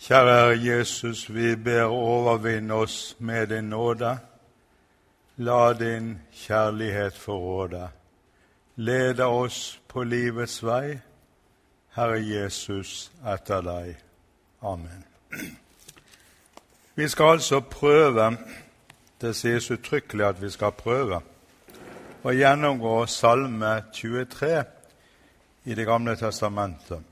Kjære 0.00 0.56
Jesus, 0.64 1.34
vi 1.34 1.56
ber 1.56 1.82
overvinne 1.82 2.74
oss 2.74 3.16
med 3.18 3.46
din 3.46 3.64
nåde. 3.64 4.18
La 5.36 5.72
din 5.72 6.18
kjærlighet 6.32 7.16
få 7.16 7.36
råde. 7.38 7.88
Lede 8.76 9.24
oss 9.24 9.80
på 9.88 10.02
livets 10.02 10.62
vei, 10.64 10.98
Herre 11.92 12.16
Jesus, 12.24 13.10
etter 13.28 13.60
deg. 13.60 13.98
Amen. 14.62 15.04
Vi 16.94 17.08
skal 17.08 17.34
altså 17.36 17.60
prøve, 17.60 18.38
det 19.20 19.34
sies 19.36 19.70
uttrykkelig 19.70 20.26
at 20.26 20.40
vi 20.42 20.50
skal 20.50 20.72
prøve, 20.72 21.20
å 22.24 22.32
gjennomgå 22.32 23.04
Salme 23.06 23.82
23 23.92 24.64
i 25.64 25.74
Det 25.74 25.86
gamle 25.86 26.16
testamentet. 26.16 27.04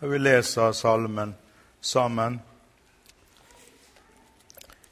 Og 0.00 0.10
Vi 0.10 0.18
leser 0.18 0.72
salmen 0.72 1.36
sammen. 1.82 2.40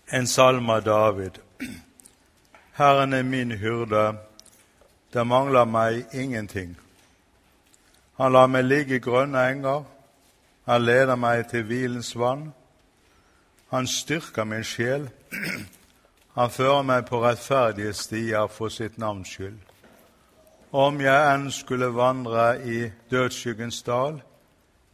En 0.07 0.27
salme 0.27 0.73
av 0.73 0.83
David. 0.83 1.39
Herren 2.73 3.13
er 3.13 3.23
min 3.23 3.51
hyrde, 3.51 4.17
det 5.13 5.27
mangler 5.27 5.65
meg 5.65 6.05
ingenting. 6.13 6.75
Han 8.19 8.33
lar 8.33 8.51
meg 8.51 8.65
ligge 8.65 8.99
i 8.99 9.05
grønne 9.05 9.47
enger, 9.53 9.85
han 10.67 10.83
leder 10.85 11.17
meg 11.17 11.47
til 11.51 11.63
hvilens 11.63 12.17
vann. 12.19 12.51
Han 13.71 13.87
styrker 13.87 14.45
min 14.45 14.67
sjel, 14.67 15.09
han 16.35 16.51
fører 16.51 16.83
meg 16.83 17.07
på 17.07 17.23
rettferdige 17.23 17.95
stier 17.95 18.51
for 18.51 18.69
sitt 18.69 18.99
navns 18.99 19.31
skyld. 19.31 19.59
Om 20.73 21.01
jeg 21.03 21.35
enn 21.35 21.51
skulle 21.55 21.95
vandre 21.95 22.55
i 22.67 22.89
dødsskyggens 23.11 23.83
dal, 23.83 24.23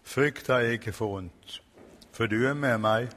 frykter 0.05 0.59
jeg 0.65 0.81
ikke 0.81 0.93
for 0.93 1.21
ondt 1.21 1.63
for 2.17 2.27
du 2.27 2.47
er 2.49 2.55
med 2.55 2.79
meg. 2.81 3.11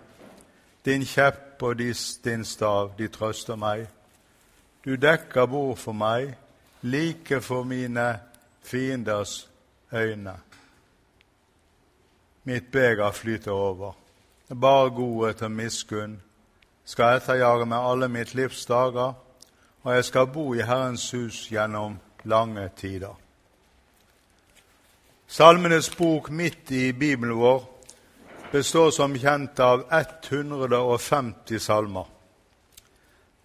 Din 0.86 1.06
kjepp 1.08 1.64
og 1.64 1.80
din 2.24 2.44
stav, 2.46 2.92
de 2.98 3.08
trøster 3.08 3.56
meg. 3.56 3.86
Du 4.84 4.96
dekker 4.96 5.48
bord 5.48 5.78
for 5.78 5.96
meg, 5.96 6.34
like 6.82 7.42
for 7.42 7.64
mine 7.64 8.20
fienders 8.64 9.50
øyne. 9.94 10.36
Mitt 12.44 12.72
beger 12.72 13.12
flyter 13.12 13.52
over. 13.52 13.94
Bare 14.62 14.90
godhet 14.90 15.42
og 15.42 15.52
miskunn 15.52 16.20
skal 16.86 17.20
etterjage 17.20 17.66
meg 17.70 17.92
alle 17.92 18.10
mitt 18.10 18.36
livs 18.36 18.66
dager, 18.66 19.14
og 19.84 19.96
jeg 19.96 20.06
skal 20.06 20.28
bo 20.28 20.54
i 20.54 20.66
Herrens 20.66 21.12
hus 21.12 21.48
gjennom 21.52 22.00
lange 22.24 22.70
tider. 22.76 23.14
Salmenes 25.28 25.96
bok 25.96 26.32
midt 26.32 26.72
i 26.72 26.92
Bibelen 26.92 27.38
vår 27.38 27.79
består 28.52 28.92
som 28.92 29.16
kjent 29.16 29.60
av 29.60 29.84
150 29.94 31.60
salmer. 31.60 32.06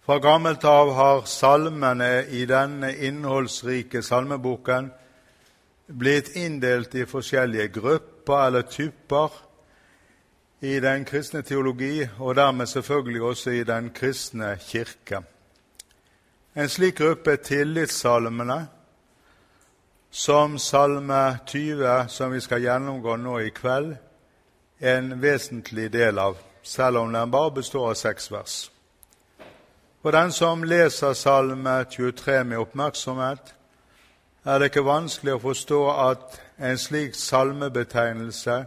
Fra 0.05 0.19
gammelt 0.19 0.65
av 0.65 0.93
har 0.93 1.21
salmene 1.25 2.25
i 2.29 2.45
denne 2.45 2.91
innholdsrike 3.07 4.01
salmeboken 4.05 4.91
blitt 5.87 6.35
inndelt 6.35 6.95
i 6.95 7.05
forskjellige 7.09 7.67
grupper 7.79 8.47
eller 8.47 8.61
typer 8.69 9.33
i 10.65 10.79
den 10.79 11.05
kristne 11.05 11.41
teologi, 11.41 12.07
og 12.19 12.35
dermed 12.35 12.65
selvfølgelig 12.65 13.21
også 13.21 13.49
i 13.49 13.63
den 13.63 13.89
kristne 13.93 14.55
kirke. 14.61 15.21
En 16.55 16.69
slik 16.69 16.97
gruppe 16.97 17.35
er 17.35 17.43
tillitssalmene, 17.43 18.67
som 20.11 20.57
Salme 20.57 21.37
20, 21.45 22.07
som 22.07 22.31
vi 22.31 22.39
skal 22.39 22.63
gjennomgå 22.63 23.17
nå 23.19 23.39
i 23.43 23.49
kveld, 23.49 23.97
en 24.79 25.21
vesentlig 25.21 25.91
del 25.93 26.19
av, 26.19 26.37
selv 26.63 26.97
om 26.97 27.13
den 27.13 27.31
bare 27.31 27.51
består 27.51 27.89
av 27.89 27.99
seks 27.99 28.31
vers. 28.31 28.55
For 30.01 30.11
den 30.11 30.31
som 30.31 30.63
leser 30.63 31.13
Salme 31.13 31.83
23 31.89 32.43
med 32.43 32.59
oppmerksomhet, 32.61 33.53
er 34.45 34.59
det 34.59 34.69
ikke 34.69 34.85
vanskelig 34.85 35.33
å 35.33 35.41
forstå 35.41 35.79
at 35.89 36.35
en 36.61 36.77
slik 36.77 37.15
salmebetegnelse 37.17 38.59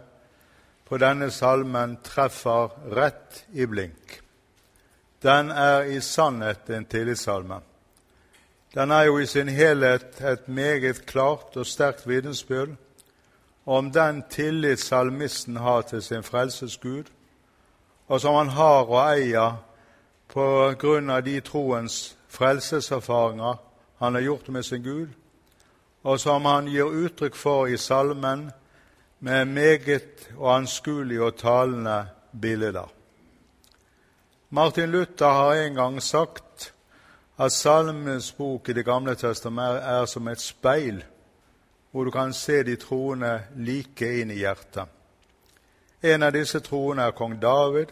på 0.89 0.97
denne 0.99 1.29
salmen 1.31 1.95
treffer 2.03 2.73
rett 2.91 3.45
i 3.53 3.65
blink. 3.69 4.19
Den 5.23 5.51
er 5.51 5.87
i 5.87 6.01
sannhet 6.01 6.69
en 6.69 6.85
tillitssalme. 6.85 7.61
Den 8.73 8.91
er 8.91 9.07
jo 9.07 9.17
i 9.19 9.25
sin 9.25 9.47
helhet 9.47 10.19
et 10.21 10.47
meget 10.47 11.05
klart 11.05 11.55
og 11.57 11.67
sterkt 11.67 12.07
vitensbyrd 12.07 12.75
om 13.69 13.91
den 13.91 14.23
tillit 14.29 14.79
salmisten 14.79 15.57
har 15.57 15.81
til 15.81 16.01
sin 16.01 16.23
frelses 16.23 16.77
Gud, 16.77 17.03
og 18.07 18.21
som 18.21 18.35
han 18.35 18.49
har 18.49 18.87
og 18.89 18.97
eier 19.03 19.59
på 20.33 20.45
grunn 20.81 21.11
av 21.13 21.21
de 21.27 21.35
troens 21.45 22.15
frelseserfaringer 22.33 23.59
han 24.01 24.17
har 24.17 24.25
gjort 24.25 24.49
med 24.49 24.65
sin 24.65 24.81
Gud, 24.83 25.11
og 26.03 26.17
som 26.19 26.49
han 26.49 26.71
gir 26.71 26.89
uttrykk 26.89 27.37
for 27.37 27.69
i 27.69 27.77
salmen 27.77 28.47
med 29.19 29.45
meget 29.45 30.29
og 30.37 30.55
anskuelige 30.55 31.23
og 31.23 31.37
talende 31.37 32.07
bilder. 32.41 32.89
Martin 34.49 34.89
Luther 34.89 35.29
har 35.29 35.53
en 35.53 35.75
gang 35.75 36.01
sagt 36.01 36.73
at 37.37 37.51
Salmenes 37.51 38.31
bok 38.31 38.69
i 38.69 38.73
Det 38.73 38.85
gamle 38.85 39.15
testamentet 39.15 39.83
er 39.83 40.05
som 40.05 40.27
et 40.27 40.41
speil 40.41 41.03
hvor 41.91 42.03
du 42.03 42.11
kan 42.11 42.33
se 42.33 42.63
de 42.63 42.75
troende 42.75 43.39
like 43.55 44.09
inn 44.21 44.31
i 44.31 44.41
hjertet. 44.43 44.85
En 46.01 46.23
av 46.23 46.33
disse 46.33 46.59
troende 46.59 47.03
er 47.03 47.15
kong 47.17 47.39
David, 47.41 47.91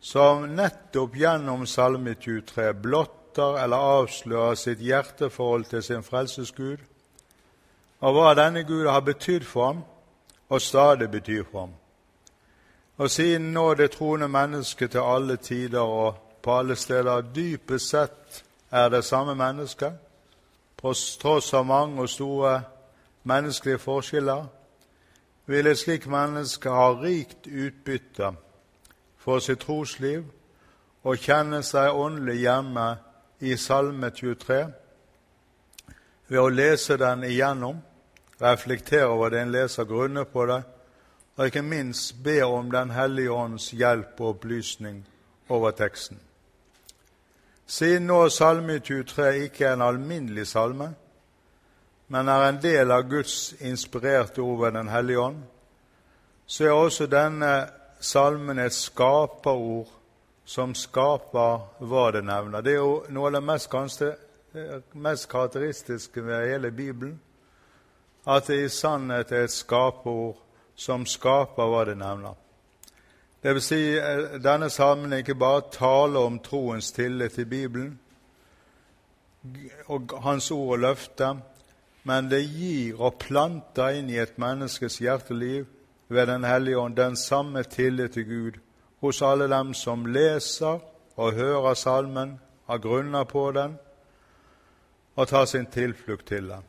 som 0.00 0.44
nettopp 0.54 1.16
gjennom 1.16 1.66
Salme 1.66 2.14
23 2.14 2.74
blotter 2.82 3.56
eller 3.62 3.76
avslører 3.76 4.54
sitt 4.54 4.78
hjerteforhold 4.78 5.64
til 5.70 5.82
sin 5.82 6.04
frelsesgud, 6.06 6.78
og 8.00 8.12
hva 8.12 8.34
denne 8.36 8.62
Gud 8.68 8.86
har 8.86 9.00
betydd 9.00 9.44
for 9.44 9.66
ham, 9.66 9.82
og 10.48 10.62
stadig 10.62 11.10
betyr 11.10 11.42
for 11.50 11.60
ham. 11.60 11.74
Og 12.96 13.10
siden 13.10 13.52
nå 13.52 13.74
det 13.74 13.90
troende 13.90 14.28
mennesket 14.28 14.90
til 14.90 15.02
alle 15.04 15.36
tider 15.36 15.80
og 15.80 16.14
på 16.42 16.58
alle 16.58 16.76
steder 16.76 17.20
dypest 17.34 17.90
sett 17.90 18.44
er 18.70 18.88
det 18.88 19.04
samme 19.04 19.34
mennesket, 19.34 19.92
på 20.76 20.92
tross 21.20 21.54
av 21.54 21.66
mange 21.66 22.02
og 22.02 22.08
store 22.08 22.60
menneskelige 23.26 23.78
forskjeller, 23.82 24.46
vil 25.46 25.66
et 25.66 25.78
slikt 25.78 26.06
menneske 26.10 26.70
ha 26.70 26.88
rikt 27.02 27.46
utbytte 27.46 28.32
for 29.18 29.42
sitt 29.42 29.62
trosliv 29.62 30.24
og 31.06 31.22
kjenne 31.22 31.62
seg 31.66 31.94
åndelig 31.94 32.40
hjemme 32.42 32.86
i 33.46 33.54
Salme 33.58 34.10
23 34.10 34.60
ved 36.26 36.40
å 36.42 36.50
lese 36.50 36.96
den 36.98 37.22
igjennom, 37.26 37.78
reflektere 38.42 39.06
over 39.06 39.30
det 39.30 39.44
en 39.44 39.52
leser, 39.54 39.86
grunne 39.86 40.24
på 40.26 40.46
det, 40.50 40.62
og 41.36 41.46
ikke 41.46 41.62
minst 41.62 42.16
be 42.24 42.40
om 42.44 42.70
Den 42.70 42.90
hellige 42.90 43.30
ånds 43.30 43.70
hjelp 43.70 44.20
og 44.20 44.28
opplysning 44.34 45.04
over 45.48 45.70
teksten. 45.70 46.18
Siden 47.66 48.06
nå 48.06 48.28
Salme 48.28 48.78
23 48.78 49.44
ikke 49.46 49.66
er 49.66 49.74
en 49.74 49.82
alminnelig 49.82 50.46
salme, 50.46 50.94
men 52.08 52.28
er 52.28 52.48
en 52.48 52.62
del 52.62 52.90
av 52.90 53.08
Guds 53.10 53.54
inspirerte 53.60 54.40
ord 54.40 54.60
ved 54.60 54.72
Den 54.72 54.88
hellige 54.88 55.20
ånd, 55.20 55.42
så 56.46 56.64
er 56.64 56.70
også 56.70 57.06
denne 57.06 57.68
salmen 58.00 58.58
et 58.58 58.72
skaperord 58.72 59.88
som 60.44 60.74
skaper 60.74 61.66
hva 61.82 62.10
det 62.14 62.22
nevner. 62.24 62.62
Det 62.62 62.76
er 62.76 62.82
jo 62.82 63.04
noe 63.10 63.30
av 63.30 63.34
det 63.34 63.42
mest, 63.42 64.02
mest 64.92 65.28
karakteristiske 65.28 66.22
ved 66.22 66.50
hele 66.52 66.70
Bibelen, 66.70 67.20
at 68.26 68.46
det 68.46 68.64
i 68.64 68.68
sannhet 68.68 69.32
er 69.32 69.46
et 69.46 69.54
skaperord 69.54 70.38
som 70.76 71.06
skaper 71.06 71.70
hva 71.70 71.84
det 71.88 71.96
nevner. 71.98 72.34
Det 73.42 73.54
vil 73.54 73.62
si, 73.62 73.98
eh, 73.98 74.38
denne 74.42 74.70
salmen 74.70 75.12
ikke 75.12 75.34
bare 75.34 75.62
taler 75.72 76.20
om 76.20 76.38
troens 76.38 76.92
tillit 76.92 77.32
til 77.32 77.46
Bibelen 77.46 77.98
og 79.86 80.14
Hans 80.22 80.50
ord 80.50 80.72
og 80.72 80.78
løfte, 80.78 81.36
men 82.06 82.28
det 82.30 82.44
gir 82.44 83.00
og 83.02 83.18
planter 83.18 83.96
inn 83.98 84.10
i 84.12 84.20
et 84.22 84.36
menneskes 84.38 85.00
hjerteliv 85.02 85.66
ved 86.08 86.28
Den 86.30 86.44
hellige 86.46 86.78
ånd 86.78 86.96
den 86.96 87.16
samme 87.16 87.62
tillit 87.62 88.14
til 88.14 88.28
Gud 88.28 88.60
hos 89.02 89.22
alle 89.22 89.48
dem 89.50 89.74
som 89.74 90.06
leser 90.06 90.78
og 91.16 91.32
hører 91.32 91.74
salmen, 91.74 92.38
har 92.66 92.78
grunner 92.78 93.24
på 93.24 93.50
den 93.52 93.76
og 95.16 95.28
tar 95.28 95.44
sin 95.44 95.66
tilflukt 95.66 96.26
til 96.26 96.48
den. 96.48 96.62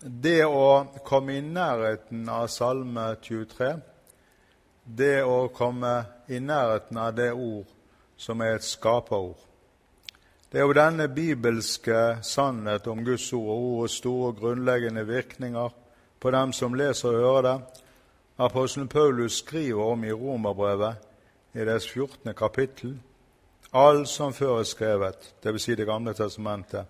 Det 0.00 0.44
å 0.44 1.00
komme 1.04 1.38
i 1.38 1.44
nærheten 1.44 2.28
av 2.28 2.48
Salme 2.52 3.08
23, 3.22 3.72
det 4.84 5.22
å 5.24 5.48
komme 5.54 5.94
i 6.28 6.40
nærheten 6.40 6.98
av 7.00 7.14
det 7.16 7.32
ord 7.32 7.66
som 8.16 8.40
er 8.40 8.56
et 8.56 8.64
skaperord. 8.64 9.38
Det 10.52 10.58
er 10.58 10.62
jo 10.62 10.72
denne 10.72 11.08
bibelske 11.08 12.18
sannhet 12.22 12.86
om 12.86 13.04
Guds 13.04 13.32
ord 13.32 13.48
og 13.50 13.62
ordets 13.62 13.94
store 13.98 14.28
og 14.28 14.36
grunnleggende 14.36 15.06
virkninger 15.06 15.68
på 16.20 16.30
dem 16.30 16.52
som 16.52 16.74
leser 16.74 17.08
og 17.08 17.14
hører 17.14 17.42
det, 17.42 17.82
apostelen 18.38 18.88
Paulus 18.88 19.38
skriver 19.38 19.92
om 19.92 20.04
i 20.04 20.12
Romerbrevet 20.12 20.96
i 21.54 21.64
dets 21.64 21.88
14. 21.90 22.34
kapittel. 22.34 23.00
Alt 23.72 24.08
som 24.08 24.32
før 24.32 24.58
er 24.58 24.62
skrevet, 24.62 25.34
dvs. 25.44 25.62
Si 25.62 25.74
Det 25.74 25.86
gamle 25.86 26.14
testamentet, 26.14 26.84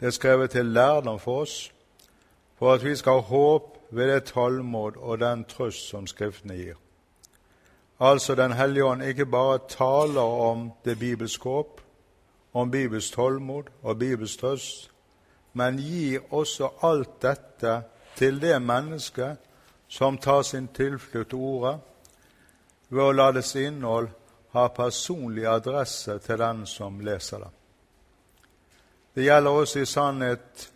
det 0.00 0.06
er 0.06 0.10
skrevet 0.10 0.50
til 0.50 0.66
lærdom 0.66 1.18
for 1.18 1.40
oss, 1.40 1.72
for 2.58 2.72
at 2.72 2.84
vi 2.84 2.96
skal 2.96 3.12
ha 3.12 3.20
håp 3.20 3.78
ved 3.90 4.14
det 4.14 4.24
tålmod 4.24 4.96
og 4.96 5.20
den 5.20 5.44
trøst 5.44 5.88
som 5.88 6.06
Skriftene 6.06 6.54
gir. 6.54 6.74
Altså 8.00 8.34
Den 8.34 8.52
hellige 8.52 8.84
ånd 8.84 9.02
ikke 9.02 9.26
bare 9.26 9.58
taler 9.68 10.20
om 10.20 10.72
det 10.84 10.98
bibelske 10.98 11.48
håp, 11.48 11.80
om 12.54 12.70
Bibels 12.70 13.10
tålmod 13.10 13.70
og 13.82 13.98
Bibels 13.98 14.36
trøst, 14.36 14.90
men 15.52 15.78
gir 15.78 16.22
også 16.34 16.70
alt 16.82 17.16
dette 17.22 17.80
til 18.16 18.40
det 18.42 18.56
mennesket 18.62 19.36
som 19.88 20.18
tar 20.18 20.42
sin 20.42 20.68
tilflukt 20.68 21.30
til 21.30 21.38
ordet, 21.38 21.78
ved 22.88 23.02
å 23.02 23.14
la 23.14 23.30
dets 23.34 23.54
innhold 23.58 24.08
ha 24.54 24.68
personlig 24.70 25.46
adresse 25.50 26.18
til 26.22 26.38
den 26.38 26.62
som 26.66 27.00
leser 27.02 27.42
det. 27.42 27.50
Det 29.14 29.26
gjelder 29.26 29.50
også 29.50 29.82
i 29.82 29.86
sannhet 29.86 30.68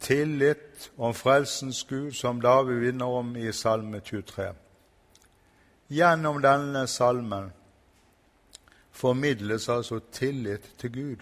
tillit 0.00 0.90
om 0.96 1.14
frelsens 1.14 1.84
Gud, 1.84 2.12
som 2.12 2.40
David 2.40 2.80
vinner 2.82 3.06
om 3.20 3.36
i 3.36 3.52
Salme 3.52 4.00
23. 4.00 4.52
Gjennom 5.90 6.38
denne 6.42 6.86
salmen 6.86 7.50
formidles 9.00 9.68
altså 9.68 10.00
tillit 10.12 10.74
til 10.78 10.92
Gud. 10.92 11.16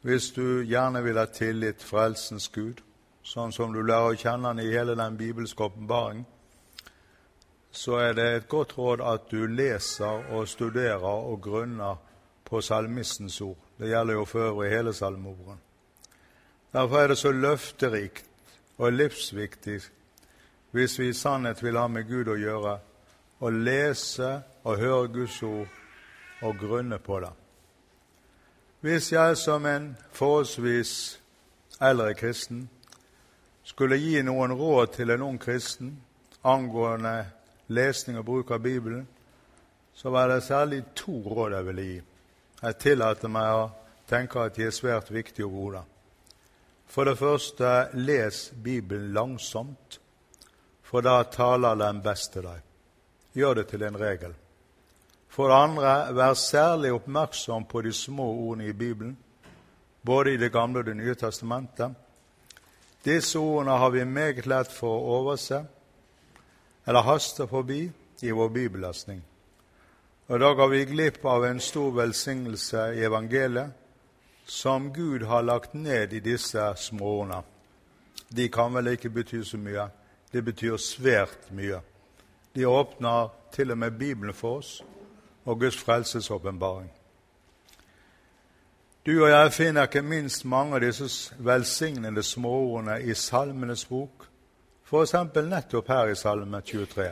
Hvis 0.00 0.30
du 0.30 0.62
gjerne 0.62 1.02
vil 1.02 1.18
ha 1.18 1.24
tillit 1.24 1.82
frelsens 1.82 2.48
Gud, 2.48 2.82
sånn 3.24 3.54
som 3.54 3.72
du 3.72 3.80
lærer 3.80 4.12
å 4.12 4.18
kjenne 4.18 4.50
han 4.50 4.60
i 4.60 4.72
hele 4.72 4.96
den 4.98 5.16
bibelske 5.16 5.64
åpenbaring, 5.64 6.24
så 7.72 7.98
er 8.02 8.12
det 8.18 8.26
et 8.30 8.48
godt 8.48 8.76
råd 8.78 9.02
at 9.02 9.30
du 9.30 9.46
leser 9.46 10.26
og 10.34 10.48
studerer 10.48 11.06
og 11.06 11.40
grunner 11.42 12.02
på 12.44 12.60
salmistens 12.60 13.40
ord. 13.40 13.58
Det 13.78 13.88
gjelder 13.88 14.18
jo 14.18 14.24
for 14.28 14.48
øvrig 14.50 14.70
hele 14.70 14.92
salmeorden. 14.94 15.62
Derfor 16.72 16.98
er 16.98 17.08
det 17.08 17.18
så 17.18 17.32
løfterikt 17.32 18.26
og 18.78 18.92
livsviktig 18.92 19.80
hvis 20.74 20.98
vi 20.98 21.08
i 21.08 21.14
sannhet 21.14 21.62
vil 21.62 21.78
ha 21.78 21.86
med 21.86 22.08
Gud 22.10 22.28
å 22.28 22.34
gjøre, 22.34 22.76
å 23.40 23.50
lese 23.50 24.30
og 24.66 24.78
høre 24.82 25.08
Guds 25.14 25.42
ord 25.46 25.83
og 26.44 26.58
grunne 26.60 26.98
på 26.98 27.20
det. 27.20 27.32
Hvis 28.84 29.12
jeg 29.12 29.36
som 29.40 29.66
en 29.66 29.96
forholdsvis 30.12 31.20
eldre 31.80 32.14
kristen 32.14 32.66
skulle 33.64 33.96
gi 33.96 34.20
noen 34.22 34.52
råd 34.52 34.92
til 34.96 35.10
en 35.10 35.24
ung 35.24 35.38
kristen 35.40 35.94
angående 36.44 37.24
lesning 37.72 38.18
og 38.20 38.26
bruk 38.28 38.50
av 38.52 38.60
Bibelen, 38.60 39.06
så 39.94 40.10
var 40.10 40.28
det 40.28 40.42
særlig 40.44 40.82
to 40.94 41.22
råd 41.24 41.56
jeg 41.56 41.66
ville 41.66 41.88
gi. 41.88 41.98
Jeg 42.60 42.78
tillater 42.82 43.32
meg 43.32 43.56
å 43.56 43.64
tenke 44.08 44.44
at 44.44 44.56
de 44.56 44.68
er 44.68 44.74
svært 44.74 45.10
viktige 45.14 45.48
og 45.48 45.56
gode. 45.56 45.82
For 46.86 47.08
det 47.08 47.16
første, 47.18 47.88
les 47.94 48.50
Bibelen 48.62 49.12
langsomt, 49.16 50.00
for 50.82 51.00
da 51.00 51.22
taler 51.24 51.74
den 51.80 52.02
til 52.04 52.42
deg. 52.42 52.60
Gjør 53.34 53.54
det 53.54 53.68
til 53.68 53.82
en 53.82 53.96
regel. 53.98 54.34
For 55.34 55.48
det 55.50 55.54
andre, 55.54 56.14
vær 56.14 56.34
særlig 56.38 56.92
oppmerksom 56.94 57.64
på 57.66 57.80
de 57.82 57.92
små 57.92 58.22
ordene 58.22 58.68
i 58.68 58.72
Bibelen, 58.72 59.16
både 60.06 60.34
i 60.34 60.36
Det 60.36 60.52
gamle 60.52 60.78
og 60.78 60.86
Det 60.86 60.96
nye 60.96 61.14
testamentet. 61.14 61.94
Disse 63.04 63.38
ordene 63.38 63.70
har 63.70 63.90
vi 63.90 64.04
meget 64.04 64.46
lett 64.46 64.70
for 64.72 64.94
å 64.94 65.16
overse 65.18 65.64
eller 66.86 67.02
haste 67.02 67.46
forbi 67.46 67.90
i 68.22 68.30
vår 68.30 68.48
bibellesning. 68.48 69.24
Og 70.28 70.40
da 70.40 70.52
går 70.54 70.68
vi 70.68 70.84
glipp 70.84 71.24
av 71.24 71.44
en 71.44 71.60
stor 71.60 71.90
velsignelse 71.90 72.86
i 72.94 73.02
evangeliet 73.04 73.74
som 74.46 74.92
Gud 74.92 75.22
har 75.22 75.42
lagt 75.42 75.74
ned 75.74 76.12
i 76.12 76.20
disse 76.20 76.74
småordene. 76.76 77.42
De 78.28 78.48
kan 78.48 78.74
vel 78.74 78.94
ikke 78.94 79.10
bety 79.10 79.42
så 79.42 79.58
mye. 79.58 79.90
Det 80.32 80.44
betyr 80.44 80.76
svært 80.76 81.50
mye. 81.50 81.80
De 82.54 82.66
åpner 82.66 83.28
til 83.52 83.70
og 83.70 83.78
med 83.78 83.98
Bibelen 83.98 84.34
for 84.34 84.62
oss 84.62 84.82
og 85.44 85.60
Guds 85.60 85.76
frelsesåpenbaring. 85.76 86.92
Du 89.06 89.24
og 89.24 89.30
jeg 89.30 89.52
finner 89.52 89.82
ikke 89.82 90.02
minst 90.02 90.44
mange 90.44 90.78
av 90.78 90.80
disse 90.80 91.34
velsignede 91.38 92.22
småordene 92.22 93.02
i 93.04 93.14
Salmenes 93.14 93.84
bok, 93.84 94.24
f.eks. 94.84 95.14
nettopp 95.36 95.88
her 95.88 96.12
i 96.12 96.16
Salme 96.16 96.60
23. 96.60 97.10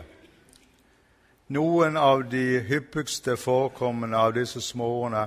Noen 1.52 1.96
av 1.96 2.22
de 2.30 2.62
hyppigste 2.64 3.36
forekommende 3.36 4.16
av 4.16 4.32
disse 4.32 4.60
småordene 4.60 5.26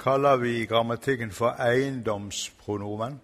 kaller 0.00 0.36
vi 0.36 0.54
i 0.62 0.66
grammatikken 0.66 1.30
for 1.30 1.60
eiendomspronomen, 1.60 3.20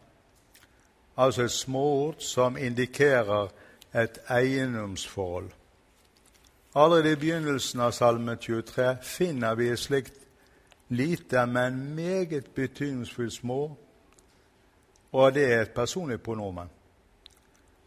altså 1.16 1.42
et 1.42 1.56
småord 1.56 2.20
som 2.20 2.56
indikerer 2.56 3.48
et 3.94 4.18
eiendomsforhold. 4.28 5.48
Allerede 6.74 7.12
i 7.12 7.16
begynnelsen 7.16 7.80
av 7.80 7.90
Salme 7.90 8.36
23 8.36 8.96
finner 9.02 9.54
vi 9.54 9.69
et 9.69 9.78
slikt 9.78 10.14
lite, 10.88 11.46
men 11.46 11.94
meget 11.94 12.54
betydningsfullt 12.54 13.32
små, 13.32 13.76
og 15.12 15.34
det 15.34 15.44
er 15.52 15.60
et 15.62 15.74
personlig 15.76 16.22
pronomen. 16.24 16.70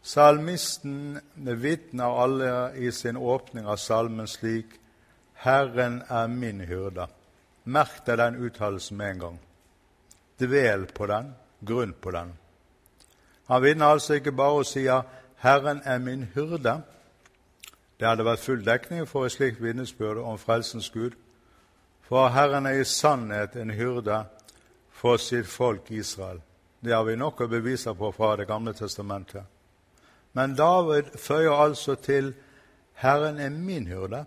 Salmisten 0.06 1.18
vitner 1.34 2.22
alle 2.22 2.52
i 2.78 2.92
sin 2.94 3.16
åpning 3.16 3.66
av 3.66 3.76
salmen 3.76 4.28
slik 4.30 4.78
Herren 5.42 6.02
er 6.08 6.30
min 6.30 6.60
hyrde. 6.62 7.08
Merk 7.64 8.04
deg 8.06 8.20
den 8.22 8.38
uttalelsen 8.38 8.96
med 8.96 9.10
en 9.10 9.22
gang. 9.24 9.40
Dvel 10.38 10.86
på 10.94 11.10
den, 11.10 11.34
grunn 11.66 11.94
på 12.00 12.14
den. 12.14 12.36
Han 13.50 13.62
vitner 13.62 13.96
altså 13.96 14.14
ikke 14.14 14.32
bare 14.32 14.62
og 14.62 14.66
sier 14.66 15.02
'Herren 15.42 15.82
er 15.84 15.98
min 15.98 16.28
hyrde'. 16.34 16.82
Det 18.00 18.08
hadde 18.08 18.24
vært 18.24 18.44
full 18.44 18.64
dekning 18.64 19.06
for 19.08 19.24
et 19.24 19.32
slikt 19.32 19.62
vitnesbyrd 19.62 20.20
om 20.20 20.38
frelsens 20.38 20.90
Gud. 20.90 21.16
For 22.04 22.28
Herren 22.28 22.66
er 22.66 22.80
i 22.80 22.84
sannhet 22.84 23.56
en 23.56 23.72
hyrde 23.72 24.24
for 24.92 25.16
sitt 25.16 25.48
folk 25.48 25.90
Israel. 25.90 26.40
Det 26.80 26.92
har 26.92 27.04
vi 27.04 27.16
nok 27.16 27.40
å 27.40 27.48
bevise 27.48 27.94
på 27.94 28.12
fra 28.12 28.36
Det 28.36 28.46
gamle 28.46 28.72
testamentet. 28.72 29.44
Men 30.32 30.54
David 30.54 31.16
føyer 31.18 31.52
altså 31.52 31.94
til 31.94 32.34
'Herren 32.94 33.38
er 33.38 33.50
min 33.50 33.86
hyrde'. 33.86 34.24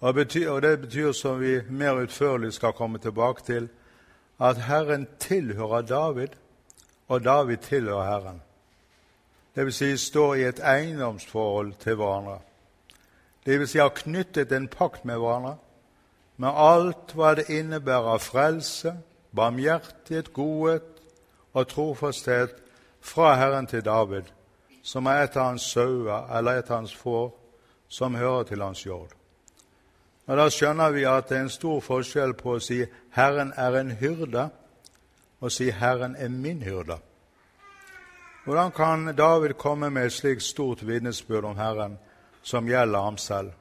Og, 0.00 0.14
Det 0.14 0.80
betyr, 0.80 1.12
som 1.12 1.40
vi 1.40 1.60
mer 1.70 1.94
utførlig 1.94 2.52
skal 2.52 2.72
komme 2.72 2.98
tilbake 2.98 3.42
til, 3.42 3.68
at 4.40 4.56
Herren 4.56 5.08
tilhører 5.18 5.82
David, 5.82 6.28
og 7.08 7.24
David 7.24 7.56
tilhører 7.56 8.04
Herren. 8.04 8.42
Vil 9.54 9.72
si 9.72 9.96
står 9.96 10.34
i 10.34 10.44
et 10.48 10.60
eiendomsforhold 10.60 11.74
til 11.78 11.94
hverandre. 11.94 12.38
Vil 13.44 13.68
si 13.68 13.78
har 13.78 13.94
knyttet 13.94 14.52
en 14.52 14.68
pakt 14.68 15.04
med 15.04 15.18
hverandre 15.18 15.56
med 16.36 16.50
alt 16.50 17.14
hva 17.14 17.34
det 17.38 17.46
innebærer 17.52 18.14
av 18.16 18.22
frelse, 18.24 18.96
barmhjertighet, 19.34 20.32
godhet 20.34 20.88
og 21.54 21.68
trofasthet 21.70 22.56
fra 23.04 23.34
Herren 23.38 23.68
til 23.70 23.84
David, 23.84 24.30
som 24.82 25.06
er 25.06 25.24
et 25.24 25.36
av 25.36 25.52
hans 25.52 25.68
sauer 25.70 26.26
eller 26.36 26.58
et 26.58 26.70
av 26.70 26.82
hans 26.82 26.94
får, 26.96 27.30
som 27.88 28.14
hører 28.18 28.50
til 28.50 28.62
hans 28.62 28.86
jord. 28.86 29.14
Og 30.26 30.36
Da 30.36 30.48
skjønner 30.50 30.90
vi 30.90 31.04
at 31.04 31.28
det 31.28 31.36
er 31.36 31.42
en 31.42 31.52
stor 31.52 31.80
forskjell 31.80 32.34
på 32.34 32.56
å 32.56 32.60
si 32.60 32.84
'Herren 33.10 33.52
er 33.56 33.76
en 33.76 33.90
hyrde' 33.90 34.48
og 35.40 35.52
si 35.52 35.70
'Herren 35.70 36.16
er 36.16 36.28
min 36.28 36.62
hyrde'. 36.62 36.98
Hvordan 38.44 38.70
kan 38.70 39.16
David 39.16 39.52
komme 39.52 39.90
med 39.90 40.06
et 40.06 40.12
slikt 40.12 40.42
stort 40.42 40.82
vitnesbyrd 40.82 41.44
om 41.44 41.56
Herren 41.56 41.94
som 42.42 42.66
gjelder 42.68 43.00
ham 43.00 43.16
selv? 43.16 43.52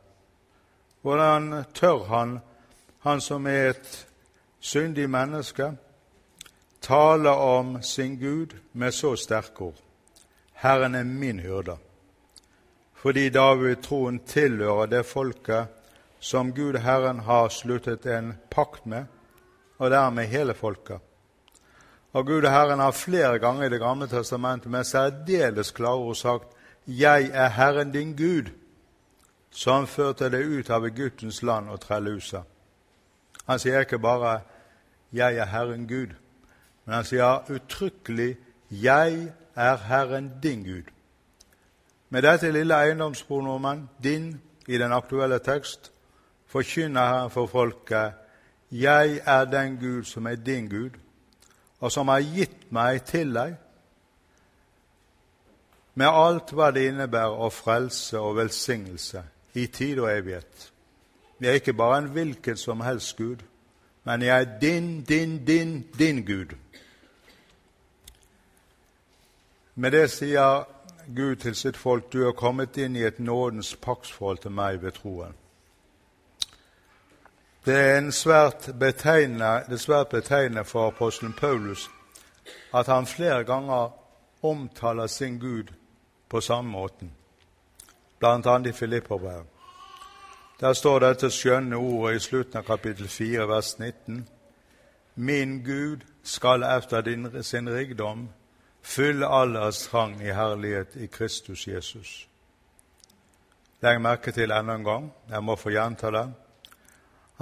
Hvordan 1.01 1.63
tør 1.73 2.03
han, 2.09 2.39
han 2.99 3.21
som 3.21 3.47
er 3.47 3.69
et 3.69 4.07
syndig 4.59 5.09
menneske, 5.09 5.69
tale 6.81 7.29
om 7.29 7.81
sin 7.81 8.19
Gud 8.19 8.57
med 8.73 8.91
så 8.91 9.15
sterke 9.15 9.61
ord? 9.61 9.79
Herren 10.53 10.95
er 10.95 11.03
min 11.03 11.39
hyrde. 11.39 11.77
Fordi 12.93 13.29
David 13.29 13.75
troen 13.83 14.19
tilhører 14.19 14.85
det 14.85 15.05
folket 15.05 15.67
som 16.19 16.51
Gud 16.51 16.75
Herren 16.75 17.19
har 17.19 17.49
sluttet 17.49 18.05
en 18.05 18.33
pakt 18.49 18.85
med, 18.85 19.05
og 19.77 19.91
dermed 19.91 20.27
hele 20.27 20.53
folket. 20.53 20.99
Og 22.13 22.25
Gud 22.25 22.41
Herren 22.41 22.79
har 22.79 22.91
flere 22.91 23.39
ganger 23.39 23.63
i 23.63 23.69
Det 23.69 23.79
gamle 23.79 24.07
testamentet 24.07 24.71
med 24.71 24.83
særdeles 24.83 25.71
klare 25.71 25.95
ord 25.95 26.15
sagt 26.15 26.47
'Jeg 26.87 27.29
er 27.33 27.47
Herren 27.47 27.91
din 27.91 28.15
Gud', 28.15 28.51
som 29.51 29.87
førte 29.87 30.29
deg 30.29 30.45
ut 30.59 30.69
av 30.69 30.85
Egyptens 30.85 31.43
land 31.43 31.69
og 31.69 31.81
trellusa. 31.81 32.41
Han 33.47 33.59
sier 33.59 33.79
ikke 33.79 33.99
bare 33.99 34.41
'Jeg 35.13 35.37
er 35.37 35.45
Herren 35.45 35.87
Gud', 35.87 36.15
men 36.85 36.95
han 36.95 37.03
sier 37.03 37.51
uttrykkelig 37.51 38.37
'Jeg 38.71 39.31
er 39.55 39.77
Herren 39.77 40.31
din 40.43 40.63
Gud'. 40.63 40.91
Med 42.09 42.21
dette 42.21 42.51
lille 42.51 42.73
eiendomspronomen, 42.73 43.89
din, 44.03 44.41
i 44.67 44.77
den 44.77 44.91
aktuelle 44.91 45.39
tekst, 45.39 45.91
forkynner 46.45 47.07
Herren 47.07 47.29
for 47.29 47.47
folket 47.47 48.13
jeg 48.71 49.21
er 49.25 49.45
den 49.45 49.77
Gud 49.77 50.03
som 50.03 50.25
er 50.25 50.35
din 50.35 50.69
Gud, 50.69 50.89
og 51.83 51.91
som 51.91 52.07
har 52.07 52.23
gitt 52.23 52.69
meg 52.71 53.01
til 53.03 53.33
deg, 53.35 53.57
med 55.99 56.07
alt 56.07 56.53
hva 56.55 56.69
det 56.73 56.87
innebærer 56.89 57.35
av 57.43 57.51
frelse 57.53 58.17
og 58.17 58.37
velsignelse 58.39 59.21
i 59.59 59.67
tid 59.67 59.99
og 59.99 60.07
evighet. 60.09 60.69
Jeg 61.41 61.49
er 61.49 61.59
ikke 61.59 61.75
bare 61.77 61.97
en 61.99 62.09
hvilken 62.15 62.57
som 62.57 62.81
helst 62.81 63.17
Gud, 63.17 63.43
men 64.07 64.23
jeg 64.23 64.41
er 64.41 64.59
din, 64.61 65.01
din, 65.01 65.35
din, 65.45 65.75
din 65.99 66.23
Gud. 66.25 66.55
Med 69.75 69.91
det 69.91 70.07
sier 70.11 70.63
Gud 71.15 71.35
til 71.35 71.55
sitt 71.55 71.77
folk, 71.77 72.13
du 72.13 72.23
er 72.27 72.31
kommet 72.31 72.77
inn 72.79 72.95
i 72.95 73.03
et 73.03 73.19
nådens 73.19 73.75
paktsforhold 73.75 74.37
til 74.37 74.55
meg 74.55 74.81
ved 74.81 74.95
troen. 75.03 75.35
Det 77.65 77.75
er 77.75 78.73
betegnende, 78.79 79.77
svært 79.77 80.09
betegnende 80.09 80.65
for 80.65 80.87
apostelen 80.87 81.33
Paulus 81.33 81.89
at 82.73 82.87
han 82.87 83.05
flere 83.05 83.43
ganger 83.43 83.91
omtaler 84.43 85.07
sin 85.07 85.39
Gud 85.39 85.73
på 86.29 86.41
samme 86.41 86.71
måten, 86.71 87.11
bl.a. 88.19 88.57
i 88.69 88.71
Filipperbrevet. 88.71 89.45
Der 90.59 90.73
står 90.73 90.99
dette 90.99 91.29
skjønne 91.31 91.75
ordet 91.75 92.15
i 92.15 92.19
slutten 92.19 92.57
av 92.57 92.63
kapittel 92.63 93.07
4, 93.07 93.47
vers 93.47 93.79
19. 93.79 94.27
Min 95.15 95.63
Gud 95.63 96.05
skal 96.23 96.63
efter 96.63 97.01
din, 97.01 97.43
sin 97.43 97.69
rikdom 97.69 98.29
fylle 98.81 99.27
allers 99.27 99.87
trang 99.87 100.21
i 100.21 100.31
herlighet 100.31 100.95
i 100.95 101.07
Kristus 101.07 101.67
Jesus. 101.67 102.27
Legg 103.81 104.01
merke 104.01 104.31
til 104.31 104.51
enda 104.51 104.75
en 104.75 104.83
gang, 104.83 105.11
jeg 105.29 105.43
må 105.43 105.55
få 105.55 105.69
gjenta 105.69 106.11
det. 106.11 106.27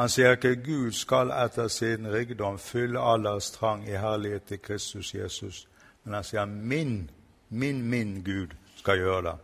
Han 0.01 0.09
sier 0.09 0.31
ikke 0.33 0.55
Gud 0.65 0.95
skal 0.97 1.29
etter 1.29 1.67
sin 1.69 2.07
rikdom 2.09 2.55
fylle 2.57 2.99
allers 2.99 3.51
trang 3.53 3.83
i 3.85 3.99
herlighet 4.01 4.47
til 4.49 4.57
Kristus 4.61 5.11
Jesus, 5.13 5.67
men 6.03 6.15
han 6.17 6.25
sier 6.25 6.45
min, 6.45 7.11
min, 7.49 7.83
min 7.85 8.15
Gud 8.25 8.55
skal 8.79 8.97
gjøre 8.97 9.21
det. 9.27 9.35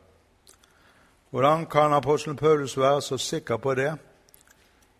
Hvordan 1.29 1.65
kan 1.65 1.93
apostelen 1.93 2.37
Paulus 2.37 2.77
være 2.77 3.01
så 3.01 3.17
sikker 3.17 3.57
på 3.57 3.75
det 3.75 3.93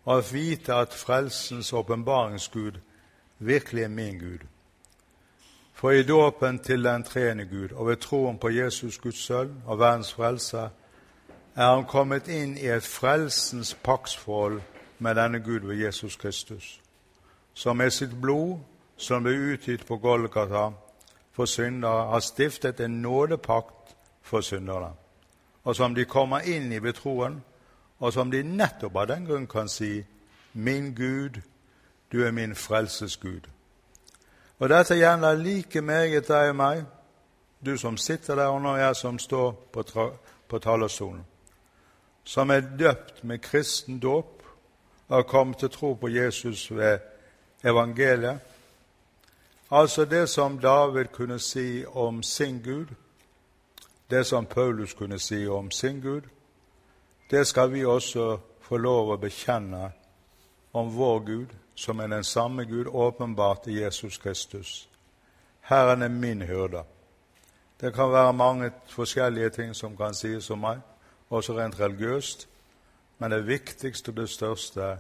og 0.06 0.24
vite 0.34 0.74
at 0.74 0.94
frelsens 0.94 1.74
åpenbaringsgud 1.74 2.78
virkelig 3.40 3.84
er 3.84 3.88
min 3.88 4.20
Gud? 4.20 4.46
For 5.74 5.92
i 5.92 6.04
dåpen 6.04 6.60
til 6.60 6.84
den 6.84 7.04
treende 7.04 7.46
Gud 7.46 7.74
og 7.74 7.88
ved 7.88 7.98
troen 7.98 8.38
på 8.38 8.50
Jesus 8.50 8.98
Guds 8.98 9.26
sønn 9.26 9.64
og 9.66 9.80
verdens 9.80 10.14
frelse 10.14 10.70
er 11.56 11.76
han 11.76 11.86
kommet 11.86 12.28
inn 12.28 12.58
i 12.58 12.70
et 12.70 12.86
frelsens 12.86 13.74
paktsforhold 13.74 14.62
med 15.00 15.16
denne 15.16 15.40
Gud 15.40 15.60
ved 15.60 15.76
Jesus 15.76 16.16
Kristus, 16.16 16.82
som 17.54 17.78
med 17.78 17.92
sitt 17.92 18.22
blod, 18.22 18.60
som 18.98 19.24
ble 19.24 19.34
utgitt 19.54 19.86
på 19.86 19.98
Golgata 19.98 20.70
for 21.32 21.46
syndere, 21.46 22.10
har 22.12 22.20
stiftet 22.20 22.80
en 22.80 23.02
nådepakt 23.02 23.96
for 24.22 24.42
syndere, 24.42 24.94
og 25.64 25.76
som 25.76 25.96
de 25.96 26.06
kommer 26.06 26.40
inn 26.40 26.72
i 26.72 26.80
ved 26.80 26.94
troen, 26.94 27.44
og 28.00 28.14
som 28.14 28.32
de 28.32 28.44
nettopp 28.44 28.96
av 28.96 29.08
den 29.08 29.26
grunn 29.26 29.48
kan 29.48 29.70
si 29.70 30.06
Min 30.54 30.96
Gud, 30.96 31.42
du 32.12 32.24
er 32.26 32.32
min 32.32 32.56
frelses 32.56 33.18
Gud. 33.18 33.42
Og 34.60 34.70
dette 34.70 34.96
gjelder 34.96 35.36
like 35.36 35.82
meget 35.82 36.28
deg 36.28 36.50
og 36.50 36.56
meg, 36.56 36.86
du 37.66 37.78
som 37.78 37.98
sitter 37.98 38.36
der, 38.36 38.48
og 38.48 38.62
nå 38.62 38.76
jeg 38.76 38.96
som 38.96 39.20
står 39.20 39.52
på, 39.74 39.84
på 40.48 40.60
talerstolen, 40.60 41.26
som 42.24 42.50
er 42.50 42.66
døpt 42.80 43.24
med 43.24 43.42
kristen 43.42 44.00
dåp 44.00 44.37
har 45.10 45.22
kommet 45.22 45.58
til 45.58 45.70
tro 45.70 45.94
på 45.94 46.08
Jesus 46.08 46.72
ved 46.72 47.00
evangeliet. 47.64 48.40
Altså 49.72 50.06
det 50.06 50.30
som 50.30 50.60
David 50.60 51.06
kunne 51.06 51.40
si 51.40 51.86
om 51.86 52.24
sin 52.24 52.62
Gud, 52.64 52.86
det 54.10 54.26
som 54.26 54.46
Paulus 54.46 54.94
kunne 54.94 55.20
si 55.20 55.48
om 55.48 55.72
sin 55.72 56.02
Gud, 56.02 56.22
det 57.32 57.48
skal 57.48 57.74
vi 57.74 57.86
også 57.86 58.38
få 58.62 58.78
lov 58.78 59.12
å 59.12 59.18
bekjenne 59.18 59.92
om 60.74 60.92
vår 60.96 61.20
Gud, 61.20 61.56
som 61.76 62.00
er 62.00 62.08
den 62.08 62.24
samme 62.24 62.66
Gud 62.66 62.88
åpenbart 62.88 63.68
i 63.68 63.82
Jesus 63.84 64.18
Kristus. 64.18 64.90
Herren 65.62 66.02
er 66.02 66.08
min 66.08 66.42
hyrde. 66.42 66.84
Det 67.82 67.94
kan 67.94 68.12
være 68.12 68.34
mange 68.34 68.72
forskjellige 68.88 69.50
ting 69.50 69.76
som 69.76 69.98
kan 69.98 70.14
sies 70.14 70.50
om 70.50 70.60
meg, 70.60 70.80
også 71.30 71.58
rent 71.58 71.80
religiøst, 71.80 72.48
men 73.20 73.32
det 73.32 73.48
viktigste 73.48 74.10
og 74.10 74.18
det 74.18 74.30
største 74.30 74.98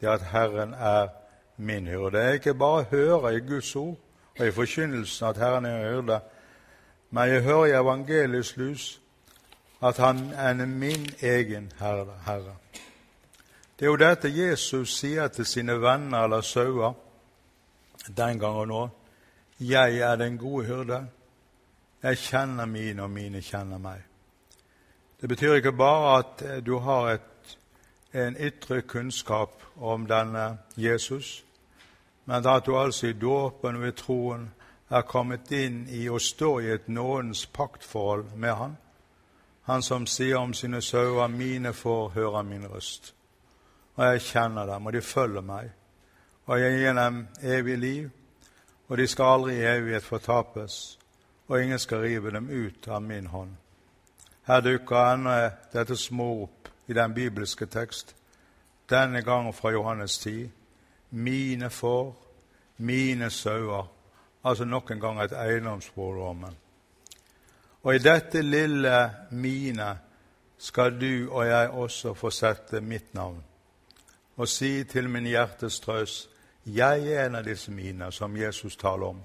det 0.00 0.08
er 0.08 0.12
at 0.12 0.22
Herren 0.32 0.74
er 0.74 1.08
min 1.56 1.86
hyrde. 1.86 2.18
Er 2.18 2.32
ikke 2.32 2.54
bare 2.54 2.82
høre 2.82 3.34
i 3.36 3.40
Guds 3.40 3.76
ord 3.76 3.98
og 4.38 4.46
i 4.46 4.50
forkynnelsen 4.50 5.26
at 5.26 5.36
Herren 5.36 5.64
er 5.64 5.76
en 5.76 5.94
hyrde, 5.94 6.20
men 7.10 7.28
jeg 7.28 7.42
hører 7.42 7.66
i 7.66 7.80
evangeliets 7.80 8.56
lys 8.56 9.00
at 9.82 9.96
han 9.96 10.30
er 10.32 10.66
min 10.66 11.08
egen 11.22 11.72
herre. 11.78 12.56
Det 13.78 13.86
er 13.86 13.90
jo 13.90 13.96
dette 13.96 14.28
Jesus 14.28 14.98
sier 14.98 15.28
til 15.28 15.46
sine 15.46 15.80
venner 15.80 16.24
eller 16.24 16.40
sauer 16.40 16.92
den 18.16 18.38
gang 18.38 18.56
og 18.56 18.68
nå. 18.68 18.88
Jeg 19.60 19.98
er 19.98 20.16
den 20.16 20.38
gode 20.38 20.66
hyrde. 20.66 21.06
Jeg 22.02 22.18
kjenner 22.18 22.66
mine, 22.66 23.02
og 23.02 23.10
mine 23.10 23.42
kjenner 23.42 23.78
meg. 23.78 24.09
Det 25.20 25.28
betyr 25.28 25.54
ikke 25.54 25.72
bare 25.72 26.18
at 26.18 26.66
du 26.66 26.78
har 26.78 27.10
et, 27.10 27.58
en 28.14 28.36
ytre 28.36 28.82
kunnskap 28.82 29.62
om 29.76 30.06
denne 30.06 30.58
Jesus, 30.76 31.44
men 32.24 32.46
at 32.46 32.66
du 32.66 32.76
altså 32.78 33.06
i 33.06 33.12
dåpen 33.12 33.80
ved 33.80 33.92
troen 33.92 34.50
er 34.90 35.02
kommet 35.02 35.52
inn 35.52 35.86
i 35.88 36.08
og 36.08 36.20
står 36.20 36.60
i 36.60 36.72
et 36.74 36.88
nådens 36.88 37.46
paktforhold 37.46 38.24
med 38.36 38.54
Han. 38.54 38.76
Han 39.62 39.82
som 39.82 40.06
sier 40.06 40.36
om 40.36 40.54
sine 40.54 40.82
sauer 40.82 41.28
'mine 41.28 41.72
får 41.72 42.08
høre 42.08 42.44
min 42.44 42.66
røst' 42.66 43.14
og 44.00 44.06
jeg 44.06 44.20
kjenner 44.20 44.66
dem, 44.66 44.86
og 44.86 44.92
de 44.92 45.02
følger 45.02 45.40
meg. 45.44 45.70
Og 46.46 46.60
jeg 46.60 46.78
gir 46.78 46.94
dem 46.96 47.26
evig 47.42 47.78
liv, 47.78 48.10
og 48.88 48.98
de 48.98 49.06
skal 49.06 49.24
aldri 49.34 49.56
i 49.58 49.66
evighet 49.68 50.04
fortapes, 50.04 50.98
og 51.48 51.62
ingen 51.62 51.78
skal 51.78 52.00
rive 52.00 52.30
dem 52.30 52.48
ut 52.50 52.88
av 52.88 53.02
min 53.02 53.26
hånd. 53.26 53.50
Her 54.50 54.60
dukker 54.60 55.12
ennå 55.12 55.32
dette 55.70 55.94
små 55.96 56.24
opp 56.42 56.68
i 56.90 56.94
den 56.96 57.12
bibelske 57.14 57.68
tekst, 57.70 58.16
denne 58.90 59.22
gangen 59.22 59.52
fra 59.54 59.70
Johannes 59.70 60.18
10. 60.18 60.50
Mine 61.10 61.70
får, 61.70 62.16
mine 62.76 63.28
sauer. 63.30 63.86
Altså 64.44 64.64
nok 64.64 64.90
en 64.90 65.00
gang 65.00 65.20
et 65.22 65.32
eiendomsprogram. 65.32 66.44
Og 67.82 67.94
i 67.94 68.02
dette 68.02 68.42
lille 68.42 69.10
mine 69.30 69.92
skal 70.58 70.98
du 71.00 71.30
og 71.30 71.46
jeg 71.46 71.70
også 71.70 72.14
få 72.14 72.30
sette 72.30 72.80
mitt 72.80 73.14
navn 73.14 73.38
og 74.36 74.48
si 74.48 74.84
til 74.84 75.08
min 75.08 75.26
hjertes 75.26 75.80
trøst 75.80 76.28
jeg 76.66 77.06
er 77.12 77.26
en 77.26 77.34
av 77.34 77.44
disse 77.44 77.70
mine 77.70 78.12
som 78.12 78.36
Jesus 78.36 78.76
taler 78.76 79.06
om. 79.06 79.22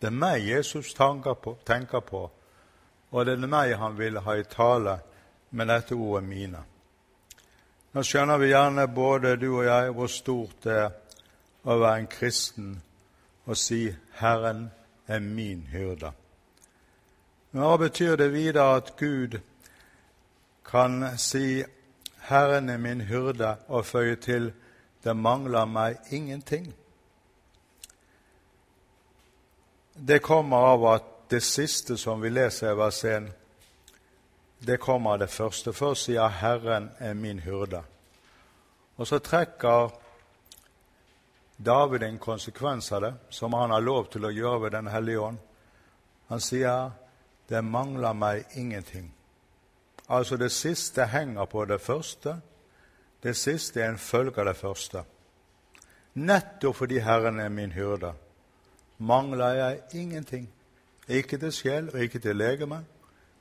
Det 0.00 0.06
er 0.06 0.14
meg 0.14 0.48
Jesus 0.48 0.94
på, 0.94 1.58
tenker 1.66 2.00
på 2.00 2.30
og 3.10 3.26
det 3.26 3.36
er 3.38 3.46
meg 3.46 3.76
han 3.78 3.98
vil 3.98 4.18
ha 4.20 4.34
i 4.36 4.44
tale 4.44 4.98
med 5.50 5.66
dette 5.68 5.94
ordet 5.94 6.28
'mine'. 6.28 6.64
Nå 7.92 8.02
skjønner 8.02 8.38
vi 8.38 8.52
gjerne 8.52 8.86
både 8.94 9.36
du 9.36 9.56
og 9.56 9.64
jeg 9.64 9.90
hvor 9.90 10.06
stort 10.06 10.64
det 10.64 10.76
er 10.76 10.90
å 11.64 11.78
være 11.78 11.98
en 11.98 12.06
kristen 12.06 12.82
og 13.46 13.56
si 13.56 13.94
'Herren 14.20 14.70
er 15.06 15.18
min 15.18 15.68
hyrde'. 15.72 16.12
Men 17.52 17.62
hva 17.62 17.76
betyr 17.76 18.16
det 18.16 18.32
videre 18.32 18.76
at 18.76 18.96
Gud 18.96 19.40
kan 20.64 21.18
si 21.18 21.64
Herren 22.28 22.68
er 22.68 22.76
min 22.76 23.00
hyrde, 23.00 23.56
og 23.68 23.86
føye 23.86 24.16
til 24.16 24.52
det 25.04 25.16
mangler 25.16 25.64
meg 25.64 25.96
ingenting. 26.10 26.74
Det 30.08 30.22
kommer 30.22 30.56
av 30.56 30.84
at 30.94 31.02
det 31.30 31.40
siste 31.40 31.96
som 31.96 32.20
vi 32.20 32.30
leser 32.30 32.72
i 32.72 32.74
vers 32.74 33.04
1, 33.04 33.28
det 34.58 34.80
kommer 34.80 35.10
av 35.10 35.18
det 35.18 35.30
første. 35.30 35.72
Først 35.72 36.04
sier 36.04 36.28
'Herren 36.28 36.90
er 36.98 37.14
min 37.14 37.40
hyrde'. 37.40 37.82
Og 38.96 39.06
så 39.06 39.18
trekker 39.18 39.90
David 41.58 42.02
en 42.02 42.18
konsekvens 42.18 42.92
av 42.92 43.00
det, 43.00 43.14
som 43.30 43.52
han 43.52 43.70
har 43.70 43.80
lov 43.80 44.10
til 44.10 44.24
å 44.24 44.30
gjøre 44.30 44.62
ved 44.62 44.70
Den 44.70 44.86
hellige 44.86 45.20
ånd. 45.20 45.38
Han 46.28 46.40
sier 46.40 46.90
'Det 47.48 47.64
mangler 47.64 48.12
meg 48.12 48.44
ingenting'. 48.50 49.10
Altså 50.08 50.36
det 50.36 50.52
siste 50.52 51.06
henger 51.06 51.44
på 51.44 51.64
det 51.64 51.80
første. 51.80 52.40
Det 53.22 53.36
siste 53.36 53.80
er 53.80 53.88
en 53.88 53.98
følge 53.98 54.40
av 54.40 54.44
det 54.44 54.56
første. 54.56 55.04
Nettopp 56.14 56.76
fordi 56.76 56.98
Herren 56.98 57.40
er 57.40 57.48
min 57.48 57.72
hyrde, 57.72 58.12
mangler 58.98 59.54
jeg 59.54 59.80
ingenting. 59.92 60.48
Ikke 61.08 61.38
til 61.38 61.52
sjel 61.52 61.90
og 61.94 62.00
ikke 62.00 62.18
til 62.18 62.36
legeme, 62.36 62.82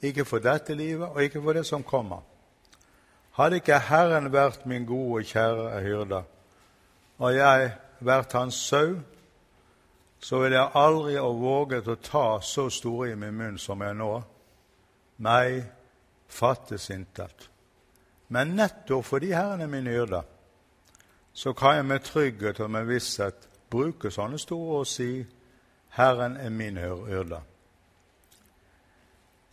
ikke 0.01 0.25
for 0.25 0.39
dette 0.39 0.75
livet 0.75 1.07
og 1.07 1.23
ikke 1.23 1.41
for 1.41 1.53
det 1.53 1.65
som 1.65 1.83
kommer. 1.83 2.21
Hadde 3.37 3.59
ikke 3.59 3.79
Herren 3.79 4.31
vært 4.33 4.65
min 4.65 4.85
gode, 4.85 5.19
og 5.19 5.29
kjære 5.29 5.81
hyrde, 5.81 6.23
og 7.17 7.35
jeg 7.35 7.71
vært 7.99 8.33
hans 8.33 8.55
sau, 8.55 8.95
så 10.19 10.39
ville 10.39 10.57
jeg 10.57 10.71
aldri 10.73 11.17
ha 11.19 11.27
våget 11.27 11.87
å 11.87 11.97
ta 12.01 12.25
så 12.41 12.69
store 12.73 13.11
i 13.11 13.19
min 13.19 13.35
munn 13.37 13.59
som 13.61 13.81
jeg 13.85 13.93
nå. 13.97 14.09
Meg 15.21 15.59
fattes 16.27 16.89
intet. 16.93 17.49
Men 18.33 18.55
nettopp 18.57 19.05
fordi 19.05 19.31
Herren 19.31 19.61
er 19.61 19.69
min 19.71 19.87
hyrde, 19.87 20.23
så 21.33 21.53
kan 21.53 21.75
jeg 21.75 21.85
med 21.85 21.99
trygghet 22.03 22.59
og 22.59 22.71
med 22.73 22.89
visshet 22.89 23.47
bruke 23.69 24.11
sånne 24.11 24.39
store 24.41 24.81
og 24.81 24.89
si 24.89 25.11
Herren 25.97 26.37
er 26.37 26.49
min 26.49 26.77
hyrde. 26.81 27.41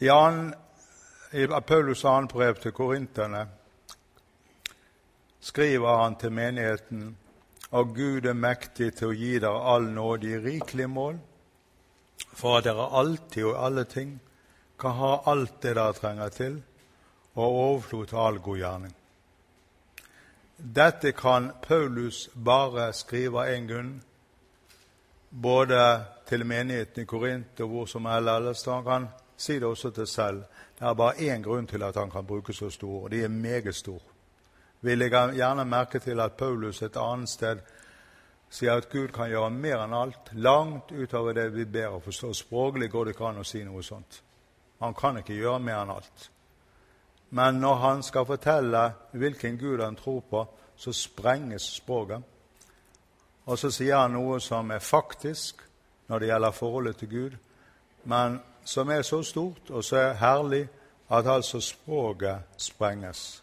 I, 0.05 0.09
an, 0.13 0.55
I 1.33 1.47
Paulus' 1.47 2.05
annet 2.05 2.33
brev 2.33 2.59
til 2.61 2.73
korinterne 2.77 3.47
skriver 5.41 6.03
han 6.03 6.17
til 6.21 6.33
menigheten 6.33 7.07
og 7.75 7.95
Gud 7.95 8.27
er 8.29 8.37
mektig 8.39 8.93
til 8.99 9.11
å 9.11 9.17
gi 9.17 9.39
dere 9.43 9.63
all 9.73 9.89
nåde 9.91 10.29
i 10.29 10.43
rikelig 10.43 10.87
mål, 10.91 11.17
for 12.37 12.59
at 12.59 12.69
dere 12.69 12.91
alltid 13.01 13.49
og 13.49 13.59
alle 13.67 13.85
ting 13.91 14.13
kan 14.79 14.95
ha 14.99 15.15
alt 15.33 15.57
det 15.63 15.75
dere 15.75 15.97
trenger 15.97 16.37
til, 16.37 16.61
og 17.35 17.59
overflod 17.65 18.07
til 18.13 18.21
all 18.23 18.39
god 18.39 18.61
gjerning. 18.61 18.95
Dette 20.79 21.13
kan 21.19 21.51
Paulus 21.65 22.29
bare 22.35 22.93
skrive 22.95 23.43
av 23.43 23.57
en 23.57 23.67
grunn, 23.73 23.93
både 25.31 25.81
til 26.29 26.47
menigheten 26.47 27.03
i 27.03 27.11
Korint 27.11 27.61
og 27.65 27.73
hvor 27.73 27.91
som 27.91 28.07
helst. 28.07 28.71
Han 28.71 28.85
kan 28.87 29.09
si 29.37 29.55
det 29.59 29.65
også 29.65 29.91
til 29.91 30.07
selv. 30.07 30.43
Det 30.79 30.87
er 30.89 30.95
bare 30.95 31.15
én 31.15 31.43
grunn 31.43 31.67
til 31.67 31.83
at 31.83 31.97
han 31.97 32.11
kan 32.11 32.27
bruke 32.27 32.53
så 32.53 32.71
stor, 32.71 33.05
og 33.05 33.11
det 33.11 33.25
er 33.25 33.29
meget 33.29 33.75
stor. 33.75 34.03
vi 34.81 34.95
legger 34.95 35.33
gjerne 35.33 35.65
merke 35.65 35.99
til 35.99 36.21
at 36.21 36.33
Paulus 36.33 36.83
et 36.83 36.97
annet 36.97 37.29
sted 37.29 37.59
sier 38.51 38.77
at 38.77 38.91
Gud 38.91 39.09
kan 39.09 39.31
gjøre 39.31 39.51
mer 39.51 39.81
enn 39.83 39.95
alt, 39.97 40.31
langt 40.33 40.93
utover 40.93 41.33
det 41.35 41.49
vi 41.55 41.65
ber 41.65 41.97
og 41.97 42.03
forstår. 42.03 42.33
Språklig 42.33 42.91
går 42.91 43.05
det 43.05 43.15
ikke 43.15 43.27
an 43.27 43.41
å 43.43 43.45
si 43.45 43.65
noe 43.65 43.83
sånt. 43.83 44.21
Han 44.81 44.95
kan 44.95 45.19
ikke 45.19 45.35
gjøre 45.35 45.63
mer 45.65 45.83
enn 45.83 45.91
alt. 45.91 46.29
Men 47.31 47.59
når 47.61 47.75
han 47.75 48.03
skal 48.03 48.27
fortelle 48.27 48.85
hvilken 49.13 49.59
Gud 49.59 49.83
han 49.83 49.97
tror 49.97 50.21
på, 50.31 50.45
så 50.77 50.93
sprenges 50.93 51.67
språket. 51.81 52.23
Og 53.47 53.59
så 53.59 53.71
sier 53.75 53.97
han 53.97 54.15
noe 54.15 54.39
som 54.41 54.71
er 54.71 54.85
faktisk 54.85 55.65
når 56.09 56.21
det 56.21 56.29
gjelder 56.29 56.55
forholdet 56.55 56.97
til 57.01 57.09
Gud, 57.09 57.37
men 58.05 58.39
som 58.65 58.91
er 58.91 59.03
så 59.03 59.23
stort 59.23 59.71
og 59.71 59.85
så 59.85 60.13
herlig 60.13 60.69
at 61.11 61.27
altså 61.27 61.61
språket 61.61 62.39
sprenges. 62.57 63.43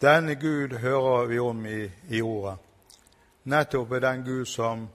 Denne 0.00 0.34
Gud 0.34 0.78
hører 0.78 1.26
vi 1.26 1.38
om 1.38 1.66
i, 1.66 1.90
i 2.10 2.22
ordet. 2.22 2.58
Nettopp 3.44 3.92
er 3.92 4.00
den 4.00 4.24
Gud 4.24 4.44
som 4.44 4.88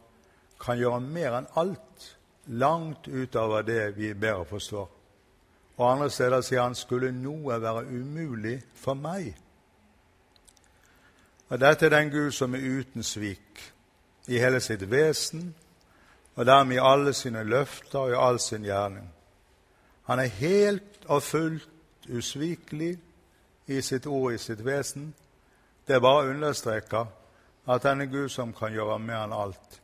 kan 0.61 0.77
gjøre 0.77 0.99
mer 1.01 1.37
enn 1.37 1.47
alt, 1.57 2.17
langt 2.45 3.07
utover 3.07 3.61
det 3.65 3.97
vi 3.97 4.13
bedre 4.13 4.45
forstår. 4.45 4.89
Og 5.77 5.91
andre 5.91 6.09
steder 6.09 6.41
sier 6.41 6.61
han 6.61 6.75
skulle 6.75 7.11
noe 7.15 7.57
være 7.61 7.85
umulig 7.87 8.59
for 8.75 8.93
meg. 8.93 9.31
Og 11.49 11.59
Dette 11.59 11.85
er 11.85 11.95
den 11.95 12.11
Gud 12.11 12.31
som 12.31 12.55
er 12.55 12.67
uten 12.79 13.03
svik 13.03 13.63
i 14.27 14.37
hele 14.39 14.59
sitt 14.59 14.83
vesen, 14.91 15.55
og 16.35 16.45
dermed 16.45 16.75
i 16.75 16.83
alle 16.83 17.13
sine 17.13 17.43
løfter 17.43 17.99
og 17.99 18.11
i 18.11 18.17
all 18.17 18.39
sin 18.39 18.63
gjerning. 18.63 19.07
Han 20.03 20.19
er 20.19 20.23
helt 20.23 21.05
og 21.05 21.23
fullt 21.23 21.69
usvikelig 22.09 22.97
i 23.67 23.81
sitt 23.81 24.07
ord, 24.07 24.33
i 24.33 24.37
sitt 24.37 24.65
vesen. 24.65 25.13
Det 25.87 25.95
er 25.95 25.99
bare 25.99 26.29
understreker 26.29 27.05
at 27.67 27.83
denne 27.83 28.07
Gud 28.07 28.29
som 28.29 28.53
kan 28.53 28.73
gjøre 28.73 28.99
mer 28.99 29.25
enn 29.25 29.33
alt, 29.33 29.81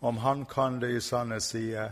om 0.00 0.16
Han 0.16 0.44
kan 0.46 0.80
det 0.80 0.90
i 0.90 1.00
sannhet 1.00 1.42
sier 1.42 1.90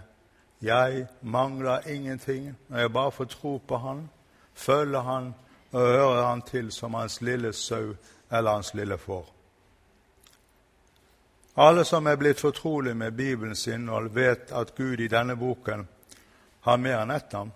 jeg 0.62 1.06
mangler 1.20 1.88
ingenting 1.88 2.54
når 2.68 2.78
jeg 2.78 2.92
bare 2.92 3.12
får 3.12 3.24
tro 3.24 3.58
på 3.58 3.76
Han, 3.76 4.08
følger 4.54 5.00
Han 5.00 5.34
og 5.72 5.80
hører 5.80 6.26
Han 6.26 6.42
til 6.42 6.72
som 6.72 6.94
hans 6.94 7.20
lille 7.20 7.52
sau 7.52 7.94
eller 8.32 8.50
hans 8.50 8.74
lille 8.74 8.98
får. 8.98 9.35
Alle 11.58 11.84
som 11.84 12.06
er 12.06 12.16
blitt 12.16 12.40
fortrolig 12.40 12.96
med 12.96 13.14
Bibelens 13.16 13.68
innhold, 13.68 14.10
vet 14.12 14.52
at 14.52 14.74
Gud 14.74 15.00
i 15.00 15.08
denne 15.08 15.36
boken 15.36 15.86
har 16.60 16.76
mer 16.76 16.98
enn 17.00 17.10
ett 17.10 17.32
navn. 17.32 17.52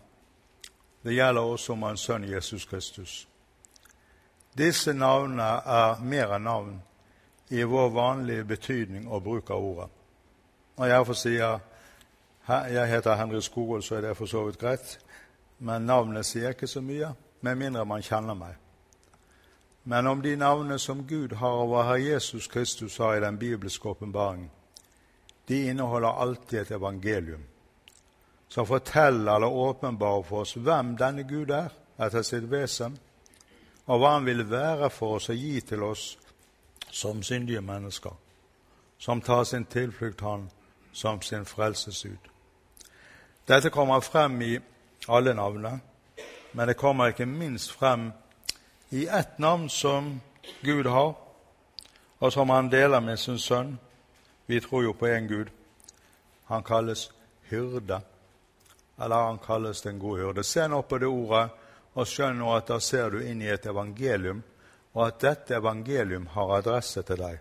Det 1.03 1.13
gjelder 1.13 1.43
også 1.43 1.73
om 1.73 1.83
Hans 1.83 2.01
Sønn 2.01 2.25
Jesus 2.25 2.65
Kristus. 2.65 3.27
Disse 4.57 4.93
navnene 4.97 5.51
er 5.67 6.01
mer 6.01 6.33
enn 6.37 6.49
navn 6.49 6.79
i 7.51 7.63
vår 7.63 7.91
vanlige 7.93 8.45
betydning 8.45 9.09
og 9.09 9.23
bruk 9.23 9.51
av 9.51 9.65
ordet. 9.65 9.91
Når 10.79 10.87
jeg 10.87 11.07
får 11.07 11.21
sier 11.21 11.61
jeg 12.49 12.89
heter 12.89 13.21
Henry 13.21 13.41
Skogvold, 13.41 13.83
så 13.83 13.99
er 13.99 14.01
det 14.01 14.17
for 14.17 14.27
så 14.27 14.47
vidt 14.47 14.59
greit, 14.59 14.97
men 15.59 15.85
navnet 15.87 16.27
sier 16.27 16.57
ikke 16.57 16.67
så 16.67 16.81
mye, 16.81 17.13
med 17.41 17.57
mindre 17.57 17.85
man 17.85 18.03
kjenner 18.03 18.35
meg. 18.35 18.57
Men 19.83 20.07
om 20.07 20.23
de 20.23 20.37
navnene 20.37 20.79
som 20.79 21.07
Gud 21.07 21.33
har 21.33 21.53
over 21.53 21.83
Herre 21.83 22.03
Jesus 22.03 22.49
Kristus 22.49 22.99
har 22.99 23.17
i 23.17 23.21
den 23.21 23.39
bibelske 23.39 23.89
åpenbaringen, 23.89 24.51
de 25.49 25.69
inneholder 25.71 26.09
alltid 26.09 26.61
et 26.61 26.71
evangelium 26.71 27.45
som 28.49 28.67
forteller 28.67 29.35
eller 29.35 29.47
åpenbarer 29.47 30.23
for 30.23 30.41
oss 30.41 30.57
hvem 30.57 30.97
denne 30.99 31.23
Gud 31.23 31.51
er 31.55 31.71
etter 32.03 32.25
sitt 32.27 32.49
vesen, 32.51 32.97
og 33.87 34.01
hva 34.01 34.17
han 34.17 34.27
vil 34.27 34.43
være 34.51 34.91
for 34.91 35.19
oss 35.19 35.29
og 35.31 35.39
gi 35.39 35.61
til 35.61 35.83
oss 35.87 36.19
som 36.91 37.23
syndige 37.23 37.61
mennesker, 37.63 38.15
som 38.99 39.21
tar 39.21 39.45
sin 39.45 39.65
tilflukt 39.65 40.21
Han 40.21 40.51
som 40.93 41.23
sin 41.23 41.45
frelsesud. 41.45 42.19
Dette 43.49 43.71
kommer 43.71 44.01
frem 44.01 44.43
i 44.43 44.59
alle 45.09 45.35
navnene, 45.35 45.81
men 46.53 46.69
det 46.69 46.77
kommer 46.77 47.07
ikke 47.07 47.27
minst 47.27 47.73
frem 47.73 48.13
i 48.91 49.07
ett 49.07 49.39
navn 49.39 49.69
som 49.69 50.21
Gud 50.61 50.87
har, 50.87 51.15
og 52.19 52.33
som 52.33 52.51
han 52.51 52.69
deler 52.71 53.01
med 53.01 53.19
sin 53.19 53.39
sønn. 53.39 53.79
Vi 54.47 54.61
tror 54.61 54.85
jo 54.85 54.93
på 54.93 55.07
én 55.07 55.29
Gud. 55.29 55.51
Han 56.45 56.63
kalles 56.63 57.11
hyrde, 57.51 58.01
eller 58.99 59.17
han 59.17 59.39
kalles 59.39 59.83
den 59.83 59.99
gode 59.99 60.23
hyrde. 60.23 60.45
Se 60.45 60.67
nå 60.69 60.83
på 60.83 60.99
det 60.99 61.07
ordet 61.07 61.49
og 61.95 62.07
skjønner 62.07 62.57
at 62.57 62.67
da 62.67 62.81
ser 62.81 63.11
du 63.11 63.23
inn 63.23 63.43
i 63.43 63.51
et 63.51 63.67
evangelium, 63.67 64.43
og 64.95 65.07
at 65.07 65.21
dette 65.23 65.55
evangelium 65.55 66.27
har 66.35 66.57
adresse 66.59 67.03
til 67.07 67.23
deg. 67.23 67.39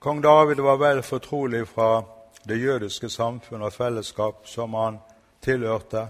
Kong 0.00 0.20
David 0.22 0.60
var 0.60 0.76
vel 0.80 1.02
fortrolig 1.02 1.66
fra 1.68 2.02
det 2.48 2.60
jødiske 2.60 3.08
samfunn 3.08 3.62
og 3.62 3.72
fellesskap 3.72 4.46
som 4.48 4.76
han 4.76 5.00
tilhørte, 5.44 6.06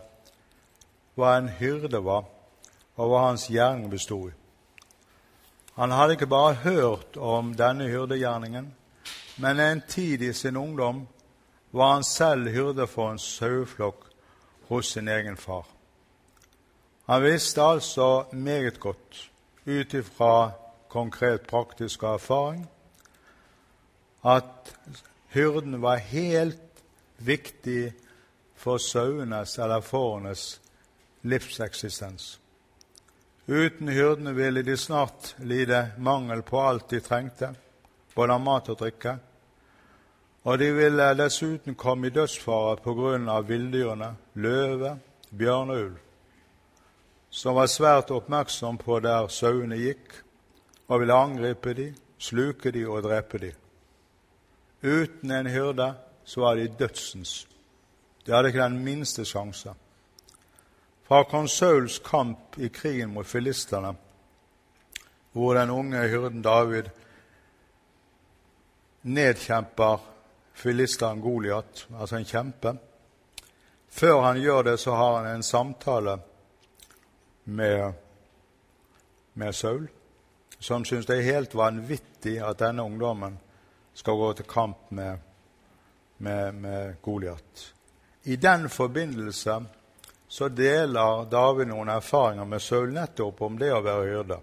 hva 1.14 1.36
en 1.38 1.48
hyrde 1.58 2.02
var, 2.04 2.26
og 3.00 3.08
hva 3.08 3.24
hans 3.30 3.46
gjerning 3.48 3.88
bestod 3.90 4.28
i. 4.28 4.36
Han 5.80 5.94
hadde 5.96 6.18
ikke 6.18 6.28
bare 6.28 6.58
hørt 6.60 7.16
om 7.16 7.54
denne 7.56 7.86
hyrdegjerningen, 7.88 8.66
men 9.40 9.60
en 9.60 9.82
tid 9.88 10.22
i 10.22 10.32
sin 10.36 10.56
ungdom 10.56 11.06
var 11.72 11.94
han 11.94 12.04
selv 12.04 12.50
hyrde 12.52 12.86
for 12.86 13.12
en 13.12 13.22
saueflokk 13.22 14.04
hos 14.68 14.92
sin 14.92 15.08
egen 15.08 15.36
far. 15.36 15.64
Han 17.06 17.22
visste 17.22 17.62
altså 17.62 18.24
meget 18.32 18.80
godt, 18.80 19.30
ut 19.66 19.94
ifra 19.94 20.50
konkret 20.88 21.40
praktisk 21.40 22.02
erfaring, 22.02 22.68
at 24.24 24.76
hyrden 25.28 25.82
var 25.82 25.96
helt 25.96 26.84
viktig 27.18 27.92
for 28.56 28.78
sauenes 28.78 29.58
eller 29.58 29.80
fårenes 29.80 30.60
livseksistens. 31.22 32.39
Uten 33.50 33.88
hyrdene 33.90 34.32
ville 34.36 34.62
de 34.62 34.76
snart 34.78 35.34
lide 35.42 35.90
mangel 35.98 36.42
på 36.46 36.60
alt 36.62 36.90
de 36.90 37.00
trengte, 37.02 37.50
både 38.14 38.36
av 38.36 38.44
mat 38.44 38.68
og 38.70 38.78
drikke, 38.78 39.16
og 40.46 40.58
de 40.58 40.68
ville 40.72 41.08
dessuten 41.18 41.74
komme 41.74 42.08
i 42.08 42.14
dødsfare 42.14 42.78
av 43.28 43.48
villdyrene 43.50 44.14
løve, 44.34 44.94
bjørn 45.30 45.74
og 45.74 45.82
ulv 45.88 45.98
som 47.30 47.54
var 47.54 47.70
svært 47.70 48.10
oppmerksom 48.10 48.78
på 48.78 48.98
der 49.04 49.28
sauene 49.30 49.78
gikk, 49.78 50.12
og 50.90 51.00
ville 51.00 51.14
angripe 51.14 51.74
de, 51.78 51.92
sluke 52.18 52.72
de 52.74 52.82
og 52.90 53.04
drepe 53.06 53.38
de. 53.38 53.52
Uten 54.82 55.30
en 55.30 55.46
hyrde 55.46 55.92
så 56.26 56.42
var 56.42 56.58
de 56.58 56.66
dødsens. 56.68 57.46
De 58.26 58.34
hadde 58.34 58.50
ikke 58.50 58.64
den 58.64 58.82
minste 58.84 59.24
sjanse. 59.24 59.72
Fra 61.10 61.24
kong 61.24 61.48
Sauls 61.48 61.98
kamp 61.98 62.58
i 62.58 62.68
krigen 62.68 63.10
mot 63.10 63.26
filistene, 63.26 63.94
hvor 65.32 65.54
den 65.58 65.70
unge 65.70 66.04
hyrden 66.06 66.42
David 66.42 66.90
nedkjemper 69.02 70.04
filisteren 70.54 71.18
Goliat, 71.20 71.88
altså 71.98 72.16
en 72.16 72.24
kjempe, 72.24 72.74
Før 73.88 74.20
han 74.20 74.38
gjør 74.38 74.62
det, 74.62 74.76
så 74.78 74.94
har 74.94 75.16
han 75.16 75.26
en 75.34 75.42
samtale 75.42 76.18
med, 77.44 77.92
med 79.34 79.52
Saul, 79.52 79.88
som 80.58 80.84
syns 80.84 81.06
det 81.06 81.18
er 81.18 81.32
helt 81.32 81.54
vanvittig 81.54 82.36
at 82.38 82.62
denne 82.62 82.86
ungdommen 82.86 83.34
skal 83.94 84.14
gå 84.14 84.32
til 84.32 84.46
kamp 84.46 84.94
med, 84.94 85.18
med, 86.18 86.52
med 86.52 87.02
Goliat. 87.02 87.74
I 88.24 88.36
den 88.36 88.68
forbindelse 88.68 89.58
så 90.30 90.48
deler 90.48 91.24
David 91.30 91.72
noen 91.72 91.88
erfaringer 91.90 92.46
med 92.46 92.62
Saul 92.62 92.92
nettopp 92.94 93.40
om 93.42 93.56
det 93.58 93.72
å 93.74 93.80
være 93.82 94.04
hyrde. 94.06 94.36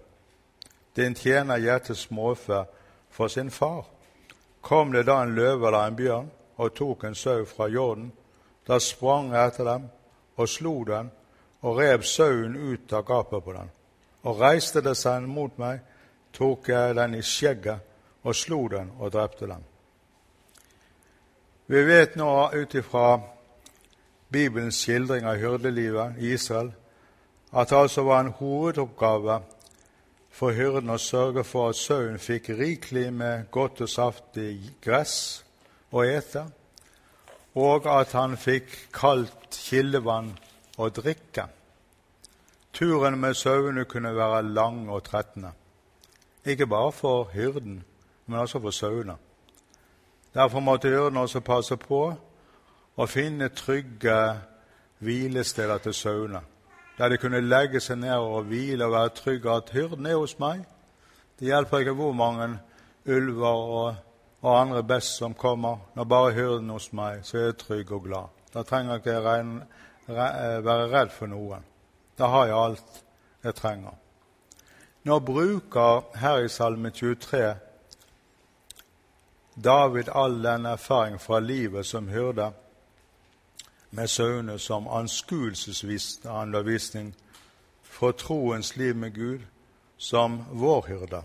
Din 0.92 1.14
tjener 1.16 1.62
gjetet 1.64 1.96
småfe 1.96 2.66
for 3.08 3.32
sin 3.32 3.48
far. 3.50 3.86
Kom 4.60 4.92
det 4.92 5.06
da 5.08 5.22
en 5.22 5.32
løve 5.32 5.70
eller 5.70 5.86
en 5.86 5.96
bjørn 5.96 6.28
og 6.60 6.74
tok 6.76 7.06
en 7.08 7.16
sau 7.16 7.46
fra 7.48 7.70
jorden, 7.72 8.10
da 8.66 8.76
sprang 8.78 9.30
jeg 9.32 9.48
etter 9.48 9.64
dem 9.64 9.86
og 10.36 10.50
slo 10.52 10.74
den 10.84 11.08
og 11.62 11.80
rev 11.80 12.04
sauen 12.04 12.56
ut 12.56 12.92
av 12.92 13.06
gapet 13.08 13.44
på 13.44 13.56
den. 13.56 13.72
Og 14.28 14.44
reiste 14.44 14.84
det 14.84 14.96
seg 14.98 15.24
mot 15.24 15.56
meg, 15.56 15.80
tok 16.36 16.68
jeg 16.68 16.98
den 17.00 17.16
i 17.16 17.22
skjegget 17.24 18.28
og 18.28 18.36
slo 18.36 18.66
den 18.68 18.92
og 18.98 19.14
drepte 19.16 19.48
den. 19.48 19.64
Vi 21.72 21.84
vet 21.84 22.20
nå 22.20 22.28
ut 22.52 22.74
ifra 22.74 23.37
Bibelens 24.32 24.82
skildring 24.82 25.24
av 25.24 25.38
hyrdelivet 25.40 26.18
i 26.20 26.34
Israel 26.36 26.72
at 27.52 27.70
det 27.70 27.78
altså 27.78 28.02
var 28.04 28.20
en 28.20 28.34
hovedoppgave 28.36 29.38
for 30.38 30.52
hyrden 30.52 30.92
å 30.92 30.98
sørge 31.00 31.44
for 31.48 31.72
at 31.72 31.80
sauen 31.80 32.18
fikk 32.20 32.50
rikelig 32.58 33.08
med 33.12 33.48
godt 33.50 33.80
og 33.86 33.90
saftig 33.90 34.50
gress 34.84 35.16
å 35.90 36.04
ete, 36.04 36.44
og 37.56 37.88
at 37.88 38.12
han 38.12 38.36
fikk 38.36 38.68
kaldt 38.94 39.56
kildevann 39.56 40.34
å 40.78 40.90
drikke. 40.92 41.48
Turen 42.76 43.16
med 43.18 43.34
sauene 43.34 43.86
kunne 43.88 44.12
være 44.14 44.44
lang 44.52 44.84
og 44.92 45.02
trettende, 45.08 45.54
ikke 46.44 46.68
bare 46.68 46.92
for 46.92 47.32
hyrden, 47.32 47.80
men 48.26 48.40
også 48.44 48.60
for 48.60 48.76
sauene. 48.76 49.16
Derfor 50.36 50.60
måtte 50.60 50.92
hyrden 50.92 51.16
også 51.16 51.40
passe 51.40 51.76
på 51.80 52.12
å 52.98 53.06
finne 53.06 53.48
trygge 53.54 54.18
hvilesteder 54.98 55.78
til 55.82 55.94
sauene, 55.94 56.40
der 56.98 57.12
de 57.12 57.18
kunne 57.22 57.44
legge 57.44 57.80
seg 57.80 58.00
ned 58.02 58.18
og 58.18 58.48
hvile 58.50 58.88
og 58.88 58.96
være 58.96 59.14
trygge 59.20 59.54
at 59.54 59.70
hyrden 59.70 60.08
er 60.10 60.18
hos 60.18 60.34
meg. 60.42 60.64
Det 61.38 61.46
hjelper 61.46 61.84
ikke 61.84 61.94
hvor 62.00 62.16
mange 62.18 62.50
ulver 63.06 63.62
og, 63.78 64.00
og 64.42 64.60
andre 64.60 64.82
best 64.82 65.20
som 65.20 65.36
kommer. 65.38 65.78
Når 65.94 66.10
bare 66.10 66.34
hyrden 66.34 66.74
hos 66.74 66.90
meg, 66.92 67.22
så 67.22 67.38
er 67.38 67.46
jeg 67.52 67.60
trygg 67.62 67.94
og 67.94 68.08
glad. 68.08 68.34
Da 68.54 68.66
trenger 68.66 68.96
jeg 68.96 69.04
ikke 69.04 69.22
regne, 69.22 69.68
være 70.08 70.90
redd 70.90 71.14
for 71.14 71.30
noen. 71.30 71.62
Da 72.18 72.32
har 72.34 72.50
jeg 72.50 72.58
alt 72.58 73.02
jeg 73.46 73.54
trenger. 73.54 73.94
Nå 75.06 75.20
bruker 75.22 76.08
her 76.18 76.42
i 76.42 76.50
Salme 76.50 76.90
23 76.90 77.54
David 79.58 80.10
all 80.14 80.42
den 80.42 80.66
erfaring 80.66 81.20
fra 81.22 81.38
livet 81.40 81.86
som 81.86 82.08
hyrde 82.10 82.50
med 83.90 84.10
sauene 84.10 84.58
som 84.58 84.88
anskuelsesundervisning 84.88 87.14
for 87.82 88.12
troens 88.12 88.76
liv 88.76 88.96
med 88.96 89.14
Gud 89.14 89.40
som 89.96 90.44
vår 90.50 90.84
hyrde. 90.88 91.22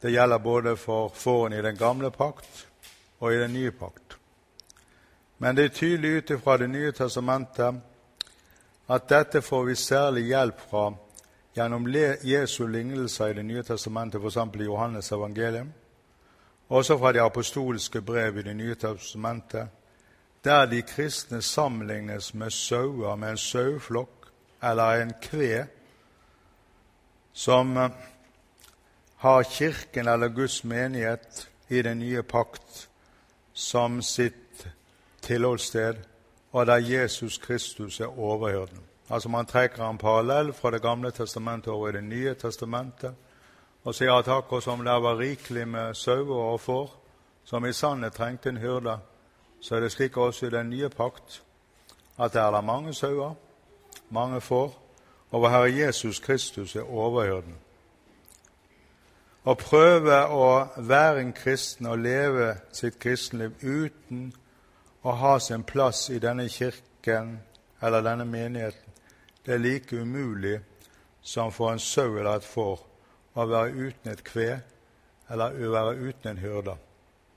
Det 0.00 0.10
gjelder 0.10 0.38
både 0.38 0.76
for 0.76 1.08
fåren 1.08 1.52
i 1.52 1.62
den 1.62 1.76
gamle 1.76 2.10
pakt 2.10 2.66
og 3.18 3.32
i 3.32 3.38
den 3.38 3.52
nye 3.52 3.70
pakt. 3.70 4.18
Men 5.38 5.56
det 5.56 5.64
er 5.64 5.68
tydelig 5.68 6.10
ut 6.10 6.30
ifra 6.30 6.56
Det 6.56 6.68
nye 6.68 6.92
testamentet 6.92 7.74
at 8.88 9.08
dette 9.08 9.42
får 9.42 9.64
vi 9.64 9.74
særlig 9.74 10.26
hjelp 10.26 10.60
fra 10.70 10.94
gjennom 11.56 11.86
Jesu 12.22 12.66
lignelser 12.66 13.28
i 13.28 13.34
Det 13.34 13.44
nye 13.44 13.62
testamentet, 13.62 14.20
f.eks. 14.20 14.36
i 14.36 14.64
Johannes 14.64 15.12
evangelium, 15.12 15.72
også 16.68 16.98
fra 16.98 17.12
de 17.12 17.20
apostoliske 17.20 18.00
brev 18.00 18.38
i 18.38 18.42
Det 18.42 18.56
nye 18.56 18.74
testamentet, 18.74 19.68
der 20.46 20.66
de 20.66 20.82
kristne 20.82 21.42
sammenlignes 21.42 22.34
med 22.34 22.50
sauer, 22.50 23.16
med 23.16 23.30
en 23.30 23.38
saueflokk 23.38 24.28
eller 24.62 25.02
en 25.02 25.12
kve, 25.22 25.66
som 27.32 27.76
eh, 27.76 27.90
har 29.16 29.42
Kirken 29.42 30.08
eller 30.08 30.28
Guds 30.28 30.64
menighet 30.64 31.48
i 31.68 31.82
den 31.82 31.98
nye 31.98 32.22
pakt 32.22 32.88
som 33.52 34.02
sitt 34.02 34.68
tilholdssted 35.22 35.96
og 36.52 36.66
der 36.66 36.76
Jesus 36.76 37.38
Kristus 37.38 38.00
er 38.00 38.18
overhyrden. 38.18 38.80
Altså 39.10 39.28
Man 39.28 39.46
trekker 39.46 39.90
en 39.90 39.98
parallell 39.98 40.52
fra 40.52 40.70
Det 40.70 40.82
gamle 40.82 41.10
testamentet 41.10 41.72
over 41.72 41.88
i 41.88 41.92
Det 41.92 42.04
nye 42.04 42.34
testamentet 42.34 43.14
og 43.84 43.94
sier 43.94 44.12
at 44.12 44.28
akkurat 44.28 44.62
som 44.62 44.84
det 44.84 45.02
var 45.02 45.18
rikelig 45.18 45.68
med 45.68 45.94
sauer 45.94 46.52
og 46.52 46.60
får, 46.60 46.94
som 47.44 47.66
i 47.66 47.72
sannhet 47.72 48.12
trengte 48.12 48.48
en 48.48 48.56
hyrde, 48.56 48.98
så 49.66 49.74
er 49.74 49.80
det 49.80 49.92
slik 49.92 50.16
også 50.16 50.46
i 50.46 50.50
den 50.50 50.68
nye 50.70 50.88
pakt 50.88 51.42
at 52.18 52.32
det 52.32 52.40
er 52.40 52.50
der 52.50 52.60
mange 52.60 52.94
sauer, 52.94 53.34
mange 54.10 54.40
får, 54.40 54.82
og 55.30 55.42
vår 55.42 55.48
Herre 55.48 55.72
Jesus 55.76 56.20
Kristus 56.20 56.76
er 56.76 56.86
overhyrden. 56.86 57.56
Å 59.42 59.54
prøve 59.58 60.20
å 60.30 60.46
være 60.76 61.24
en 61.24 61.32
kristen 61.34 61.86
og 61.90 61.98
leve 61.98 62.52
sitt 62.72 63.00
kristenliv 63.02 63.58
uten 63.62 64.28
å 65.02 65.16
ha 65.18 65.34
sin 65.42 65.66
plass 65.66 66.04
i 66.14 66.20
denne 66.22 66.46
kirken 66.48 67.34
eller 67.82 68.06
denne 68.06 68.24
menigheten, 68.24 68.94
det 69.46 69.54
er 69.54 69.62
like 69.62 69.98
umulig 69.98 70.60
som 71.22 71.50
for 71.50 71.72
en 71.72 71.82
sau 71.82 72.14
eller 72.14 72.38
et 72.38 72.46
får 72.46 72.86
å 73.34 73.50
være 73.50 73.74
uten 73.74 74.14
et 74.14 74.24
kve 74.24 74.60
eller 75.30 75.58
å 75.58 75.74
være 75.74 75.98
uten 76.06 76.30
en 76.30 76.42
hyrde. 76.42 76.78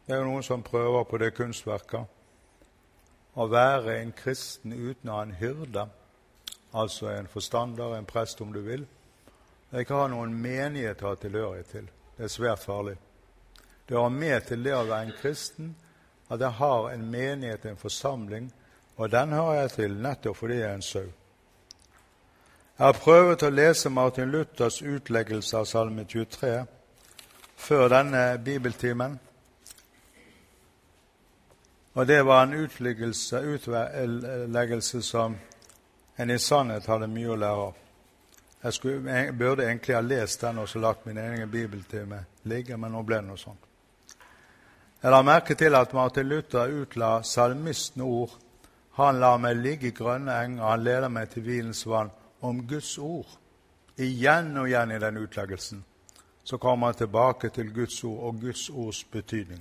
Det 0.06 0.14
er 0.14 0.22
jo 0.22 0.30
noen 0.30 0.46
som 0.46 0.66
prøver 0.66 1.10
på 1.10 1.18
det 1.18 1.34
kunstverket 1.34 2.19
å 3.40 3.48
være 3.48 4.00
en 4.02 4.12
kristen 4.12 4.74
uten 4.76 5.10
å 5.10 5.20
ha 5.20 5.26
en 5.26 5.36
hyrde, 5.40 5.86
altså 6.76 7.08
en 7.14 7.30
forstander, 7.32 7.96
en 7.96 8.08
prest 8.08 8.42
om 8.44 8.52
du 8.54 8.60
vil. 8.62 8.88
jeg 9.72 9.86
ikke 9.86 9.96
ha 9.96 10.08
noen 10.08 10.34
menighet 10.34 11.04
å 11.04 11.14
ha 11.14 11.16
tilhørighet 11.16 11.70
til. 11.72 11.86
Det 12.18 12.24
er 12.24 12.34
svært 12.34 12.60
farlig. 12.60 12.98
Det 13.88 13.98
hører 13.98 14.10
med 14.10 14.42
til 14.48 14.64
det 14.64 14.74
å 14.76 14.84
være 14.84 15.06
en 15.06 15.18
kristen 15.22 15.76
at 16.30 16.42
jeg 16.42 16.52
har 16.52 16.90
en 16.90 17.06
menighet, 17.12 17.66
en 17.66 17.78
forsamling, 17.78 18.52
og 18.98 19.12
den 19.12 19.32
hører 19.34 19.62
jeg 19.62 19.72
til 19.72 19.96
nettopp 20.02 20.38
fordi 20.38 20.60
jeg 20.60 20.70
er 20.70 20.76
en 20.76 20.82
sau. 20.82 21.08
Jeg 22.80 22.86
har 22.86 23.00
prøvd 23.04 23.44
å 23.44 23.50
lese 23.50 23.90
Martin 23.90 24.30
Luthers 24.32 24.82
utleggelse 24.82 25.58
av 25.58 25.66
Salme 25.66 26.06
23 26.08 26.66
før 27.60 27.90
denne 27.92 28.22
bibeltimen. 28.44 29.18
Og 31.94 32.08
det 32.08 32.24
var 32.26 32.44
en 32.44 32.54
utleggelse, 32.54 33.42
som 35.02 35.38
en 36.16 36.30
i 36.30 36.40
sannhet 36.40 36.86
hadde 36.86 37.08
mye 37.08 37.30
å 37.34 37.36
lære 37.40 37.64
av. 37.70 37.76
Jeg, 38.64 38.74
skulle, 38.74 39.32
burde 39.34 39.64
egentlig 39.64 39.96
ha 39.96 40.02
lest 40.04 40.42
den 40.42 40.58
og 40.60 40.70
så 40.70 40.80
lagt 40.80 41.06
min 41.06 41.18
egen 41.18 41.52
bibeltime 41.52 42.26
ligge, 42.44 42.78
men 42.78 42.92
nå 42.92 43.04
ble 43.08 43.16
det 43.22 43.28
noe 43.30 43.40
sånt. 43.40 43.66
Jeg 45.02 45.12
la 45.12 45.22
merke 45.24 45.56
til 45.56 45.76
at 45.80 45.94
Martin 45.96 46.28
Luther 46.28 46.68
utla 46.82 47.24
salmisten 47.24 48.02
ord. 48.04 48.36
Han 49.00 49.20
lar 49.20 49.38
meg 49.40 49.56
ligge 49.58 49.88
i 49.88 49.96
grønne 49.96 50.36
enger, 50.44 50.64
han 50.64 50.84
leder 50.84 51.08
meg 51.08 51.30
til 51.32 51.44
hvilens 51.48 51.86
vann. 51.88 52.12
Om 52.42 52.68
Guds 52.68 52.98
ord. 52.98 53.28
Igjen 54.00 54.58
og 54.58 54.68
igjen 54.68 54.92
i 54.92 55.00
den 55.00 55.18
utleggelsen 55.24 55.86
så 56.50 56.58
kommer 56.58 56.88
han 56.88 56.96
tilbake 56.96 57.50
til 57.50 57.74
Guds 57.74 58.04
ord 58.04 58.20
og 58.20 58.40
Guds 58.42 58.70
ords 58.70 59.04
betydning. 59.04 59.60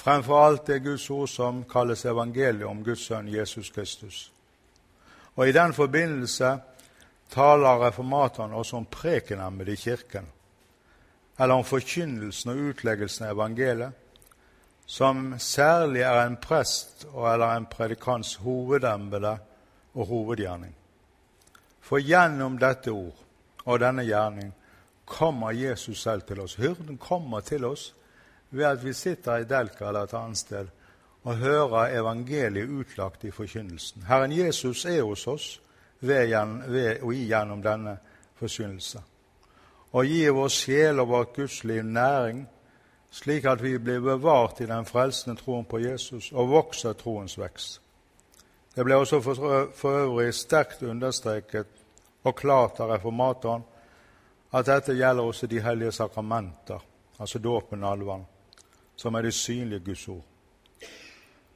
Fremfor 0.00 0.40
alt 0.40 0.66
det 0.66 0.78
Guds 0.78 1.10
ord 1.10 1.28
som 1.28 1.64
kalles 1.68 2.06
evangeliet 2.08 2.64
om 2.64 2.78
Guds 2.84 3.02
sønn 3.04 3.26
Jesus 3.28 3.68
Kristus. 3.70 4.30
Og 5.36 5.48
I 5.48 5.52
den 5.52 5.74
forbindelse 5.76 6.54
taler 7.28 7.82
reformatene 7.84 8.56
også 8.56 8.78
om 8.78 8.86
prekenemmet 8.88 9.68
i 9.68 9.76
Kirken, 9.76 10.24
eller 11.36 11.54
om 11.54 11.64
forkynnelsen 11.68 12.54
og 12.54 12.64
utleggelsen 12.70 13.28
av 13.28 13.36
evangeliet, 13.36 13.92
som 14.86 15.34
særlig 15.38 16.00
er 16.00 16.24
en 16.24 16.40
prest 16.40 17.04
eller 17.12 17.52
en 17.52 17.68
predikants 17.68 18.34
hovedembete 18.40 19.36
og 19.94 20.06
hovedgjerning. 20.06 20.72
For 21.80 22.00
gjennom 22.00 22.56
dette 22.58 22.90
ord 22.90 23.20
og 23.66 23.80
denne 23.84 24.08
gjerning 24.08 24.54
kommer 25.04 25.52
Jesus 25.52 26.00
selv 26.02 26.24
til 26.24 26.40
oss. 26.40 26.56
Hyrden 26.56 26.96
kommer 26.98 27.44
til 27.44 27.68
oss 27.68 27.90
ved 28.50 28.64
at 28.64 28.84
vi 28.84 28.92
sitter 28.92 29.36
i 29.36 29.44
Delka 29.44 29.88
eller 29.88 30.08
et 30.08 30.14
annet 30.14 30.38
sted 30.38 30.70
og 31.22 31.36
hører 31.36 31.98
evangeliet 32.00 32.68
utlagt 32.68 33.24
i 33.24 33.30
forkynnelsen. 33.30 34.02
Herren 34.08 34.32
Jesus 34.32 34.84
er 34.84 35.02
hos 35.02 35.26
oss 35.26 35.60
ved, 36.00 36.32
ved 36.68 37.02
og 37.02 37.14
igjennom 37.14 37.62
denne 37.62 37.98
forkynnelse. 38.40 39.02
Og 39.92 40.06
gir 40.06 40.32
vår 40.32 40.48
sjel 40.48 41.00
og 41.00 41.08
vårt 41.08 41.36
gudsliv 41.36 41.82
næring 41.82 42.46
slik 43.10 43.44
at 43.44 43.62
vi 43.62 43.78
blir 43.78 44.00
bevart 44.00 44.60
i 44.60 44.66
den 44.66 44.86
frelsende 44.86 45.40
troen 45.40 45.64
på 45.64 45.78
Jesus 45.78 46.30
og 46.32 46.50
vokser 46.50 46.92
troens 46.92 47.38
vekst. 47.38 47.80
Det 48.76 48.84
ble 48.86 48.96
også 48.96 49.20
for 49.74 49.90
øvrig 49.90 50.34
sterkt 50.34 50.82
understreket 50.82 51.66
og 52.24 52.36
klart 52.36 52.80
av 52.80 52.92
reformatoren 52.94 53.64
at 54.54 54.66
dette 54.66 54.94
gjelder 54.94 55.26
også 55.26 55.46
de 55.46 55.60
hellige 55.62 55.92
sakramenter, 55.92 56.78
altså 57.18 57.38
dåpen 57.38 57.84
og 57.84 57.92
alvann, 57.92 58.24
som 59.00 59.14
er 59.14 59.22
det 59.22 59.34
synlige 59.34 59.80
Guds 59.80 60.08
ord. 60.08 60.24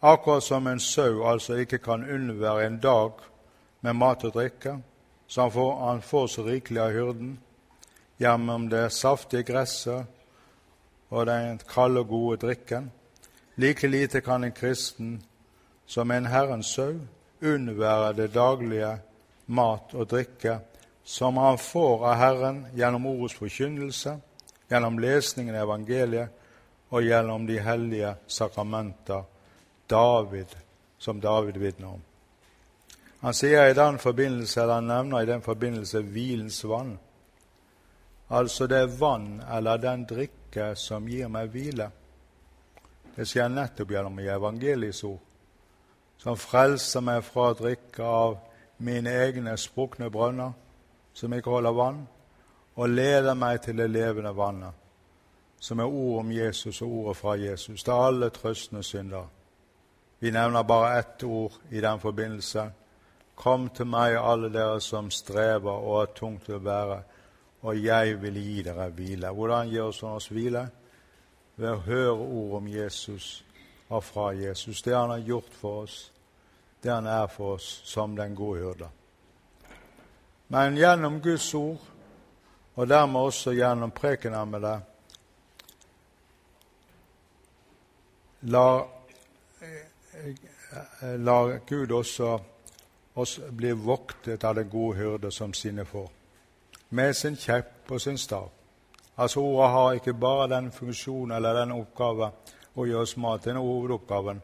Akkurat 0.02 0.42
som 0.42 0.66
en 0.66 0.80
sau 0.80 1.24
altså 1.28 1.54
ikke 1.60 1.78
kan 1.78 2.04
unnvære 2.14 2.66
en 2.66 2.78
dag 2.80 3.10
med 3.80 3.92
mat 3.92 4.24
og 4.24 4.32
drikke, 4.34 4.78
så 5.26 5.42
han 5.42 5.52
får, 5.52 5.88
han 5.88 6.02
får 6.02 6.26
så 6.26 6.44
rikelig 6.46 6.80
av 6.80 6.92
hyrden 6.92 7.34
gjennom 8.20 8.68
det 8.70 8.92
saftige 8.92 9.42
gresset 9.42 10.06
og 11.10 11.26
den 11.26 11.60
kalde 11.68 12.00
og 12.00 12.08
gode 12.08 12.36
drikken. 12.46 12.92
Like 13.56 13.88
lite 13.88 14.20
kan 14.20 14.44
en 14.44 14.52
kristen 14.52 15.22
som 15.86 16.10
en 16.10 16.26
Herrens 16.26 16.66
sau 16.66 16.94
unnvære 17.42 18.12
det 18.16 18.30
daglige 18.34 18.98
mat 19.46 19.94
og 19.94 20.08
drikke 20.10 20.58
som 21.04 21.36
han 21.36 21.58
får 21.58 22.06
av 22.08 22.16
Herren 22.16 22.64
gjennom 22.76 23.06
ordets 23.06 23.36
forkynnelse, 23.36 24.16
gjennom 24.70 24.98
lesningen 24.98 25.54
av 25.54 25.68
evangeliet 25.68 26.43
og 26.94 27.02
gjennom 27.02 27.46
de 27.46 27.58
hellige 27.58 28.14
sakramenter 28.30 29.24
David, 29.90 30.52
som 30.98 31.20
David 31.20 31.58
vitner 31.58 31.96
om. 31.96 32.02
Han 33.24 33.34
sier 33.34 33.70
i 33.70 33.74
den 33.74 33.98
forbindelse, 33.98 34.62
eller 34.62 34.78
han 34.78 34.86
nevner 34.86 35.22
i 35.22 35.26
den 35.26 35.42
forbindelse 35.42 36.04
hvilens 36.14 36.60
vann. 36.64 36.98
Altså 38.30 38.66
det 38.66 39.00
vann 39.00 39.42
eller 39.50 39.80
den 39.82 40.04
drikke 40.06 40.74
som 40.76 41.08
gir 41.08 41.28
meg 41.32 41.50
hvile. 41.50 41.90
Det 43.16 43.26
skjer 43.26 43.50
nettopp 43.50 43.90
gjennom 43.90 44.18
evangeliets 44.18 45.02
ord, 45.08 45.20
som 46.20 46.38
frelser 46.38 47.02
meg 47.04 47.24
fra 47.26 47.50
å 47.50 47.58
drikke 47.58 48.04
av 48.04 48.38
mine 48.84 49.10
egne 49.24 49.56
sprukne 49.58 50.10
brønner, 50.10 50.52
som 51.14 51.34
ikke 51.34 51.50
holder 51.50 51.76
vann, 51.78 52.00
og 52.74 52.90
leder 52.90 53.34
meg 53.38 53.60
til 53.62 53.78
det 53.78 53.90
levende 53.90 54.34
vannet, 54.34 54.83
som 55.64 55.80
er 55.80 55.88
ord 55.88 56.18
om 56.20 56.32
Jesus 56.32 56.82
og 56.82 56.90
ordet 56.92 57.16
fra 57.16 57.34
Jesus. 57.40 57.86
Er 57.88 57.92
alle 58.06 58.28
trøstende 58.30 58.82
synder. 58.82 59.24
Vi 60.20 60.30
nevner 60.30 60.62
bare 60.62 60.98
ett 60.98 61.22
ord 61.24 61.52
i 61.70 61.80
den 61.80 62.00
forbindelse. 62.00 62.66
Kom 63.34 63.68
til 63.68 63.86
meg, 63.86 64.18
alle 64.20 64.52
dere 64.52 64.80
som 64.80 65.08
strever 65.10 65.72
og 65.72 65.98
har 65.98 66.12
tungt 66.16 66.52
å 66.52 66.60
bære, 66.60 67.00
og 67.64 67.80
jeg 67.80 68.20
vil 68.20 68.36
gi 68.36 68.62
dere 68.62 68.90
hvile. 68.92 69.32
Hvordan 69.32 69.72
gir 69.72 69.88
oss 69.88 70.02
oss 70.02 70.28
hvile? 70.28 70.68
Ved 71.56 71.70
å 71.70 71.82
høre 71.88 72.12
ord 72.12 72.56
om 72.60 72.68
Jesus 72.68 73.44
og 73.88 74.04
fra 74.04 74.30
Jesus. 74.36 74.82
Det 74.82 74.94
han 74.94 75.16
har 75.16 75.24
gjort 75.24 75.60
for 75.60 75.82
oss, 75.88 75.98
det 76.82 76.92
han 76.92 77.06
er 77.08 77.26
for 77.26 77.56
oss 77.56 77.80
som 77.88 78.16
den 78.16 78.36
gode 78.36 78.60
hyrde. 78.60 78.88
Men 80.48 80.76
gjennom 80.76 81.22
Guds 81.24 81.54
ord, 81.54 81.80
og 82.76 82.88
dermed 82.88 83.20
også 83.20 83.56
gjennom 83.56 83.90
prekenemmene, 83.96 84.80
lar, 88.44 88.86
lar 91.16 91.60
Gud 91.68 91.92
også 91.92 92.40
oss 93.14 93.40
bli 93.50 93.72
voktet 93.72 94.44
av 94.44 94.54
den 94.54 94.68
gode 94.70 94.98
hyrde 94.98 95.30
som 95.32 95.54
sine 95.54 95.84
får, 95.84 96.08
med 96.88 97.16
sin 97.16 97.36
kjepp 97.36 97.90
og 97.90 98.00
sin 98.00 98.18
stav. 98.18 98.50
Altså 99.14 99.40
Ordet 99.40 99.70
har 99.70 99.94
ikke 99.94 100.16
bare 100.18 100.48
den 100.50 100.72
funksjonen 100.74 101.36
eller 101.36 101.60
den 101.60 101.72
oppgave 101.76 102.30
å 102.74 102.86
gi 102.86 102.94
oss 102.98 103.14
mat, 103.16 103.44
den 103.44 103.60
hovedoppgaven. 103.62 104.40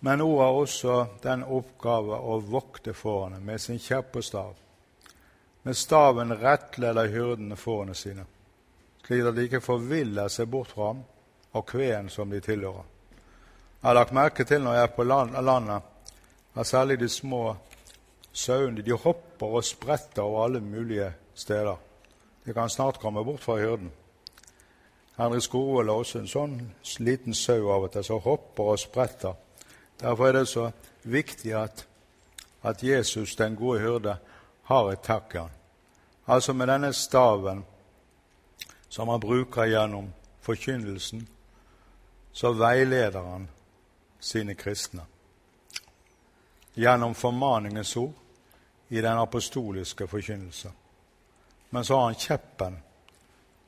Men 0.00 0.24
ordet 0.24 0.46
har 0.46 0.58
også 0.58 0.96
den 1.22 1.44
oppgave 1.44 2.18
å 2.18 2.40
vokte 2.40 2.94
fårene 2.96 3.38
med 3.40 3.60
sin 3.60 3.78
kjepp 3.78 4.16
og 4.16 4.24
stav. 4.24 4.52
Med 5.62 5.76
staven 5.76 6.34
rettleder 6.40 7.12
hyrdene 7.12 7.56
fårene 7.56 7.94
sine, 7.94 8.24
slik 9.06 9.28
at 9.28 9.36
de 9.36 9.46
ikke 9.46 9.62
forviller 9.62 10.32
seg 10.32 10.48
bort 10.50 10.74
fra 10.74 10.90
ham 10.90 11.04
og 11.52 11.66
kveen 11.66 12.08
som 12.08 12.30
de 12.30 12.40
tilhører. 12.40 12.84
Jeg 13.82 13.88
har 13.88 13.94
lagt 13.94 14.12
merke 14.12 14.44
til 14.44 14.62
når 14.62 14.74
jeg 14.74 14.82
er 14.82 14.96
på 14.96 15.02
landet, 15.04 15.82
at 16.54 16.66
særlig 16.66 17.00
de 17.00 17.08
små 17.08 17.56
sauene 18.32 18.82
de 18.82 18.92
hopper 18.92 19.46
og 19.46 19.64
spretter 19.64 20.22
over 20.22 20.44
alle 20.44 20.60
mulige 20.60 21.12
steder. 21.34 21.76
De 22.46 22.52
kan 22.52 22.68
snart 22.68 23.00
komme 23.00 23.24
bort 23.24 23.40
fra 23.40 23.56
hyrden. 23.56 23.92
Henrik 25.16 25.42
Skorold 25.42 25.88
er 25.88 25.92
også 25.92 26.18
en 26.18 26.28
sånn 26.28 26.54
liten 26.98 27.34
sau 27.34 27.68
av 27.72 27.84
og 27.84 27.92
til 27.92 28.04
som 28.04 28.20
hopper 28.24 28.72
og 28.72 28.78
spretter 28.78 29.34
Derfor 30.00 30.26
er 30.26 30.32
det 30.32 30.48
så 30.48 30.70
viktig 31.04 31.52
at, 31.52 31.86
at 32.62 32.82
Jesus, 32.82 33.36
den 33.36 33.56
gode 33.56 33.80
hyrde, 33.80 34.16
har 34.64 34.92
et 34.92 35.02
takk 35.04 35.34
i 35.34 35.38
han. 35.38 35.50
Altså 36.26 36.52
med 36.52 36.68
denne 36.68 36.92
staven 36.92 37.64
som 38.88 39.08
han 39.08 39.20
bruker 39.20 39.68
gjennom 39.68 40.08
forkynnelsen, 40.40 41.28
så 42.32 42.52
veileder 42.52 43.22
han 43.22 43.48
sine 44.20 44.54
kristne. 44.54 45.02
Gjennom 46.74 47.14
formaningens 47.14 47.96
ord 47.96 48.12
i 48.88 49.00
den 49.00 49.18
apostoliske 49.18 50.06
forkynnelse. 50.06 50.70
Men 51.70 51.84
så 51.84 51.96
har 51.96 52.04
han 52.04 52.14
kjeppen. 52.14 52.76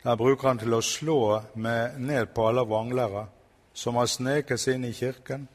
Den 0.03 0.18
bruker 0.18 0.48
han 0.48 0.59
til 0.59 0.75
å 0.75 0.83
slå 0.83 1.42
med 1.55 2.01
ned 2.01 2.35
på 2.35 2.46
alle 2.48 2.64
vanglere 2.66 3.27
som 3.72 3.96
har 3.96 4.07
sneket 4.11 4.61
seg 4.61 4.75
inn 4.75 4.88
i 4.90 4.94
kirken, 4.94 5.46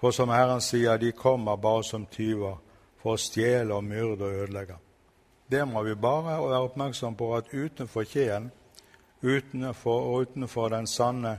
for 0.00 0.10
som 0.12 0.32
Herren 0.32 0.60
sier, 0.64 0.98
de 0.98 1.12
kommer 1.12 1.56
bare 1.56 1.84
som 1.84 2.06
tyver 2.06 2.56
for 3.00 3.14
å 3.14 3.20
stjele 3.20 3.76
og 3.76 3.84
myrde 3.84 4.26
og 4.26 4.42
ødelegge. 4.44 4.76
Det 5.50 5.64
må 5.68 5.82
vi 5.82 5.94
bare 5.94 6.38
være 6.40 6.64
oppmerksom 6.66 7.16
på 7.18 7.30
at 7.36 7.52
utenfor 7.52 8.04
kjeen, 8.08 8.50
utenfor, 9.22 10.00
og 10.00 10.20
utenfor 10.28 10.68
den 10.72 10.86
sanne 10.86 11.38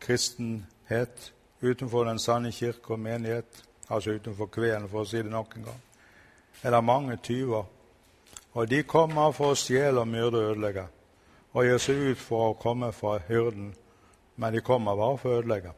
kristenhet, 0.00 1.32
utenfor 1.60 2.04
den 2.04 2.18
sanne 2.18 2.52
kirke 2.52 2.94
og 2.94 3.00
menighet, 3.00 3.64
altså 3.90 4.10
utenfor 4.10 4.46
kvelen, 4.46 4.88
for 4.88 5.02
å 5.02 5.08
si 5.08 5.22
det 5.22 5.30
nok 5.30 5.56
en 5.56 5.68
gang, 5.68 5.82
er 6.62 6.70
det 6.70 6.84
mange 6.84 7.16
tyver. 7.16 7.64
Og 8.52 8.70
de 8.70 8.82
kommer 8.82 9.32
for 9.32 9.52
å 9.52 9.58
stjele 9.58 10.04
myrde 10.06 10.40
og 10.40 10.54
ødelegge, 10.54 10.86
og 11.52 11.66
gjør 11.66 11.84
seg 11.84 12.02
ut 12.10 12.22
for 12.22 12.48
å 12.48 12.58
komme 12.58 12.92
fra 12.92 13.18
hyrden, 13.28 13.74
men 14.36 14.54
de 14.54 14.64
kommer 14.64 14.96
bare 14.96 15.18
for 15.18 15.34
å 15.34 15.42
ødelegge. 15.42 15.72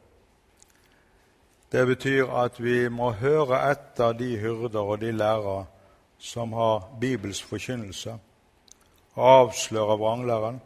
Det 1.73 1.87
betyr 1.89 2.29
at 2.37 2.61
vi 2.61 2.89
må 2.93 3.11
høre 3.17 3.63
etter 3.71 4.13
de 4.13 4.35
hyrder 4.37 4.93
og 4.93 5.01
de 5.01 5.13
lærere 5.13 5.65
som 6.21 6.53
har 6.53 6.85
Bibels 7.01 7.43
forkynnelse, 7.43 8.19
og 9.17 9.53
vranglæren, 9.73 10.61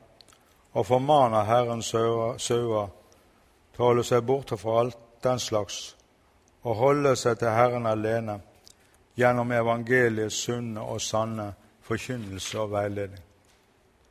og 0.72 0.86
formane 0.86 1.44
Herrens 1.44 1.86
sauer 1.86 2.90
holde 3.78 4.04
seg 4.04 4.24
borte 4.26 4.56
fra 4.56 4.80
alt 4.80 4.98
den 5.24 5.38
slags 5.38 5.96
og 6.66 6.74
holde 6.80 7.14
seg 7.16 7.38
til 7.38 7.54
Herren 7.54 7.86
alene 7.86 8.40
gjennom 9.16 9.52
evangeliets 9.52 10.42
sunne 10.46 10.82
og 10.82 11.00
sanne 11.00 11.52
forkynnelse 11.86 12.58
og 12.60 12.72
veiledning. 12.72 13.22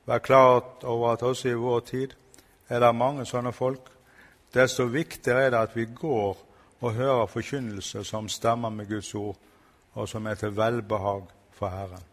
Vær 0.05 0.21
klart 0.23 0.83
over 0.83 1.13
at 1.13 1.23
også 1.23 1.49
i 1.49 1.59
vår 1.59 1.79
tid 1.79 2.13
er 2.69 2.79
det 2.79 2.95
mange 2.95 3.25
sånne 3.25 3.51
folk. 3.53 3.89
Desto 4.53 4.85
viktigere 4.87 5.47
er 5.47 5.53
det 5.53 5.61
at 5.67 5.75
vi 5.75 5.85
går 5.85 6.37
og 6.81 6.93
hører 6.93 7.25
forkynnelse 7.25 8.03
som 8.03 8.29
stemmer 8.29 8.69
med 8.69 8.87
Guds 8.89 9.13
ord, 9.15 9.35
og 9.93 10.09
som 10.09 10.25
er 10.27 10.35
til 10.35 10.55
velbehag 10.55 11.23
for 11.51 11.69
Herren. 11.69 12.03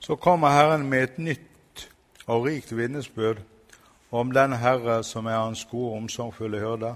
Så 0.00 0.16
kommer 0.16 0.48
Herren 0.48 0.88
med 0.88 1.02
et 1.02 1.18
nytt 1.18 1.88
og 2.26 2.46
rikt 2.46 2.76
vitnesbyrd 2.76 3.42
om 4.10 4.32
den 4.32 4.52
Herre 4.52 5.02
som 5.04 5.26
er 5.26 5.38
hans 5.38 5.64
gode, 5.70 5.96
omsorgsfulle 5.96 6.58
hyrde. 6.58 6.94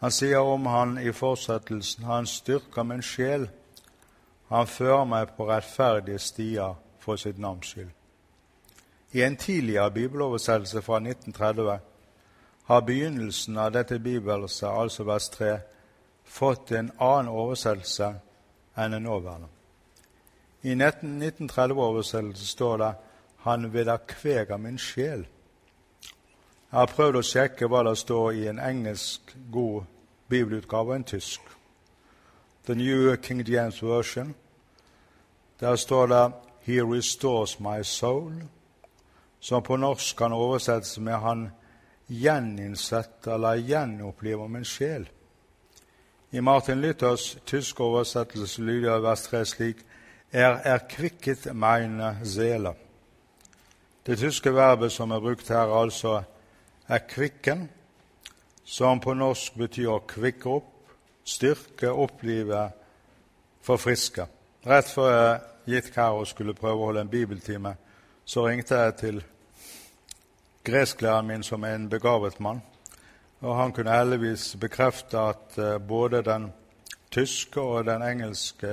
Han 0.00 0.10
sier 0.10 0.38
om 0.38 0.66
han 0.66 0.98
i 0.98 1.12
fortsettelsen 1.12 2.04
han 2.04 2.26
styrker 2.26 2.82
min 2.82 3.02
sjel. 3.02 3.48
Han 4.48 4.66
fører 4.66 5.04
meg 5.08 5.34
på 5.36 5.48
rettferdige 5.48 6.18
stier 6.18 6.76
for 7.00 7.16
sitt 7.16 7.38
navns 7.38 7.72
skyld. 7.72 7.90
I 9.14 9.22
en 9.22 9.36
tidligere 9.36 9.90
bibeloversettelse 9.90 10.82
fra 10.82 10.98
1930 11.00 11.78
har 12.64 12.80
begynnelsen 12.80 13.58
av 13.58 13.72
dette 13.72 13.98
bibelset, 13.98 14.68
altså 14.68 15.04
vers 15.04 15.28
3, 15.28 15.58
fått 16.24 16.72
en 16.72 16.90
annen 16.98 17.28
oversettelse 17.28 18.14
enn 18.76 18.96
den 18.96 19.06
nåværende. 19.06 19.48
I 20.62 20.74
1930-oversettelsen 20.74 22.46
står 22.46 22.76
det 22.76 22.94
'Han 23.36 23.72
vederkveger 23.72 24.56
min 24.56 24.78
sjel'. 24.78 25.26
Jeg 26.74 26.80
har 26.80 26.90
prøvd 26.90 27.16
å 27.20 27.20
sjekke 27.22 27.66
hva 27.70 27.84
det 27.86 27.92
står 28.00 28.32
i 28.34 28.48
en 28.50 28.56
engelsk 28.58 29.30
god 29.54 29.84
bibelutgave 30.26 30.90
og 30.90 30.96
en 30.96 31.04
tysk. 31.06 31.44
The 32.66 32.74
New 32.74 33.14
King 33.22 33.44
James 33.46 33.78
Version. 33.82 34.34
Der 35.60 35.76
står 35.76 36.06
det 36.06 36.32
'He 36.66 36.82
restores 36.82 37.60
my 37.60 37.82
soul', 37.82 38.42
som 39.40 39.62
på 39.62 39.76
norsk 39.76 40.16
kan 40.16 40.32
oversettes 40.32 40.98
med 40.98 41.14
'Han 41.14 41.50
gjeninnsetter 42.08 43.34
eller 43.34 43.54
gjenoppliver 43.54 44.48
min 44.48 44.64
sjel. 44.64 45.08
I 46.32 46.40
Martin 46.40 46.80
Luthers 46.80 47.38
tyske 47.46 47.82
oversettelse 47.82 48.62
lyder 48.62 48.98
vers 48.98 49.22
3 49.22 49.44
slik 49.44 49.76
er 50.32 50.60
erkvikket 50.64 51.54
meine 51.54 52.18
Seele. 52.24 52.74
Det 54.06 54.18
tyske 54.18 54.54
verbet 54.54 54.92
som 54.92 55.10
er 55.10 55.20
brukt 55.20 55.48
her, 55.48 55.56
er 55.56 55.82
altså 55.82 56.22
erkvikken, 56.88 57.68
som 58.64 59.00
på 59.00 59.14
norsk 59.14 59.56
betyr 59.60 59.90
å 59.92 60.00
kvikke 60.08 60.48
opp, 60.50 60.70
styrke, 61.24 61.90
opplive, 61.90 62.66
forfriske. 63.64 64.26
Rett 64.64 64.88
før 64.88 65.10
jeg 65.12 65.40
gikk 65.74 65.96
her 65.96 66.18
og 66.18 66.28
skulle 66.28 66.56
prøve 66.56 66.80
å 66.80 66.90
holde 66.90 67.04
en 67.04 67.12
bibeltime, 67.12 67.74
så 68.24 68.46
ringte 68.46 68.80
jeg 68.80 68.96
til 69.00 69.22
gresklæreren 70.64 71.28
min, 71.28 71.42
som 71.42 71.64
er 71.64 71.76
en 71.76 71.88
begavet 71.92 72.40
mann. 72.40 72.62
Og 73.44 73.56
han 73.56 73.72
kunne 73.76 73.92
heldigvis 73.92 74.54
bekrefte 74.60 75.20
at 75.20 75.58
uh, 75.58 75.78
både 75.78 76.22
den 76.24 76.48
tyske 77.12 77.60
og 77.60 77.84
den 77.84 78.02
engelske 78.02 78.70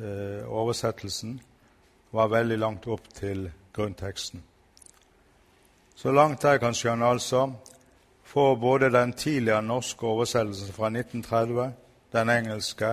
uh, 0.00 0.40
oversettelsen 0.48 1.40
var 2.12 2.32
veldig 2.32 2.58
langt 2.58 2.88
opp 2.88 3.08
til 3.14 3.50
grunnteksten. 3.76 4.42
Så 6.00 6.12
langt 6.16 6.44
jeg 6.44 6.62
kan 6.62 6.72
skjønne, 6.72 7.10
altså, 7.12 7.42
får 8.24 8.54
både 8.56 8.88
den 8.88 9.10
tidligere 9.12 9.60
norske 9.62 10.06
oversettelsen 10.08 10.72
fra 10.72 10.88
1930, 10.88 11.74
den 12.12 12.30
engelske, 12.32 12.92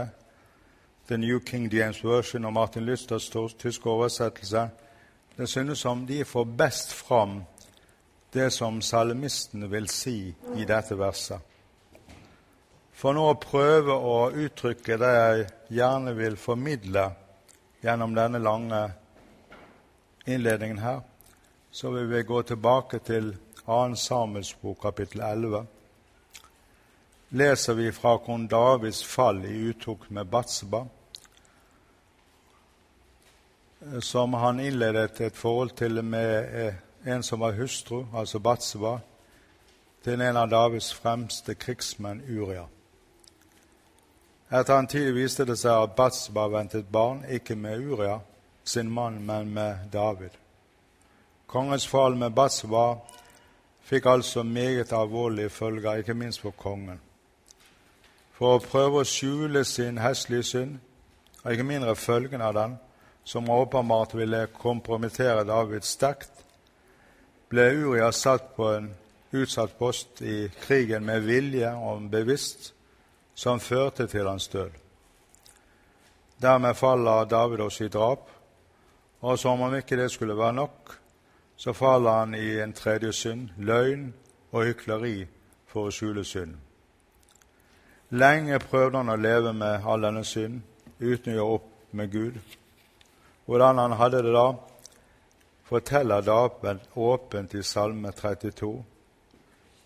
The 1.08 1.18
New 1.18 1.40
King 1.40 1.70
James 1.74 2.04
Version 2.04 2.46
og 2.46 2.54
Martin 2.54 2.84
Lysters 2.84 3.30
tyske 3.60 3.90
oversettelse, 3.90 4.66
det 5.38 5.50
synes 5.50 5.80
som 5.80 6.04
de 6.08 6.26
får 6.26 6.44
best 6.60 6.94
fram 6.94 7.44
det 8.34 8.52
som 8.54 8.82
salmisten 8.82 9.72
vil 9.72 9.88
si 9.88 10.36
i 10.58 10.68
dette 10.68 11.00
verset. 11.00 11.40
For 12.92 13.16
nå 13.16 13.24
å 13.24 13.40
prøve 13.40 13.96
å 13.96 14.32
uttrykke 14.36 15.00
det 15.00 15.18
jeg 15.18 15.52
gjerne 15.80 16.12
vil 16.18 16.36
formidle 16.36 17.14
gjennom 17.84 18.20
denne 18.20 18.44
lange 18.44 18.88
innledningen 20.28 20.84
her, 20.84 21.06
så 21.78 21.90
vil 21.90 22.10
vi 22.10 22.24
gå 22.24 22.42
tilbake 22.42 23.00
til 23.00 23.36
2. 23.66 23.96
Samuels 23.96 24.54
bok, 24.54 24.80
kapittel 24.82 25.22
11. 25.22 25.66
Leser 27.30 27.74
vi 27.74 27.92
fra 27.92 28.16
kong 28.18 28.48
Davids 28.50 29.04
fall 29.06 29.44
i 29.46 29.70
utok 29.70 30.08
med 30.10 30.26
Batseba, 30.26 30.80
som 34.02 34.34
han 34.34 34.60
innledet 34.60 35.22
et 35.22 35.38
forhold 35.38 35.76
til 35.78 36.02
med 36.04 36.56
eh, 36.64 36.74
en 37.14 37.24
som 37.24 37.46
var 37.46 37.54
hustru, 37.60 38.06
altså 38.14 38.40
Batseba, 38.40 38.96
til 40.04 40.22
en 40.22 40.38
av 40.38 40.50
Davids 40.50 40.90
fremste 40.94 41.54
krigsmenn, 41.54 42.24
Uria. 42.26 42.66
Etter 44.50 44.80
en 44.80 44.90
tid 44.90 45.14
viste 45.14 45.46
det 45.46 45.60
seg 45.62 45.78
at 45.78 45.96
Batseba 45.96 46.50
ventet 46.58 46.90
barn, 46.90 47.22
ikke 47.30 47.56
med 47.56 47.86
Uria, 47.86 48.18
sin 48.64 48.90
mann, 48.90 49.22
men 49.26 49.54
med 49.54 49.92
David. 49.94 50.47
Kongens 51.48 51.88
fall 51.88 52.16
med 52.20 52.34
Batseba 52.36 52.98
fikk 53.88 54.10
altså 54.12 54.44
meget 54.44 54.92
alvorlige 54.92 55.50
følger, 55.50 56.02
ikke 56.02 56.14
minst 56.14 56.42
for 56.44 56.52
kongen. 56.52 57.00
For 58.36 58.58
å 58.58 58.64
prøve 58.64 59.00
å 59.00 59.08
skjule 59.08 59.64
sin 59.66 60.02
heslige 60.04 60.44
synd, 60.44 60.74
og 61.46 61.54
ikke 61.54 61.68
mindre 61.70 61.96
følgen 61.96 62.44
av 62.44 62.54
den, 62.58 62.76
som 63.24 63.48
åpenbart 63.50 64.18
ville 64.20 64.50
kompromittere 64.60 65.48
David 65.48 65.88
sterkt, 65.88 66.44
ble 67.48 67.70
Uria 67.80 68.12
satt 68.12 68.52
på 68.60 68.68
en 68.74 68.92
utsatt 69.32 69.80
post 69.80 70.22
i 70.22 70.50
krigen 70.68 71.08
med 71.08 71.24
vilje 71.24 71.72
og 71.72 72.12
bevisst, 72.12 72.74
som 73.36 73.64
førte 73.64 74.08
til 74.12 74.28
hans 74.28 74.52
død. 74.52 74.76
Dermed 76.44 76.76
faller 76.76 77.26
David 77.26 77.64
også 77.64 77.88
i 77.88 77.92
drap, 77.94 78.28
og 79.22 79.40
som 79.40 79.62
om 79.62 79.80
ikke 79.80 79.96
det 79.96 80.12
skulle 80.12 80.36
være 80.36 80.60
nok, 80.60 80.97
så 81.58 81.74
faller 81.74 82.12
han 82.12 82.36
i 82.36 82.60
en 82.60 82.74
tredje 82.74 83.12
synd, 83.14 83.50
løgn 83.58 84.14
og 84.52 84.66
hykleri 84.66 85.26
for 85.66 85.90
å 85.90 85.94
skjule 85.94 86.24
synd. 86.26 86.54
Lenge 88.10 88.60
prøvde 88.64 89.02
han 89.02 89.12
å 89.12 89.18
leve 89.20 89.52
med 89.54 89.86
all 89.86 90.06
denne 90.06 90.24
synd 90.24 90.62
uten 91.00 91.34
å 91.34 91.36
gjøre 91.36 91.58
opp 91.58 91.72
med 91.92 92.12
Gud. 92.12 92.38
Hvordan 93.46 93.82
han 93.82 93.98
hadde 94.00 94.22
det 94.24 94.36
da, 94.36 94.48
forteller 95.68 96.22
David 96.22 96.86
åpent 96.94 97.56
i 97.56 97.64
Salme 97.64 98.12
32. 98.12 98.72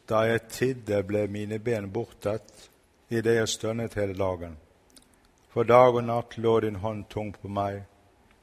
Da 0.09 0.25
jeg 0.27 0.47
tidde, 0.51 1.03
ble 1.07 1.25
mine 1.27 1.59
ben 1.59 1.89
bortet 1.93 2.69
idet 3.09 3.37
jeg 3.39 3.49
stønnet 3.49 3.95
hele 3.97 4.13
dagen. 4.17 4.57
For 5.51 5.63
dag 5.67 5.95
og 5.95 6.03
natt 6.03 6.37
lå 6.37 6.59
din 6.63 6.79
hånd 6.83 7.07
tung 7.09 7.33
på 7.33 7.49
meg, 7.49 7.83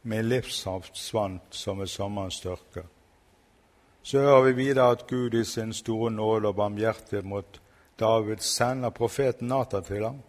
min 0.03 0.29
livssaft 0.29 0.97
svant 0.97 1.55
som 1.55 1.79
ved 1.79 1.91
sommerens 1.93 2.41
størke. 2.41 2.85
Så 4.03 4.19
hører 4.19 4.43
vi 4.43 4.53
videre 4.53 4.91
at 4.91 5.07
Gud 5.07 5.35
i 5.35 5.45
sin 5.45 5.73
store 5.73 6.11
nåde 6.11 6.49
og 6.49 6.57
barmhjertighet 6.57 7.25
mot 7.25 7.61
David 8.01 8.37
sender 8.41 8.91
profeten 8.91 9.49
Natan 9.49 9.85
til 9.85 10.05
ham 10.05 10.21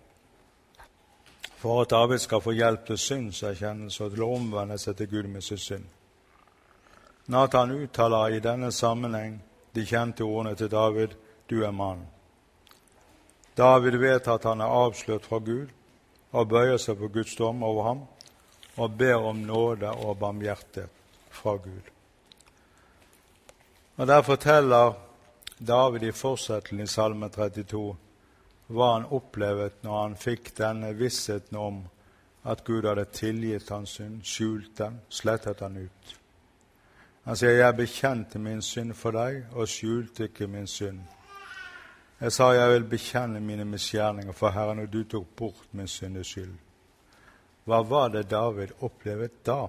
for 1.59 1.81
at 1.81 1.89
David 1.89 2.17
skal 2.17 2.41
få 2.41 2.51
hjelp 2.51 2.85
til 2.87 2.97
synserkjennelse 2.97 4.03
og 4.03 4.13
til 4.13 4.23
å 4.23 4.35
omvende 4.37 4.77
seg 4.79 4.95
til 4.95 5.09
Gud 5.11 5.27
med 5.27 5.43
sin 5.43 5.59
synd. 5.59 5.87
Nathan 7.27 7.73
uttaler 7.75 8.35
i 8.37 8.39
denne 8.39 8.71
sammenheng 8.71 9.41
de 9.75 9.83
kjente 9.85 10.23
ordene 10.23 10.55
til 10.55 10.71
David, 10.71 11.09
'Du 11.49 11.63
er 11.63 11.71
mann'. 11.71 12.07
David 13.57 13.97
vet 13.97 14.27
at 14.27 14.43
han 14.43 14.61
er 14.61 14.65
avslørt 14.65 15.25
fra 15.25 15.37
Gud, 15.37 15.67
og 16.31 16.49
bøyer 16.49 16.77
seg 16.77 16.97
på 16.97 17.07
Guds 17.07 17.35
dom 17.35 17.63
over 17.63 17.83
ham 17.83 18.01
og 18.77 18.97
ber 18.97 19.15
om 19.15 19.35
nåde 19.35 19.89
og 19.91 20.19
barmhjertighet 20.19 20.89
fra 21.29 21.55
Gud. 21.55 21.98
Og 23.99 24.07
Der 24.07 24.21
forteller 24.21 24.93
David 25.67 26.03
i 26.03 26.11
fortsettelsen 26.11 26.79
i 26.79 26.87
Salme 26.87 27.27
32 27.29 27.95
hva 28.71 28.85
han 28.93 29.07
opplevde 29.11 29.81
når 29.83 29.97
han 30.01 30.13
fikk 30.15 30.53
denne 30.55 30.93
vissheten 30.95 31.57
om 31.59 31.81
at 32.47 32.63
Gud 32.63 32.87
hadde 32.87 33.03
tilgitt 33.11 33.69
hans 33.69 33.97
synd, 33.97 34.21
skjult 34.23 34.77
den, 34.77 35.01
slettet 35.09 35.59
den 35.59 35.77
ut. 35.83 36.15
Han 37.25 37.35
sier, 37.35 37.51
'Jeg 37.51 37.75
bekjente 37.75 38.39
min 38.39 38.61
synd 38.61 38.93
for 38.93 39.11
deg 39.11 39.45
og 39.51 39.67
skjulte 39.67 40.23
ikke 40.23 40.47
min 40.47 40.67
synd.' 40.67 41.03
Jeg 42.21 42.31
sa, 42.31 42.51
'Jeg 42.51 42.73
vil 42.73 42.83
bekjenne 42.83 43.39
mine 43.39 43.65
misgjerninger 43.65 44.31
for 44.33 44.49
Herren, 44.49 44.79
og 44.79 44.93
du 44.93 45.03
tok 45.03 45.27
bort 45.35 45.67
min 45.71 45.87
syndes 45.87 46.27
skyld.' 46.27 46.57
Hva 47.65 47.81
var 47.83 48.07
det 48.07 48.29
David 48.29 48.71
opplevde 48.79 49.29
da? 49.45 49.67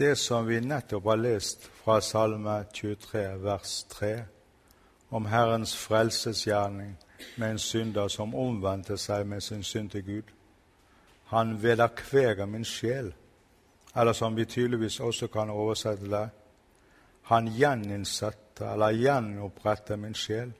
Det 0.00 0.16
som 0.16 0.46
vi 0.46 0.60
nettopp 0.60 1.04
har 1.04 1.16
lest 1.16 1.66
fra 1.82 2.00
Salme 2.00 2.64
23, 2.72 3.34
vers 3.42 3.84
3, 3.84 4.22
om 5.08 5.26
Herrens 5.26 5.74
frelsesgjerning 5.76 6.94
med 7.36 7.50
en 7.50 7.58
synder 7.58 8.08
som 8.08 8.32
omvendte 8.34 8.96
seg 8.96 9.26
med 9.28 9.44
sin 9.44 9.60
synd 9.62 9.90
til 9.92 10.06
Gud. 10.06 10.32
Han 11.34 11.52
vederkveger 11.62 12.48
min 12.48 12.64
sjel 12.64 13.12
eller 13.94 14.16
som 14.16 14.36
vi 14.36 14.44
tydeligvis 14.44 15.00
også 15.00 15.28
kan 15.28 15.50
oversette 15.50 16.08
det 16.08 16.28
Han 17.22 17.52
gjeninnsetter 17.58 18.72
eller 18.72 18.96
gjenoppretter 18.96 19.96
min 19.96 20.14
sjel, 20.14 20.52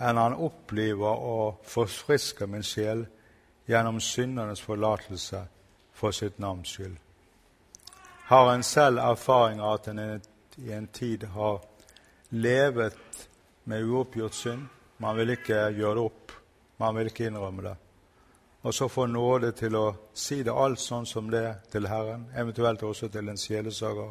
enn 0.00 0.16
han 0.16 0.34
oppliver 0.34 1.22
og 1.22 1.62
forfrisker 1.64 2.46
min 2.46 2.66
sjel 2.66 3.06
gjennom 3.68 4.00
syndernes 4.00 4.60
forlatelse 4.62 5.46
for 5.92 6.10
sitt 6.10 6.38
navns 6.38 6.68
skyld. 6.68 7.05
Har 8.26 8.52
en 8.52 8.62
selv 8.62 8.98
erfaring 8.98 9.60
av 9.60 9.74
at 9.74 9.88
en 9.88 10.00
i 10.56 10.72
en 10.72 10.86
tid 10.86 11.24
har 11.24 11.60
levet 12.28 13.28
med 13.64 13.84
uoppgjort 13.84 14.34
synd? 14.34 14.68
Man 14.98 15.16
vil 15.16 15.36
ikke 15.36 15.68
gjøre 15.76 15.94
det 15.98 16.06
opp, 16.06 16.32
man 16.80 16.96
vil 16.96 17.10
ikke 17.12 17.28
innrømme 17.28 17.62
det 17.62 17.76
og 18.66 18.74
så 18.74 18.88
få 18.88 19.04
nåde 19.06 19.52
til 19.54 19.76
å 19.78 19.84
si 20.10 20.40
det 20.42 20.50
alt 20.50 20.80
sånn 20.82 21.04
som 21.06 21.28
det 21.30 21.70
til 21.70 21.86
Herren, 21.86 22.24
eventuelt 22.34 22.80
også 22.82 23.06
til 23.14 23.28
en 23.30 23.38
sjelesager, 23.38 24.08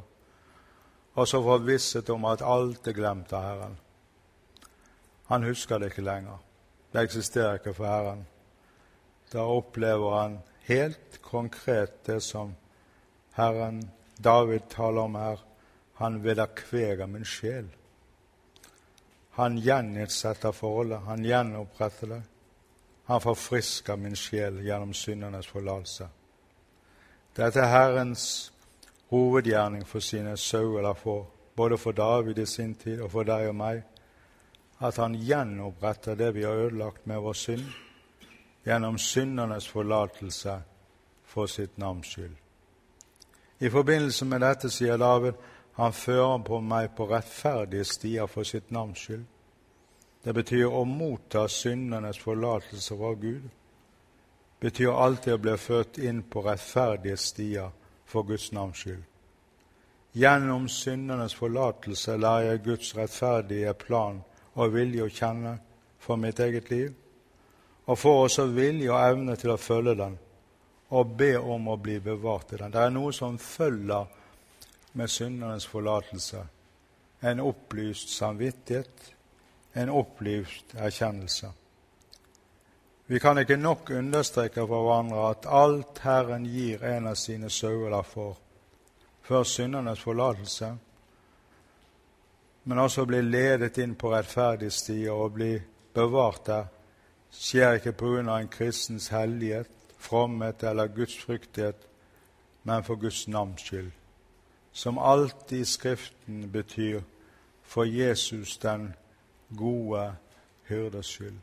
og 1.15 1.27
så 1.27 1.41
få 1.43 1.57
visshet 1.65 2.09
om 2.13 2.23
at 2.29 2.43
alt 2.45 2.87
er 2.87 2.95
glemt 2.95 3.33
av 3.35 3.43
Herren. 3.43 3.75
Han 5.27 5.43
husker 5.43 5.81
det 5.83 5.89
ikke 5.91 6.05
lenger. 6.07 6.39
Det 6.93 7.03
eksisterer 7.03 7.59
ikke 7.59 7.73
for 7.75 7.89
Herren. 7.89 8.23
Da 9.33 9.43
opplever 9.43 10.15
han 10.21 10.39
helt 10.69 11.19
konkret 11.25 12.05
det 12.07 12.21
som 12.23 12.55
Herren 13.35 13.81
David 14.17 14.69
taler 14.69 15.01
om 15.01 15.15
her. 15.15 15.39
Han 15.93 16.23
vederkveger 16.23 17.07
min 17.07 17.25
sjel. 17.25 17.67
Han 19.35 19.57
gjeninnsetter 19.57 20.51
forholdet, 20.51 20.99
han 20.99 21.23
gjenoppretter 21.23 22.07
det. 22.07 22.21
Han 23.05 23.21
forfrisker 23.21 23.95
min 23.95 24.15
sjel 24.15 24.61
gjennom 24.63 24.93
syndernes 24.93 25.47
forlatelse. 25.47 26.07
Dette 27.35 27.59
er 27.59 27.67
Herrens 27.67 28.53
hovedgjerning 29.11 29.83
for 29.87 29.99
sine 29.99 30.37
sauer, 30.37 30.93
for, 30.93 31.27
både 31.55 31.77
for 31.77 31.91
David 31.91 32.37
i 32.37 32.45
sin 32.45 32.75
tid 32.75 33.01
og 33.01 33.11
for 33.11 33.27
deg 33.27 33.49
og 33.49 33.55
meg, 33.55 33.83
at 34.79 34.97
han 34.97 35.15
gjenoppretter 35.15 36.15
det 36.15 36.33
vi 36.35 36.43
har 36.43 36.55
ødelagt 36.67 37.07
med 37.07 37.19
vår 37.19 37.33
synd, 37.33 37.67
gjennom 38.65 38.97
syndernes 38.97 39.67
forlatelse 39.67 40.61
for 41.23 41.45
sitt 41.45 41.77
navns 41.77 42.07
skyld. 42.07 42.44
I 43.59 43.69
forbindelse 43.69 44.25
med 44.25 44.41
dette 44.43 44.69
sier 44.69 44.97
David 44.99 45.37
han 45.75 45.93
fører 45.93 46.39
på 46.43 46.59
meg 46.63 46.91
på 46.95 47.07
rettferdige 47.09 47.85
stier 47.87 48.27
for 48.31 48.47
sitt 48.47 48.71
navns 48.71 48.99
skyld. 48.99 49.23
Det 50.23 50.33
betyr 50.33 50.71
å 50.71 50.85
motta 50.89 51.45
syndernes 51.51 52.17
forlatelse 52.17 52.95
fra 52.97 53.11
Gud. 53.19 53.43
Det 53.45 54.69
betyr 54.71 54.95
alltid 54.95 55.35
å 55.35 55.41
bli 55.43 55.57
ført 55.61 55.99
inn 55.99 56.23
på 56.23 56.41
rettferdige 56.47 57.17
stier 57.19 57.73
for 58.05 58.27
Guds 58.27 58.51
navns 58.55 58.81
skyld. 58.81 59.03
Gjennom 60.15 60.69
syndernes 60.71 61.35
forlatelse 61.35 62.15
lærer 62.17 62.49
jeg 62.49 62.63
Guds 62.65 62.93
rettferdige 62.95 63.73
plan 63.77 64.21
og 64.55 64.71
vilje 64.73 65.03
å 65.03 65.11
kjenne 65.11 65.57
for 65.99 66.15
mitt 66.15 66.39
eget 66.39 66.69
liv, 66.71 66.93
og 67.85 67.99
får 67.99 68.21
også 68.23 68.45
vilje 68.55 68.91
og 68.91 69.01
evne 69.01 69.35
til 69.37 69.51
å 69.51 69.59
følge 69.59 69.97
den 69.99 70.15
og 70.89 71.15
be 71.17 71.33
om 71.39 71.67
å 71.67 71.77
bli 71.81 71.99
bevart 71.99 72.53
i 72.53 72.59
den. 72.61 72.71
Det 72.71 72.81
er 72.81 72.93
noe 72.93 73.13
som 73.13 73.37
følger 73.41 74.05
med 74.93 75.09
syndernes 75.09 75.65
forlatelse. 75.67 76.45
En 77.25 77.41
opplyst 77.41 78.13
samvittighet, 78.15 79.13
en 79.73 79.89
opplyst 79.89 80.75
erkjennelse. 80.77 81.51
Vi 83.07 83.19
kan 83.19 83.37
ikke 83.37 83.57
nok 83.57 83.89
understreke 83.89 84.63
for 84.65 84.87
hverandre 84.87 85.27
at 85.29 85.45
alt 85.45 85.99
Herren 86.01 86.45
gir 86.49 86.83
en 86.83 87.11
av 87.11 87.19
sine 87.21 87.51
sauer 87.53 88.01
for, 88.01 88.37
før 89.21 89.43
syndernes 89.45 90.01
forlatelse, 90.01 90.71
men 92.65 92.81
også 92.81 93.05
bli 93.05 93.21
ledet 93.21 93.77
inn 93.77 93.93
på 93.93 94.09
rettferdige 94.09 94.73
stier 94.73 95.13
og 95.13 95.35
bli 95.37 95.51
bevart 95.93 96.45
der, 96.47 96.65
skjer 97.29 97.77
ikke 97.77 97.93
av 98.31 98.39
en 98.39 98.49
kristens 98.49 99.11
hellighet, 99.13 99.84
fromhet 100.05 100.63
eller 100.63 100.87
gudsfryktighet, 100.87 101.87
men 102.63 102.83
for 102.83 102.95
Guds 102.95 103.27
navns 103.27 103.61
skyld, 103.61 103.91
som 104.71 104.97
alltid 104.97 105.59
i 105.59 105.65
Skriften 105.65 106.51
betyr 106.51 107.01
for 107.63 107.83
Jesus 107.83 108.57
den 108.57 108.93
gode 109.57 110.15
hyrdes 110.67 111.05
skyld. 111.05 111.39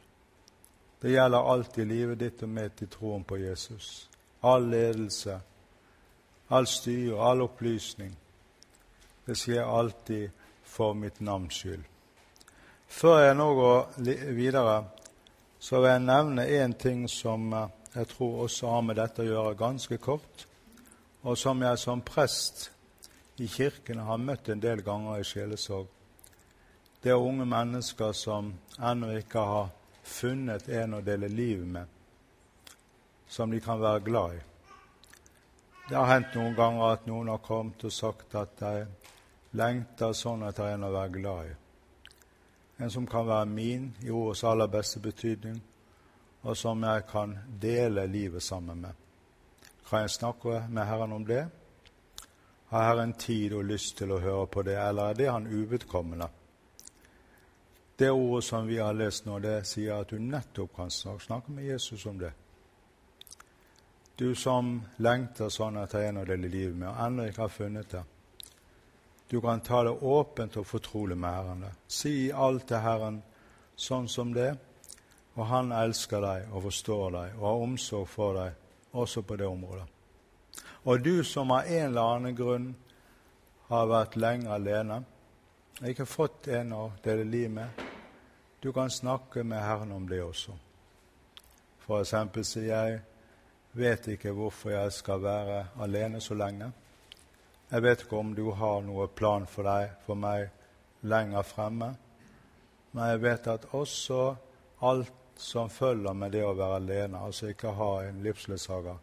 Det 1.03 1.11
gjelder 1.11 1.53
alltid 1.53 1.87
livet 1.87 2.21
ditt 2.21 2.43
og 2.43 2.49
mitt 2.49 2.83
i 2.83 2.87
troen 2.87 3.25
på 3.25 3.37
Jesus. 3.37 4.09
All 4.43 4.69
ledelse, 4.71 5.41
all 6.51 6.67
styre, 6.67 7.19
all 7.19 7.43
opplysning. 7.43 8.15
Det 9.27 9.35
skjer 9.39 9.67
alltid 9.67 10.31
for 10.63 10.95
mitt 10.95 11.21
navns 11.21 11.59
skyld. 11.59 11.83
Før 12.87 13.19
jeg 13.19 13.35
nå 13.35 13.49
går 13.55 14.03
videre, 14.37 14.85
så 15.59 15.81
vil 15.81 15.91
jeg 15.91 16.05
nevne 16.07 16.47
én 16.47 16.75
ting 16.79 17.07
som 17.11 17.53
eh, 17.53 17.69
jeg 17.95 18.09
tror 18.09 18.43
også 18.43 18.71
har 18.71 18.85
med 18.87 18.97
dette 18.97 19.23
å 19.23 19.27
gjøre, 19.27 19.57
ganske 19.59 19.99
kort, 20.01 20.47
og 21.23 21.39
som 21.39 21.63
jeg 21.63 21.79
som 21.79 22.01
prest 22.03 22.71
i 23.37 23.47
kirken 23.47 23.99
har 23.99 24.21
møtt 24.21 24.49
en 24.49 24.61
del 24.61 24.83
ganger 24.85 25.21
i 25.21 25.27
sjelesorg. 25.27 25.89
Det 27.03 27.11
er 27.11 27.19
unge 27.19 27.45
mennesker 27.49 28.13
som 28.15 28.53
ennå 28.79 29.11
ikke 29.19 29.45
har 29.53 29.71
funnet 30.03 30.69
en 30.69 30.95
å 30.95 31.03
dele 31.05 31.29
livet 31.29 31.69
med, 31.69 31.87
som 33.29 33.51
de 33.51 33.61
kan 33.61 33.81
være 33.81 34.05
glad 34.07 34.37
i. 34.39 34.43
Det 35.89 35.99
har 35.99 36.13
hendt 36.15 36.37
noen 36.39 36.55
ganger 36.57 36.93
at 36.95 37.07
noen 37.07 37.29
har 37.29 37.43
kommet 37.43 37.85
og 37.85 37.93
sagt 37.93 38.35
at 38.39 38.55
de 38.61 38.87
lengter 39.59 40.15
sånn 40.17 40.47
etter 40.47 40.73
en 40.73 40.87
å 40.87 40.93
være 40.95 41.15
glad 41.19 41.51
i. 41.51 41.57
En 42.83 42.91
som 42.91 43.07
kan 43.07 43.27
være 43.29 43.51
min 43.51 43.91
i 44.03 44.11
ordets 44.11 44.45
aller 44.49 44.71
beste 44.71 45.03
betydning, 45.03 45.59
og 46.43 46.57
som 46.57 46.83
jeg 46.83 47.07
kan 47.07 47.39
dele 47.63 48.07
livet 48.07 48.43
sammen 48.43 48.81
med. 48.81 48.93
Kan 49.89 50.01
jeg 50.01 50.11
snakke 50.11 50.65
med 50.69 50.87
Herren 50.87 51.13
om 51.13 51.27
det? 51.27 51.47
Har 52.69 52.85
Herren 52.89 53.13
tid 53.13 53.53
og 53.53 53.65
lyst 53.65 53.99
til 53.99 54.13
å 54.13 54.21
høre 54.21 54.47
på 54.47 54.63
det, 54.63 54.79
eller 54.81 55.11
er 55.11 55.19
det 55.19 55.31
han 55.31 55.47
uvedkommende? 55.47 56.29
Det 57.99 58.11
ordet 58.11 58.45
som 58.45 58.67
vi 58.67 58.79
har 58.79 58.95
lest 58.97 59.27
nå, 59.27 59.39
det 59.39 59.67
sier 59.69 60.01
at 60.01 60.11
du 60.11 60.19
nettopp 60.19 60.73
kan 60.77 60.91
snakke 60.91 61.53
med 61.53 61.65
Jesus 61.65 62.07
om 62.07 62.19
det. 62.19 62.33
Du 64.17 64.35
som 64.35 64.81
lengter 64.97 65.53
sånn 65.53 65.77
etter 65.83 66.09
en 66.09 66.23
å 66.23 66.25
dele 66.25 66.49
livet 66.49 66.75
med, 66.77 66.89
og 66.89 67.05
ennå 67.07 67.29
ikke 67.29 67.45
har 67.45 67.53
funnet 67.53 67.91
det. 67.93 68.03
Du 69.29 69.41
kan 69.41 69.61
ta 69.61 69.83
det 69.85 69.93
åpent 69.93 70.57
og 70.57 70.67
fortrolig 70.67 71.17
med 71.17 71.33
Herren. 71.33 71.65
Si 71.89 72.33
alt 72.33 72.67
til 72.69 72.83
Herren 72.83 73.23
sånn 73.77 74.09
som 74.09 74.33
det 74.35 74.51
og 75.35 75.47
han 75.49 75.73
elsker 75.73 76.21
deg 76.21 76.53
og 76.53 76.67
forstår 76.67 77.15
deg 77.15 77.37
og 77.39 77.47
har 77.47 77.65
omsorg 77.67 78.09
for 78.11 78.37
deg 78.37 78.97
også 79.03 79.23
på 79.25 79.37
det 79.41 79.49
området. 79.49 79.87
Og 80.85 81.01
du 81.01 81.25
som 81.25 81.51
av 81.55 81.69
en 81.71 81.87
eller 81.87 82.17
annen 82.17 82.37
grunn 82.37 82.69
har 83.69 83.89
vært 83.89 84.19
lenge 84.21 84.51
alene, 84.53 84.99
og 85.81 85.89
ikke 85.89 86.07
fått 86.07 86.51
en 86.53 86.75
å 86.77 86.83
dele 87.05 87.25
liv 87.25 87.51
med, 87.51 87.87
du 88.63 88.73
kan 88.73 88.91
snakke 88.91 89.43
med 89.43 89.63
Herren 89.63 89.95
om 89.95 90.05
det 90.09 90.21
også. 90.23 90.53
For 91.83 92.03
eksempel 92.03 92.45
sier 92.47 92.69
jeg 92.69 93.01
vet 93.79 94.07
ikke 94.13 94.35
hvorfor 94.37 94.75
jeg 94.75 94.93
skal 94.93 95.23
være 95.23 95.63
alene 95.83 96.21
så 96.21 96.37
lenge. 96.37 96.69
Jeg 97.73 97.83
vet 97.83 98.05
ikke 98.05 98.21
om 98.21 98.35
du 98.37 98.51
har 98.53 98.83
noe 98.85 99.09
plan 99.09 99.47
for 99.49 99.67
deg, 99.67 99.97
for 100.05 100.19
meg, 100.19 100.51
lenger 101.09 101.43
fremme, 101.43 101.89
men 102.93 103.09
jeg 103.09 103.23
vet 103.23 103.49
at 103.49 103.65
også 103.75 104.21
alt 104.85 105.22
som 105.43 105.71
følger 105.71 106.13
med 106.15 106.31
det 106.33 106.45
å 106.47 106.55
være 106.55 106.77
alene, 106.79 107.19
altså 107.19 107.49
ikke 107.51 107.75
ha 107.75 107.91
en 108.07 108.21
livsledsager. 108.23 108.99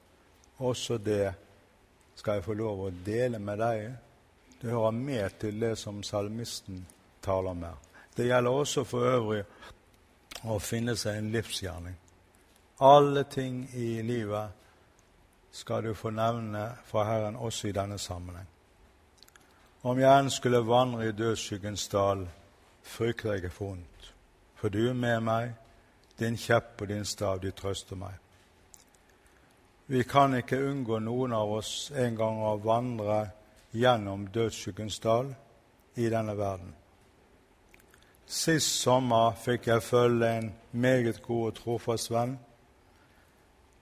Også 0.64 0.98
det 1.04 1.34
skal 2.16 2.40
jeg 2.40 2.46
få 2.46 2.56
lov 2.56 2.86
å 2.86 2.94
dele 3.06 3.40
med 3.44 3.60
deg. 3.60 3.90
Det 4.62 4.72
hører 4.72 4.96
med 4.96 5.36
til 5.40 5.60
det 5.60 5.74
som 5.80 6.00
salmisten 6.04 6.86
taler 7.24 7.60
med. 7.60 7.76
Det 8.16 8.30
gjelder 8.30 8.62
også 8.62 8.86
for 8.88 9.12
øvrig 9.12 9.44
å 10.48 10.58
finne 10.64 10.96
seg 10.96 11.20
en 11.20 11.30
livsgjerning. 11.36 12.00
Alle 12.88 13.26
ting 13.28 13.66
i 13.76 14.00
livet 14.02 14.56
skal 15.52 15.84
du 15.84 15.94
få 15.94 16.16
nevne 16.16 16.70
fra 16.88 17.04
Herren 17.04 17.36
også 17.36 17.68
i 17.68 17.76
denne 17.76 18.00
sammenheng. 18.00 18.48
Om 19.84 20.00
jeg 20.00 20.24
enn 20.24 20.32
skulle 20.32 20.64
vandre 20.64 21.08
i 21.08 21.16
dødsskyggens 21.16 21.88
dal, 21.92 22.28
frykter 22.84 23.34
jeg 23.34 23.44
ikke 23.44 23.58
for 23.58 23.74
vondt, 23.74 24.14
for 24.56 24.72
du 24.72 24.86
er 24.90 24.96
med 24.96 25.26
meg 25.28 25.58
din 26.20 26.38
kjepp 26.38 26.82
og 26.82 26.88
din 26.88 27.06
stav, 27.06 27.40
de 27.42 27.52
trøster 27.52 27.96
meg. 27.96 28.14
Vi 29.90 30.04
kan 30.04 30.36
ikke 30.38 30.60
unngå 30.70 31.00
noen 31.02 31.34
av 31.34 31.52
oss 31.52 31.92
en 31.96 32.16
gang 32.16 32.44
å 32.46 32.58
vandre 32.62 33.24
gjennom 33.74 34.28
dødsskyggens 34.34 35.00
dal 35.02 35.32
i 35.96 36.10
denne 36.10 36.36
verden. 36.38 36.76
Sist 38.30 38.76
sommer 38.84 39.34
fikk 39.42 39.68
jeg 39.72 39.84
følge 39.84 40.30
en 40.30 40.52
meget 40.72 41.24
god 41.26 41.48
og 41.48 41.58
trofast 41.58 42.12
venn 42.14 42.38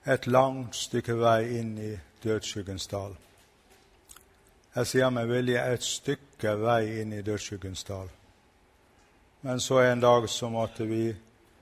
et 0.08 0.26
langt 0.26 0.76
stykke 0.76 1.18
vei 1.20 1.58
inn 1.58 1.74
i 1.78 1.92
dødsskyggens 2.24 2.86
dal. 2.88 3.12
Jeg 4.74 4.86
sier 4.86 5.10
med 5.10 5.28
vilje 5.28 5.64
et 5.72 5.84
stykke 5.84 6.54
vei 6.62 7.00
inn 7.02 7.12
i 7.12 7.22
dødsskyggens 7.22 7.84
dal. 7.84 8.08
Men 9.42 9.60
så 9.60 9.82
en 9.82 10.00
dag 10.00 10.28
så 10.28 10.48
måtte 10.48 10.86
vi 10.88 11.16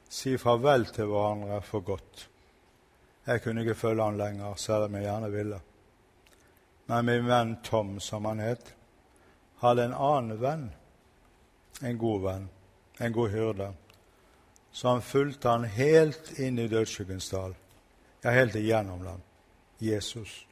si 0.08 0.36
farvel 0.38 0.86
til 0.94 1.10
hverandre 1.10 1.60
for 1.62 1.80
godt. 1.80 2.28
Jeg 3.26 3.42
kunne 3.42 3.60
ikke 3.60 3.74
følge 3.74 4.04
han 4.04 4.18
lenger, 4.18 4.54
selv 4.54 4.86
om 4.86 4.94
jeg 4.94 5.02
gjerne 5.02 5.30
ville. 5.32 5.60
Men 6.86 7.04
min 7.04 7.26
venn 7.26 7.56
Tom, 7.64 8.00
som 8.00 8.24
han 8.24 8.38
het, 8.38 8.74
hadde 9.58 9.84
en 9.84 9.96
annen 9.96 10.40
venn, 10.40 10.68
en 11.82 11.98
god 11.98 12.20
venn, 12.22 12.48
en 13.00 13.12
god 13.12 13.30
hyrde, 13.30 13.72
han 14.82 15.02
fulgte 15.02 15.48
han 15.48 15.64
helt 15.64 16.34
inn 16.38 16.58
i 16.58 16.68
dødsskyggens 16.68 17.30
dal, 17.32 17.54
ja, 18.22 18.30
helt 18.30 18.54
igjennom 18.54 19.02
den, 19.04 19.22
Jesus. 19.78 20.46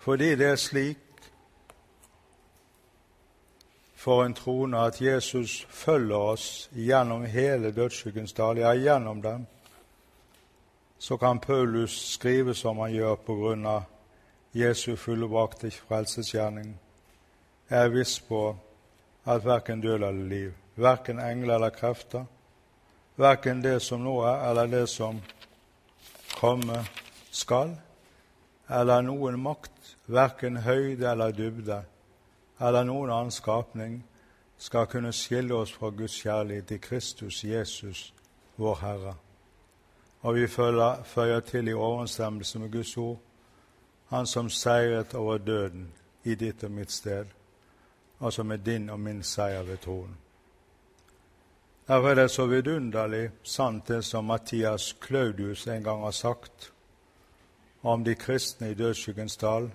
Fordi 0.00 0.34
det 0.34 0.48
er 0.48 0.56
slik 0.56 1.09
for 4.00 4.24
en 4.24 4.34
troende 4.34 4.78
at 4.78 5.00
Jesus 5.02 5.66
følger 5.68 6.16
oss 6.16 6.70
gjennom 6.72 7.24
hele 7.28 7.68
dødsskyggens 7.76 8.32
dal, 8.32 8.56
ja, 8.56 8.72
gjennom 8.72 9.20
den, 9.22 9.46
så 10.98 11.16
kan 11.16 11.40
Paulus 11.40 11.98
skrive 12.14 12.54
som 12.54 12.78
han 12.80 12.94
gjør 12.94 13.18
på 13.26 13.36
grunn 13.36 13.66
av 13.66 13.82
Jesu 14.56 14.96
fullbrakte 14.96 15.70
frelsesgjerning. 15.70 16.72
Jeg 17.70 17.84
er 17.84 17.92
viss 17.92 18.16
på 18.24 18.40
at 19.28 19.44
verken 19.44 19.84
død 19.84 19.98
eller 19.98 20.24
liv, 20.32 20.56
verken 20.80 21.20
engler 21.20 21.54
eller 21.54 21.76
krefter, 21.76 22.24
verken 23.20 23.60
det 23.62 23.82
som 23.84 24.00
nå 24.04 24.16
er, 24.24 24.48
eller 24.48 24.72
det 24.78 24.86
som 24.88 25.20
komme 26.40 26.80
skal, 27.30 27.76
eller 28.68 29.04
noen 29.04 29.36
makt, 29.44 29.96
verken 30.08 30.62
høyde 30.64 31.10
eller 31.12 31.36
dybde, 31.36 31.82
eller 32.60 32.84
noen 32.84 33.10
annen 33.10 33.30
skapning 33.30 34.04
skal 34.58 34.86
kunne 34.86 35.12
skille 35.12 35.54
oss 35.54 35.72
fra 35.72 35.90
Guds 35.90 36.20
kjærlighet 36.22 36.70
i 36.70 36.78
Kristus 36.78 37.44
Jesus, 37.44 38.12
vår 38.56 38.78
Herre. 38.80 39.14
Og 40.20 40.34
vi 40.34 40.46
føyer 40.46 41.40
til 41.40 41.68
i 41.68 41.72
overensstemmelse 41.72 42.58
med 42.58 42.72
Guds 42.72 42.96
ord 42.96 43.18
Han 44.10 44.26
som 44.26 44.48
seiret 44.50 45.14
over 45.14 45.38
døden 45.38 45.92
i 46.24 46.34
ditt 46.34 46.64
og 46.64 46.70
mitt 46.70 46.92
sted, 46.92 47.26
altså 48.20 48.42
med 48.42 48.58
din 48.58 48.90
og 48.90 49.00
min 49.00 49.22
seier 49.22 49.62
ved 49.62 49.76
troen. 49.76 50.16
Derfor 51.88 52.08
er 52.08 52.14
det 52.14 52.30
så 52.30 52.46
vidunderlig 52.46 53.30
sant 53.42 53.88
det 53.88 54.04
som 54.04 54.24
Mathias 54.24 54.96
Claudius 55.06 55.66
en 55.66 55.84
gang 55.84 56.02
har 56.02 56.10
sagt 56.10 56.72
om 57.82 58.04
de 58.04 58.14
kristne 58.14 58.70
i 58.70 58.74
dødsskyggens 58.74 59.36
dal. 59.36 59.70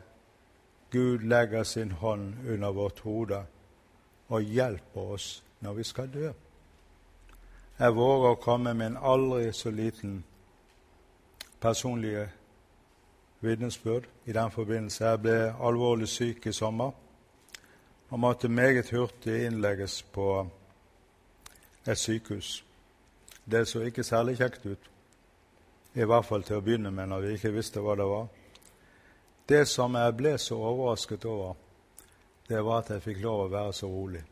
Gud 0.91 1.19
legger 1.19 1.63
sin 1.63 1.91
hånd 1.91 2.33
under 2.47 2.71
vårt 2.71 2.99
hode 2.99 3.45
og 4.27 4.41
hjelper 4.41 5.13
oss 5.17 5.43
når 5.59 5.73
vi 5.73 5.83
skal 5.83 6.11
dø. 6.13 6.31
Jeg 7.79 7.95
våger 7.95 8.29
å 8.31 8.39
komme 8.39 8.73
med 8.73 8.93
en 8.93 9.01
aldri 9.01 9.49
så 9.53 9.71
liten 9.71 10.23
personlige 11.59 12.29
vitnesbyrd 13.43 14.05
i 14.25 14.31
den 14.31 14.51
forbindelse. 14.51 15.05
Jeg 15.05 15.21
ble 15.21 15.39
alvorlig 15.59 16.07
syk 16.07 16.47
i 16.47 16.53
sommer 16.53 16.93
og 18.09 18.19
måtte 18.19 18.47
meget 18.47 18.91
hurtig 18.93 19.45
innlegges 19.45 20.01
på 20.13 20.47
et 21.87 21.97
sykehus. 21.97 22.63
Det 23.45 23.67
så 23.67 23.81
ikke 23.85 24.03
særlig 24.03 24.37
kjekt 24.37 24.65
ut, 24.65 24.89
i 25.93 26.05
hvert 26.05 26.25
fall 26.25 26.43
til 26.43 26.57
å 26.57 26.63
begynne 26.65 26.91
med, 26.91 27.09
når 27.09 27.21
vi 27.21 27.33
ikke 27.35 27.53
visste 27.53 27.83
hva 27.83 27.95
det 27.97 28.07
var. 28.09 28.27
Det 29.49 29.65
som 29.69 29.95
jeg 29.95 30.17
ble 30.17 30.37
så 30.41 30.57
overrasket 30.57 31.25
over, 31.25 31.53
det 32.47 32.61
var 32.65 32.81
at 32.81 32.89
jeg 32.89 33.03
fikk 33.03 33.19
lov 33.21 33.43
å 33.43 33.51
være 33.51 33.73
så 33.73 33.89
rolig. 33.89 34.23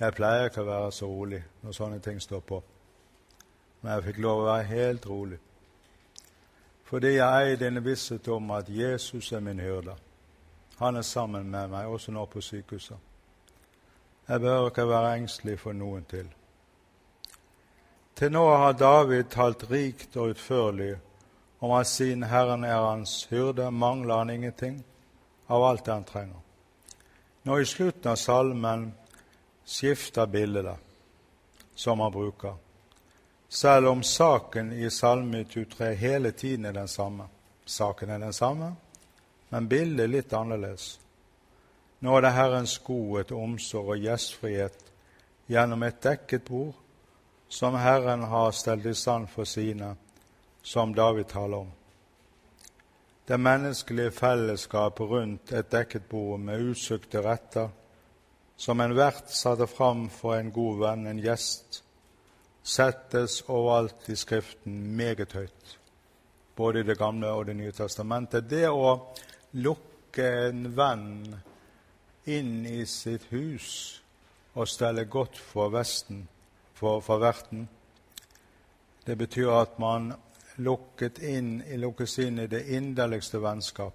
Jeg 0.00 0.12
pleier 0.12 0.50
ikke 0.50 0.60
å 0.60 0.68
være 0.68 0.92
så 0.92 1.08
rolig 1.08 1.42
når 1.62 1.76
sånne 1.76 2.00
ting 2.04 2.20
står 2.20 2.42
på, 2.44 2.62
men 3.80 3.92
jeg 3.94 4.04
fikk 4.10 4.18
lov 4.24 4.42
å 4.42 4.48
være 4.50 4.68
helt 4.72 5.06
rolig. 5.08 5.38
Fordi 6.86 7.16
jeg 7.16 7.46
eier 7.46 7.56
denne 7.60 7.82
visshet 7.82 8.28
om 8.28 8.50
at 8.54 8.68
Jesus 8.68 9.32
er 9.32 9.40
min 9.40 9.60
hyrde. 9.60 9.96
Han 10.78 10.96
er 10.96 11.02
sammen 11.02 11.48
med 11.50 11.72
meg, 11.72 11.88
også 11.88 12.12
nå 12.12 12.26
på 12.28 12.40
sykehuset. 12.44 12.98
Jeg 14.28 14.40
behøver 14.40 14.70
ikke 14.70 14.88
være 14.88 15.16
engstelig 15.16 15.58
for 15.58 15.72
noen 15.72 16.04
til. 16.04 16.28
Til 18.16 18.32
nå 18.32 18.44
har 18.48 18.72
David 18.72 19.30
talt 19.32 19.64
rikt 19.70 20.16
og 20.16 20.34
utførlig 20.34 20.96
om 21.66 21.72
han 21.72 21.84
siden 21.84 22.22
Herren 22.22 22.64
er 22.64 22.78
hans 22.78 23.26
hyrde, 23.30 23.70
mangler 23.70 24.16
han 24.16 24.30
ingenting 24.30 24.84
av 25.46 25.64
alt 25.64 25.84
det 25.84 25.92
han 25.92 26.04
trenger. 26.04 26.38
Nå 27.42 27.58
i 27.58 27.66
slutten 27.66 28.10
av 28.10 28.16
salmen 28.16 28.92
skifter 29.66 30.26
bildet 30.26 30.78
som 31.74 32.00
han 32.00 32.12
bruker, 32.12 32.54
selv 33.48 33.88
om 33.88 34.02
saken 34.02 34.72
i 34.72 34.90
Salme 34.90 35.44
23 35.44 35.90
hele 35.94 36.32
tiden 36.32 36.64
er 36.64 36.72
den 36.72 36.88
samme. 36.88 37.26
Saken 37.64 38.10
er 38.10 38.18
den 38.18 38.32
samme, 38.32 38.72
men 39.48 39.68
bildet 39.68 40.04
er 40.04 40.14
litt 40.14 40.32
annerledes. 40.32 41.00
Nå 41.98 42.14
er 42.16 42.28
det 42.28 42.34
Herrens 42.38 42.78
godhet, 42.78 43.32
omsorg 43.32 43.96
og 43.96 44.06
gjestfrihet 44.06 44.90
gjennom 45.50 45.82
et 45.82 46.02
dekket 46.02 46.46
bord 46.46 46.74
som 47.48 47.74
Herren 47.74 48.22
har 48.22 48.54
stelt 48.54 48.86
i 48.86 48.94
stand 48.94 49.26
for 49.34 49.44
sine, 49.44 49.96
som 50.66 50.94
David 50.94 51.28
taler 51.28 51.56
om. 51.56 51.72
Det 53.26 53.36
menneskelige 53.38 54.10
fellesskapet 54.10 55.06
rundt 55.10 55.52
et 55.52 55.68
dekket 55.70 56.08
bord 56.10 56.40
med 56.42 56.72
usøkte 56.72 57.22
retter, 57.22 57.68
som 58.56 58.80
en 58.82 58.94
vert 58.98 59.30
satte 59.30 59.68
fram 59.70 60.08
for 60.10 60.34
en 60.34 60.50
god 60.50 60.80
venn, 60.80 61.06
en 61.06 61.22
gjest, 61.22 61.84
settes 62.66 63.44
overalt 63.46 64.10
i 64.10 64.18
Skriften 64.18 64.82
meget 64.98 65.38
høyt, 65.38 65.78
både 66.56 66.80
i 66.80 66.88
Det 66.90 66.98
gamle 66.98 67.30
og 67.30 67.46
Det 67.46 67.56
nye 67.56 67.72
testamentet. 67.72 68.50
Det 68.50 68.66
å 68.66 69.14
lukke 69.52 70.28
en 70.48 70.66
venn 70.76 71.36
inn 72.26 72.66
i 72.66 72.82
sitt 72.90 73.30
hus 73.30 74.02
og 74.54 74.66
stelle 74.66 75.04
godt 75.04 75.38
for 75.38 75.70
Vesten, 75.70 76.26
for, 76.74 77.00
for 77.00 77.22
verten. 77.22 77.68
Det 79.06 79.18
betyr 79.18 79.50
at 79.62 79.78
man 79.78 80.16
lukket 80.56 81.18
inn, 81.18 81.62
lukkes 81.80 82.18
inn 82.18 82.38
i 82.38 82.46
det 82.46 82.64
inderligste 82.72 83.40
vennskap 83.42 83.94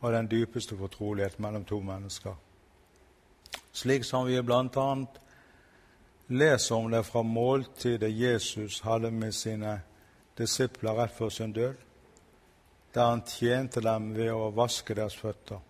og 0.00 0.12
den 0.12 0.28
dypeste 0.30 0.76
fortrolighet 0.76 1.38
mellom 1.38 1.64
to 1.64 1.80
mennesker. 1.80 2.34
Slik 3.72 4.04
som 4.04 4.26
vi 4.26 4.42
bl.a. 4.42 4.88
leser 6.26 6.74
om 6.74 6.90
det 6.90 7.04
fra 7.06 7.22
måltidet 7.22 8.10
Jesus 8.12 8.80
hadde 8.80 9.10
med 9.10 9.34
sine 9.34 9.80
disipler 10.38 10.96
rett 10.96 11.16
før 11.16 11.28
sin 11.28 11.52
død, 11.52 11.74
der 12.94 13.06
han 13.06 13.22
tjente 13.26 13.80
dem 13.80 14.14
ved 14.14 14.32
å 14.32 14.50
vaske 14.54 14.94
deres 14.94 15.16
føtter, 15.16 15.60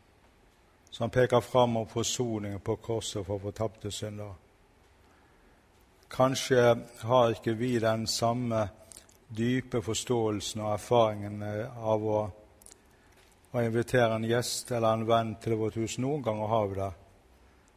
som 0.91 1.11
peker 1.11 1.41
fram 1.41 1.77
om 1.77 1.89
forsoningen 1.89 2.61
på 2.61 2.77
korset 2.77 3.27
for 3.27 3.43
fortapte 3.43 3.91
syndere. 3.91 4.35
Kanskje 6.11 6.77
har 7.03 7.35
ikke 7.35 7.55
vi 7.55 7.79
den 7.79 8.07
samme 8.07 8.69
dype 9.31 9.83
forståelsen 9.83 10.63
og 10.65 10.73
erfaringen 10.75 11.43
av 11.43 12.07
å, 12.07 12.21
å 13.51 13.63
invitere 13.63 14.17
en 14.17 14.27
gjest 14.27 14.73
eller 14.75 14.97
en 14.97 15.07
venn 15.07 15.35
til 15.43 15.59
vårt 15.61 15.79
hus. 15.79 15.99
Noen 16.03 16.25
ganger 16.27 16.51
har 16.51 16.71
vi 16.71 16.79
det, 16.81 16.91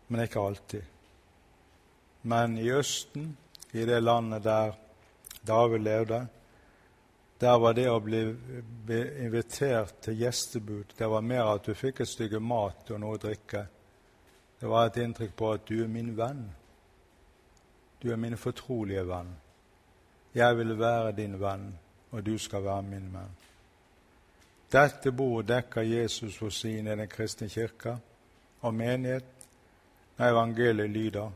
men 0.07 0.23
ikke 0.25 0.45
alltid. 0.47 0.89
Men 2.23 2.57
i 2.57 2.69
Østen, 2.73 3.33
i 3.71 3.85
det 3.85 3.99
landet 3.99 4.43
der 4.45 4.73
David 5.43 5.83
levde, 5.83 6.25
der 7.43 7.59
var 7.59 7.73
det 7.75 7.89
å 7.91 7.99
bli 7.99 8.21
invitert 9.25 9.97
til 10.05 10.21
gjestebud 10.21 10.93
Det 10.95 11.07
var 11.11 11.25
mer 11.25 11.49
at 11.51 11.65
du 11.65 11.73
fikk 11.75 11.99
et 11.99 12.07
stykke 12.07 12.39
mat 12.39 12.91
og 12.93 13.01
noe 13.01 13.17
å 13.17 13.19
drikke. 13.19 13.65
Det 14.59 14.69
var 14.71 14.87
et 14.87 14.99
inntrykk 15.03 15.33
på 15.35 15.49
at 15.51 15.65
du 15.67 15.81
er 15.83 15.89
min 15.91 16.13
venn. 16.15 16.45
Du 17.99 18.13
er 18.13 18.21
min 18.21 18.37
fortrolige 18.39 19.03
venn. 19.09 19.33
Jeg 20.35 20.57
vil 20.57 20.79
være 20.79 21.11
din 21.11 21.39
venn, 21.39 21.79
og 22.11 22.25
du 22.25 22.37
skal 22.37 22.63
være 22.63 22.81
min 22.81 23.09
venn. 23.13 23.35
Dette 24.71 25.11
bordet 25.11 25.47
dekker 25.47 25.81
Jesus 25.81 26.37
for 26.37 26.49
sine 26.49 26.93
i 26.93 26.95
Den 26.95 27.07
kristne 27.07 27.49
kirke 27.49 27.97
og 28.61 28.73
menighet 28.73 29.25
når 30.17 30.25
evangeliet 30.25 30.89
lyder. 30.89 31.31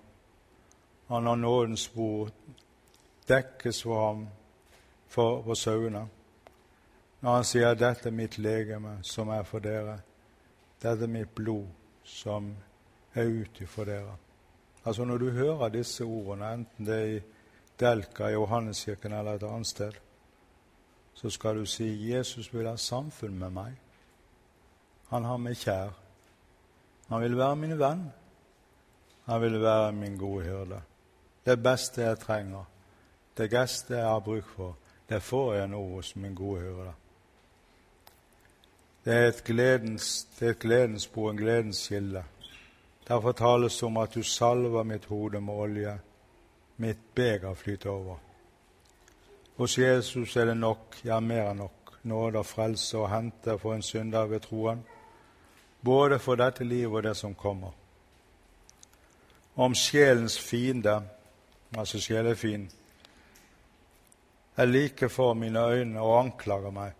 Han 1.07 1.25
har 1.25 1.35
nådens 1.35 1.89
bord 1.89 2.31
dekkes 3.27 3.83
for 3.83 4.07
ham 4.07 4.27
for, 5.07 5.43
for 5.43 5.53
sauene. 5.53 6.07
Når 7.21 7.35
han 7.35 7.43
sier 7.43 7.73
'Dette 7.73 8.09
er 8.09 8.13
mitt 8.13 8.37
legeme, 8.37 8.99
som 9.01 9.29
er 9.29 9.43
for 9.43 9.59
dere'. 9.59 9.99
'Dette 10.81 11.03
er 11.03 11.07
mitt 11.07 11.35
blod, 11.35 11.65
som 12.03 12.55
er 13.15 13.25
ute 13.25 13.67
for 13.67 13.83
dere'. 13.83 14.17
Altså 14.85 15.03
Når 15.03 15.17
du 15.17 15.29
hører 15.29 15.69
disse 15.69 16.03
ordene, 16.03 16.53
enten 16.53 16.85
det 16.85 16.95
er 16.95 17.17
i 17.17 17.21
Delka, 17.79 18.29
Johanneskirken 18.29 19.13
eller 19.13 19.37
et 19.37 19.43
annet 19.43 19.67
sted, 19.67 19.91
så 21.13 21.29
skal 21.29 21.55
du 21.55 21.65
si 21.65 22.09
'Jesus 22.09 22.53
vil 22.53 22.67
ha 22.67 22.75
samfunn 22.75 23.39
med 23.39 23.49
meg'. 23.49 23.79
Han 25.09 25.23
har 25.23 25.37
meg 25.37 25.55
kjær. 25.55 25.89
Han 27.09 27.21
vil 27.21 27.37
være 27.37 27.55
min 27.55 27.79
venn. 27.79 28.11
Han 29.25 29.41
vil 29.41 29.61
være 29.61 29.91
min 29.91 30.17
gode 30.17 30.43
hyrde. 30.43 30.81
Det 31.45 31.63
beste 31.63 32.01
jeg 32.01 32.19
trenger, 32.19 32.63
det 33.37 33.49
beste 33.49 33.95
jeg 33.95 34.05
har 34.05 34.19
bruk 34.19 34.45
for, 34.45 34.77
det 35.09 35.23
får 35.23 35.53
jeg 35.53 35.67
nå 35.67 35.81
hos 35.89 36.15
min 36.15 36.35
gode 36.35 36.61
hyrde. 36.61 36.93
Det 39.05 39.13
er 39.13 39.27
et 39.27 39.43
gledens, 39.43 40.27
det 40.39 40.45
er 40.45 40.49
et 40.51 40.59
gledens 40.59 41.07
bo, 41.07 41.29
en 41.29 41.37
gledens 41.37 41.87
kilde. 41.87 42.23
Derfor 43.07 43.31
tales 43.31 43.79
det 43.79 43.83
om 43.83 43.97
at 43.97 44.15
du 44.15 44.23
salver 44.23 44.83
mitt 44.83 45.05
hode 45.05 45.41
med 45.41 45.53
olje, 45.53 45.99
mitt 46.77 47.15
beger 47.15 47.53
flyter 47.53 47.89
over. 47.89 48.17
Hos 49.57 49.77
Jesus 49.77 50.35
er 50.35 50.45
det 50.45 50.57
nok, 50.57 50.99
ja, 51.03 51.19
mer 51.19 51.51
enn 51.51 51.63
nok, 51.63 51.97
nåde 52.05 52.43
og 52.43 52.45
frelse 52.45 52.99
å 52.99 53.09
hente 53.09 53.57
for 53.57 53.73
en 53.73 53.85
synder 53.85 54.29
ved 54.29 54.45
troen, 54.45 54.83
både 55.81 56.19
for 56.19 56.37
dette 56.37 56.65
livet 56.65 56.99
og 56.99 57.03
det 57.03 57.15
som 57.17 57.33
kommer. 57.35 57.73
Om 59.55 59.73
sjelens 59.75 60.37
fiende, 60.39 60.99
altså 61.73 61.99
sjelefin, 61.99 62.67
er 64.57 64.65
like 64.65 65.09
for 65.09 65.33
mine 65.33 65.59
øyne 65.59 66.01
og 66.01 66.19
anklager 66.19 66.71
meg 66.73 66.93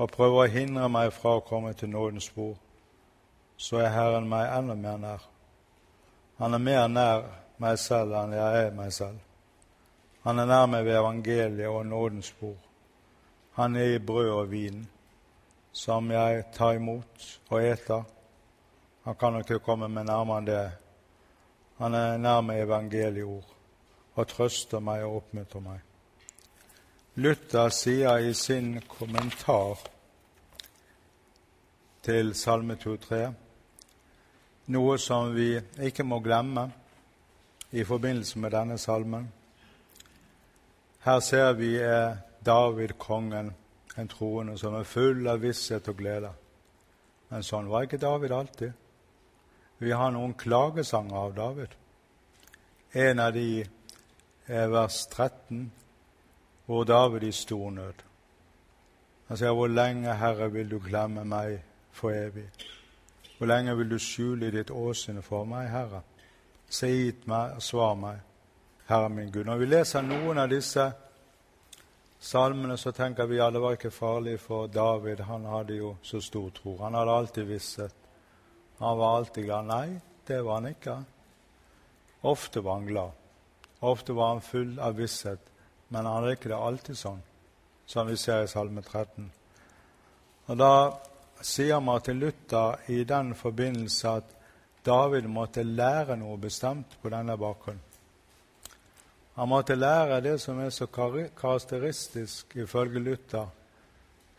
og 0.00 0.08
prøver 0.12 0.46
å 0.46 0.52
hindre 0.52 0.88
meg 0.88 1.12
fra 1.12 1.36
å 1.36 1.44
komme 1.44 1.74
til 1.76 1.90
nådens 1.92 2.30
bord, 2.32 2.56
så 3.60 3.82
er 3.84 3.92
Herren 3.92 4.28
meg 4.28 4.48
enda 4.48 4.76
mer 4.76 4.96
nær. 4.96 5.26
Han 6.40 6.56
er 6.56 6.62
mer 6.64 6.86
nær 6.88 7.26
meg 7.60 7.78
selv 7.78 8.16
enn 8.16 8.32
jeg 8.34 8.64
er 8.64 8.72
meg 8.76 8.92
selv. 8.92 9.18
Han 10.24 10.40
er 10.40 10.48
nær 10.48 10.66
meg 10.68 10.84
ved 10.84 10.98
evangeliet 10.98 11.68
og 11.68 11.86
nådens 11.86 12.32
bord. 12.40 12.58
Han 13.56 13.76
er 13.76 13.96
i 13.96 13.98
brød 13.98 14.30
og 14.30 14.50
vin, 14.50 14.82
som 15.72 16.10
jeg 16.10 16.44
tar 16.56 16.78
imot 16.78 17.26
og 17.50 17.64
eter. 17.64 18.02
Han 19.04 19.16
kan 19.20 19.38
ikke 19.40 19.60
komme 19.64 19.88
meg 19.88 20.08
nærmere 20.08 20.38
enn 20.40 20.48
det. 20.48 20.64
Han 21.80 21.94
er 21.96 22.18
nær 22.20 22.40
meg 22.44 22.64
evangelieord 22.64 23.56
og 24.14 24.28
trøster 24.28 24.82
meg 24.84 25.04
og 25.04 25.22
oppmuntrer 25.22 25.64
meg. 25.64 25.78
Luther 27.20 27.68
sier 27.74 28.20
i 28.24 28.34
sin 28.34 28.80
kommentar 28.88 29.80
til 32.04 32.34
Salme 32.34 32.76
23 32.80 33.24
noe 34.70 34.98
som 35.02 35.32
vi 35.34 35.56
ikke 35.82 36.04
må 36.06 36.20
glemme 36.22 36.68
i 37.72 37.84
forbindelse 37.84 38.38
med 38.38 38.50
denne 38.50 38.78
salmen. 38.78 39.32
Her 41.00 41.20
ser 41.20 41.52
vi 41.52 41.76
er 41.76 42.16
David, 42.46 42.88
kongen, 42.98 43.54
en 43.98 44.08
troende 44.08 44.58
som 44.58 44.74
er 44.74 44.84
full 44.88 45.26
av 45.28 45.40
visshet 45.42 45.88
og 45.88 45.96
glede. 45.96 46.30
Men 47.30 47.44
sånn 47.46 47.68
var 47.70 47.86
ikke 47.86 48.00
David 48.00 48.32
alltid. 48.32 48.72
Vi 49.78 49.92
har 49.96 50.10
noen 50.12 50.34
klagesanger 50.34 51.16
av 51.16 51.34
David. 51.36 51.76
En 52.92 53.18
av 53.22 53.32
de 53.32 53.64
er 54.50 54.68
vers 54.68 55.06
13, 55.06 55.70
hvor 56.66 56.84
David 56.84 57.22
i 57.22 57.32
stor 57.32 57.70
nød. 57.70 58.02
Han 59.28 59.36
sier, 59.36 59.52
'Hvor 59.52 59.68
lenge, 59.68 60.14
Herre, 60.14 60.52
vil 60.52 60.70
du 60.70 60.78
glemme 60.78 61.24
meg 61.24 61.62
for 61.90 62.10
evig?' 62.10 62.50
'Hvor 63.38 63.46
lenge 63.46 63.76
vil 63.76 63.90
du 63.90 63.98
skjule 63.98 64.50
ditt 64.50 64.70
åsyn 64.70 65.22
for 65.22 65.44
meg, 65.44 65.68
Herre?' 65.68 66.02
Se 66.70 66.86
hit 66.86 67.24
meg 67.26 67.56
og 67.58 67.62
svar 67.66 67.96
meg, 67.98 68.18
Herre 68.86 69.08
min 69.10 69.30
Gud. 69.34 69.44
Når 69.46 69.58
vi 69.58 69.66
leser 69.66 70.04
noen 70.06 70.38
av 70.38 70.50
disse 70.52 70.84
salmene, 72.20 72.76
så 72.78 72.92
tenker 72.94 73.26
vi 73.26 73.40
ja, 73.40 73.48
det 73.50 73.62
var 73.62 73.74
ikke 73.74 73.90
farlig 73.90 74.36
for 74.40 74.70
David. 74.70 75.24
Han 75.26 75.48
hadde 75.50 75.80
jo 75.80 75.96
så 76.02 76.20
stor 76.22 76.50
tro. 76.54 76.76
Han 76.84 76.94
hadde 76.94 77.16
alltid 77.16 77.48
visshet. 77.50 77.96
Han 78.78 78.98
var 78.98 79.16
alltid 79.16 79.44
glad. 79.48 79.66
Nei, 79.66 80.00
det 80.26 80.40
var 80.46 80.60
han 80.60 80.70
ikke. 80.70 80.96
Ofte 82.30 82.62
var 82.62 82.78
han 82.78 82.86
glad. 82.86 83.10
Ofte 83.80 84.12
var 84.12 84.28
han 84.28 84.40
full 84.40 84.78
av 84.78 84.94
visshet, 84.96 85.52
men 85.88 86.04
han 86.06 86.20
hadde 86.20 86.36
ikke 86.36 86.52
det 86.52 86.64
alltid 86.70 86.98
sånn, 87.00 87.22
som 87.88 88.06
vi 88.06 88.16
ser 88.20 88.44
i 88.44 88.50
Salme 88.52 88.82
13. 88.84 89.30
Og 90.46 90.58
Da 90.60 90.74
sier 91.40 91.80
Martin 91.80 92.20
Luther 92.20 92.76
i 92.92 93.04
den 93.04 93.34
forbindelse 93.34 94.12
at 94.20 94.36
David 94.86 95.28
måtte 95.28 95.62
lære 95.62 96.16
noe 96.16 96.38
bestemt 96.40 96.96
på 97.02 97.12
denne 97.12 97.36
bakgrunnen. 97.36 97.86
Han 99.34 99.48
måtte 99.48 99.74
lære 99.74 100.20
det 100.20 100.38
som 100.40 100.58
er 100.60 100.70
så 100.70 100.86
karakteristisk, 100.86 102.56
ifølge 102.56 103.00
Luther, 103.00 103.46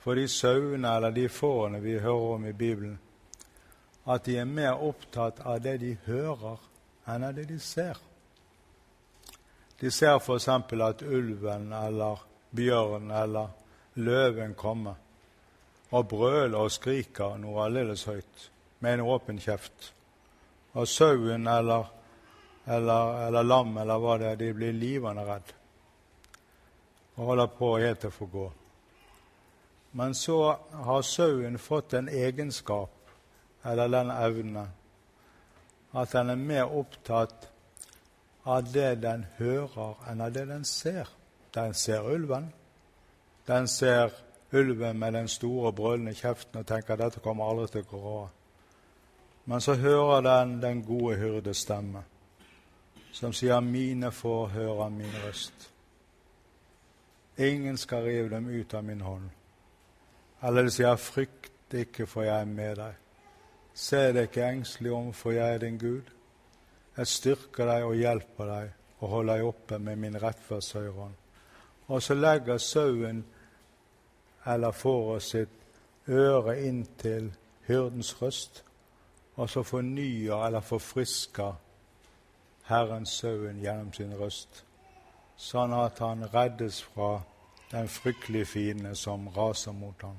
for 0.01 0.15
de 0.15 0.27
sauene 0.27 0.95
eller 0.95 1.11
de 1.11 1.29
fårene 1.29 1.79
vi 1.81 1.99
hører 1.99 2.35
om 2.35 2.45
i 2.45 2.53
Bibelen, 2.53 2.99
at 4.05 4.25
de 4.25 4.37
er 4.37 4.45
mer 4.45 4.81
opptatt 4.81 5.39
av 5.45 5.61
det 5.61 5.77
de 5.81 5.95
hører, 6.05 6.57
enn 7.07 7.23
av 7.23 7.33
det 7.37 7.47
de 7.49 7.59
ser. 7.59 7.97
De 9.81 9.91
ser 9.91 10.19
f.eks. 10.19 10.47
at 10.47 11.01
ulven 11.01 11.73
eller 11.73 12.21
bjørnen 12.51 13.11
eller 13.11 13.47
løven 13.95 14.53
kommer 14.53 14.95
og 15.91 16.07
brøler 16.07 16.59
og 16.59 16.71
skriker 16.71 17.37
noe 17.41 17.65
aldeles 17.65 18.05
høyt 18.05 18.45
med 18.79 18.93
en 18.93 19.07
åpen 19.15 19.39
kjeft. 19.41 19.91
Og 20.73 20.87
sauen 20.87 21.47
eller 21.47 21.89
eller, 22.65 23.27
eller 23.27 23.43
lam 23.43 23.77
eller 23.77 23.99
hva 23.99 24.17
det 24.21 24.27
er, 24.29 24.35
de 24.37 24.51
blir 24.53 24.73
livende 24.77 25.25
redd 25.25 25.53
og 27.15 27.25
holder 27.27 27.49
på 27.53 27.69
helt 27.77 27.99
til 28.01 28.09
å 28.09 28.15
få 28.15 28.27
gå. 28.31 28.45
Men 29.99 30.13
så 30.15 30.37
har 30.87 31.01
sauen 31.05 31.57
fått 31.59 31.93
en 31.93 32.07
egenskap, 32.09 32.93
eller 33.67 33.91
den 33.91 34.11
evne, 34.15 34.63
at 35.91 36.13
den 36.15 36.31
er 36.31 36.39
mer 36.39 36.71
opptatt 36.79 37.49
av 38.47 38.71
det 38.71 38.95
den 39.03 39.25
hører, 39.37 39.97
enn 40.09 40.23
av 40.23 40.31
det 40.33 40.47
den 40.49 40.63
ser. 40.65 41.09
Den 41.53 41.75
ser 41.77 42.07
ulven. 42.07 42.47
Den 43.45 43.67
ser 43.67 44.15
ulven 44.55 44.97
med 44.97 45.13
den 45.13 45.27
store, 45.27 45.73
brølende 45.75 46.15
kjeften 46.15 46.63
og 46.63 46.67
tenker 46.67 46.95
at 46.95 47.03
dette 47.03 47.21
kommer 47.21 47.51
aldri 47.51 47.67
til 47.73 47.83
å 47.83 47.89
gå 47.91 48.01
bra. 48.07 48.21
Men 49.51 49.61
så 49.61 49.73
hører 49.75 50.21
den 50.23 50.61
den 50.61 50.83
gode 50.87 51.17
hyrdes 51.19 51.57
stemme 51.57 52.03
som 53.11 53.33
sier 53.33 53.59
'mine 53.59 54.11
får 54.11 54.47
høre 54.47 54.89
min 54.89 55.15
røst'. 55.25 55.69
Ingen 57.37 57.77
skal 57.77 58.03
rive 58.03 58.29
dem 58.29 58.47
ut 58.47 58.73
av 58.73 58.83
min 58.83 59.01
hånd. 59.01 59.29
Eller 60.43 60.61
det 60.61 60.73
sier 60.73 60.95
'frykt 60.95 61.73
ikke, 61.73 62.07
for 62.07 62.21
jeg 62.21 62.41
er 62.41 62.45
med 62.45 62.77
deg'. 62.77 62.95
Se 63.73 64.13
deg 64.13 64.23
ikke 64.23 64.49
engstelig 64.49 64.91
om, 64.91 65.13
for 65.13 65.31
jeg 65.31 65.53
er 65.53 65.57
din 65.57 65.77
Gud. 65.77 66.03
Jeg 66.97 67.07
styrker 67.07 67.65
deg 67.65 67.83
og 67.83 67.95
hjelper 67.95 68.45
deg 68.45 68.71
og 68.99 69.09
holder 69.09 69.35
deg 69.35 69.45
oppe 69.45 69.79
med 69.79 69.95
min 69.95 70.23
rettferdshøyrehånd. 70.23 71.13
Og 71.87 72.01
så 72.01 72.13
legger 72.13 72.57
sauen 72.57 73.25
eller 74.45 74.71
fåret 74.71 75.23
sitt 75.23 75.49
øre 76.07 76.61
inntil 76.63 77.33
hyrdens 77.67 78.21
røst, 78.21 78.63
og 79.35 79.49
så 79.49 79.63
fornyer 79.63 80.45
eller 80.45 80.59
forfrisker 80.59 81.53
Herren 82.67 83.05
sauen 83.05 83.59
gjennom 83.59 83.93
sin 83.93 84.13
røst, 84.15 84.63
sånn 85.37 85.73
at 85.73 85.99
han 85.99 86.27
reddes 86.33 86.81
fra 86.93 87.21
den 87.71 87.87
fryktelige 87.87 88.45
fienden 88.45 88.95
som 88.95 89.27
raser 89.35 89.75
mot 89.75 90.01
ham. 90.01 90.17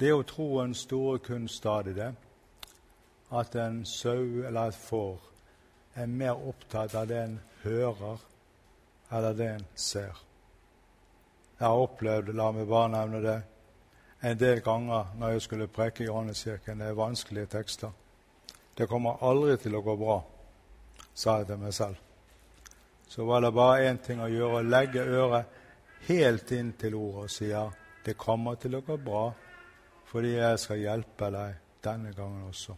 Det 0.00 0.08
er 0.08 0.14
jo 0.14 0.22
troens 0.24 0.84
store 0.86 1.18
kunst 1.18 1.60
stadig 1.60 1.96
det, 1.96 2.12
at 3.30 3.54
en 3.56 3.84
sau 3.84 4.46
eller 4.46 4.68
et 4.68 4.74
får 4.74 5.18
er 5.94 6.06
mer 6.06 6.40
opptatt 6.48 6.94
av 6.94 7.08
det 7.08 7.18
en 7.24 7.38
hører, 7.62 8.18
eller 9.10 9.32
det 9.36 9.48
en 9.54 9.66
ser. 9.74 10.24
Jeg 11.58 11.66
har 11.66 11.84
opplevd, 11.84 12.32
la 12.32 12.50
meg 12.56 12.68
bare 12.68 12.92
nevne 12.94 13.20
det, 13.24 13.38
en 14.20 14.38
del 14.38 14.60
ganger 14.60 15.14
når 15.18 15.36
jeg 15.36 15.42
skulle 15.42 15.68
preke 15.68 16.04
i 16.04 16.06
Johannes-kirken. 16.06 16.80
Det 16.80 16.88
er 16.88 16.98
vanskelige 16.98 17.46
tekster. 17.46 17.90
Det 18.76 18.88
kommer 18.88 19.22
aldri 19.24 19.56
til 19.60 19.76
å 19.76 19.82
gå 19.84 19.96
bra 19.96 20.20
sa 21.14 21.40
jeg 21.40 21.50
til 21.50 21.60
meg 21.60 21.74
selv. 21.74 21.96
Så 23.10 23.24
var 23.26 23.42
det 23.42 23.52
bare 23.54 23.88
én 23.90 23.98
ting 24.02 24.20
å 24.22 24.28
gjøre, 24.30 24.60
å 24.60 24.66
legge 24.66 25.02
øret 25.02 25.56
helt 26.06 26.52
inn 26.54 26.72
til 26.78 26.94
ordet 26.94 27.24
og 27.24 27.32
si 27.32 27.50
ja, 27.50 27.64
det 28.04 28.16
kommer 28.16 28.56
til 28.60 28.78
å 28.78 28.84
gå 28.86 28.96
bra, 29.02 29.24
fordi 30.08 30.36
jeg 30.36 30.60
skal 30.62 30.80
hjelpe 30.80 31.30
deg 31.34 31.58
denne 31.84 32.14
gangen 32.16 32.46
også. 32.48 32.76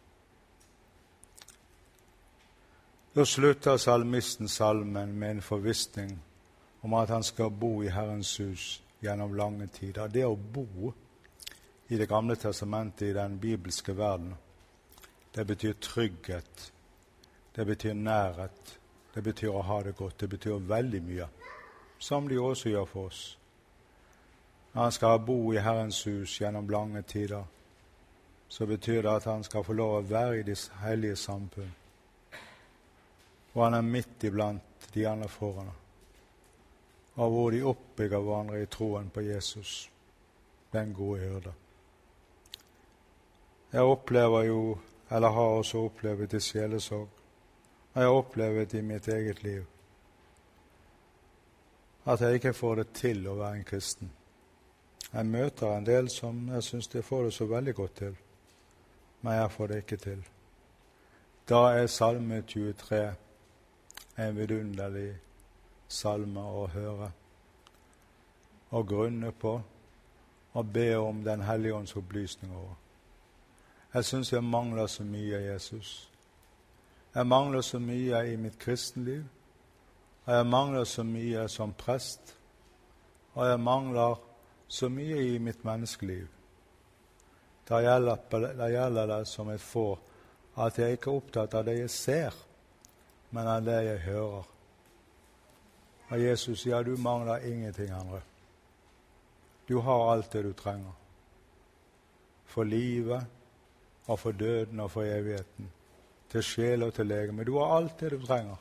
Da 3.12 3.26
slutter 3.28 3.76
salmisten 3.76 4.48
salmen 4.48 5.12
med 5.18 5.36
en 5.36 5.44
forvissning 5.44 6.14
om 6.82 6.94
at 6.96 7.12
han 7.12 7.22
skal 7.22 7.52
bo 7.52 7.82
i 7.84 7.92
Herrens 7.92 8.32
hus 8.40 8.80
gjennom 9.04 9.36
lange 9.36 9.68
tider. 9.68 10.08
Det 10.08 10.24
å 10.24 10.32
bo 10.34 10.94
i 11.92 11.96
Det 11.96 12.08
gamle 12.08 12.36
testamentet, 12.36 13.02
i 13.02 13.12
den 13.12 13.38
bibelske 13.38 13.92
verden, 13.96 14.34
det 15.34 15.44
betyr 15.44 15.72
trygghet, 15.72 16.72
det 17.56 17.66
betyr 17.66 17.94
nærhet. 17.94 18.78
Det 19.14 19.20
betyr 19.22 19.52
å 19.52 19.62
ha 19.62 19.82
det 19.84 19.92
godt. 19.96 20.20
Det 20.20 20.28
betyr 20.28 20.62
veldig 20.68 21.02
mye, 21.04 21.28
som 21.98 22.28
de 22.28 22.38
også 22.40 22.72
gjør 22.72 22.88
for 22.88 23.10
oss. 23.10 23.38
Når 24.72 24.82
han 24.82 24.92
skal 24.96 25.18
bo 25.26 25.52
i 25.52 25.60
Herrens 25.60 26.00
hus 26.08 26.38
gjennom 26.40 26.70
lange 26.72 27.02
tider, 27.02 27.44
så 28.48 28.66
betyr 28.66 29.02
det 29.02 29.12
at 29.12 29.28
han 29.28 29.44
skal 29.44 29.64
få 29.64 29.76
lov 29.76 29.98
å 29.98 30.06
være 30.08 30.40
i 30.40 30.46
de 30.48 30.56
hellige 30.80 31.16
samfunn. 31.16 31.74
Og 33.52 33.64
han 33.66 33.76
er 33.76 33.84
midt 33.84 34.24
iblant 34.24 34.88
de 34.94 35.04
andre 35.08 35.28
forholdene, 35.28 35.76
og 37.20 37.34
hvor 37.34 37.50
de 37.52 37.66
oppbygger 37.68 38.24
hverandre 38.24 38.62
i 38.62 38.70
troen 38.72 39.10
på 39.12 39.20
Jesus, 39.28 39.90
den 40.72 40.94
gode 40.96 41.20
hyrde. 41.20 41.52
Jeg 43.72 43.82
opplever 43.82 44.42
jo, 44.42 44.78
eller 45.10 45.28
har 45.28 45.58
også 45.58 45.78
opplevd, 45.78 46.34
i 46.34 46.40
sjelesorg 46.40 47.08
Og 47.94 48.00
jeg 48.00 48.04
har 48.04 48.16
opplevd 48.16 48.74
i 48.74 48.80
mitt 48.80 49.08
eget 49.08 49.42
liv. 49.42 49.64
At 52.06 52.20
jeg 52.20 52.34
ikke 52.34 52.52
får 52.52 52.74
det 52.74 52.86
til 52.96 53.26
å 53.28 53.34
være 53.36 53.56
en 53.56 53.64
kristen. 53.64 54.12
Jeg 55.12 55.26
møter 55.26 55.76
en 55.76 55.86
del 55.86 56.08
som 56.10 56.48
jeg 56.48 56.62
syns 56.62 56.88
de 56.88 57.02
får 57.02 57.24
det 57.24 57.32
så 57.36 57.46
veldig 57.46 57.74
godt 57.74 57.94
til, 57.96 58.14
men 59.20 59.34
jeg 59.34 59.50
får 59.50 59.66
det 59.66 59.76
ikke 59.82 59.96
til. 59.96 60.22
Da 61.48 61.60
er 61.76 61.86
Salme 61.86 62.42
23 62.42 63.02
en 64.18 64.36
vidunderlig 64.36 65.10
salme 65.88 66.40
å 66.40 66.66
høre 66.72 67.10
og 68.72 68.86
grunne 68.88 69.32
på 69.32 69.58
og 70.52 70.72
be 70.72 70.96
om 70.96 71.24
Den 71.24 71.40
hellige 71.40 71.74
ånds 71.74 71.96
opplysning 71.96 72.56
over. 72.56 72.81
Jeg 73.94 74.04
syns 74.04 74.32
jeg 74.32 74.44
mangler 74.44 74.86
så 74.86 75.04
mye 75.04 75.36
av 75.36 75.42
Jesus. 75.42 76.10
Jeg 77.14 77.26
mangler 77.26 77.60
så 77.60 77.78
mye 77.78 78.22
i 78.32 78.36
mitt 78.40 78.58
kristenliv, 78.58 79.24
og 80.24 80.34
jeg 80.34 80.46
mangler 80.46 80.84
så 80.84 81.02
mye 81.04 81.48
som 81.48 81.74
prest, 81.76 82.36
og 83.34 83.46
jeg 83.46 83.60
mangler 83.60 84.14
så 84.68 84.88
mye 84.88 85.18
i 85.34 85.38
mitt 85.38 85.64
menneskeliv. 85.64 86.28
Da 87.68 87.82
gjelder, 87.84 88.70
gjelder 88.72 89.06
det 89.06 89.26
som 89.28 89.50
et 89.52 89.60
får 89.60 90.00
at 90.62 90.78
jeg 90.78 90.96
ikke 90.96 91.10
er 91.10 91.20
opptatt 91.20 91.54
av 91.54 91.68
det 91.68 91.76
jeg 91.78 91.90
ser, 91.90 92.34
men 93.30 93.48
av 93.48 93.62
det 93.64 93.78
jeg 93.86 94.00
hører. 94.06 94.48
Og 96.12 96.20
Jesus 96.20 96.60
sier, 96.60 96.76
ja, 96.76 96.82
du 96.84 96.96
mangler 97.00 97.44
ingenting, 97.48 97.92
andre. 97.92 98.20
Du 99.68 99.78
har 99.80 100.12
alt 100.12 100.32
det 100.32 100.42
du 100.44 100.52
trenger. 100.52 100.92
For 102.44 102.68
livet 102.68 103.24
og 104.06 104.18
for 104.18 104.32
døden 104.32 104.80
og 104.80 104.90
for 104.90 105.02
evigheten. 105.02 105.70
Til 106.30 106.42
sjel 106.42 106.82
og 106.82 106.94
til 106.94 107.06
legeme. 107.06 107.44
Du 107.44 107.58
har 107.58 107.76
alt 107.76 108.00
det 108.00 108.10
du 108.10 108.26
trenger. 108.26 108.56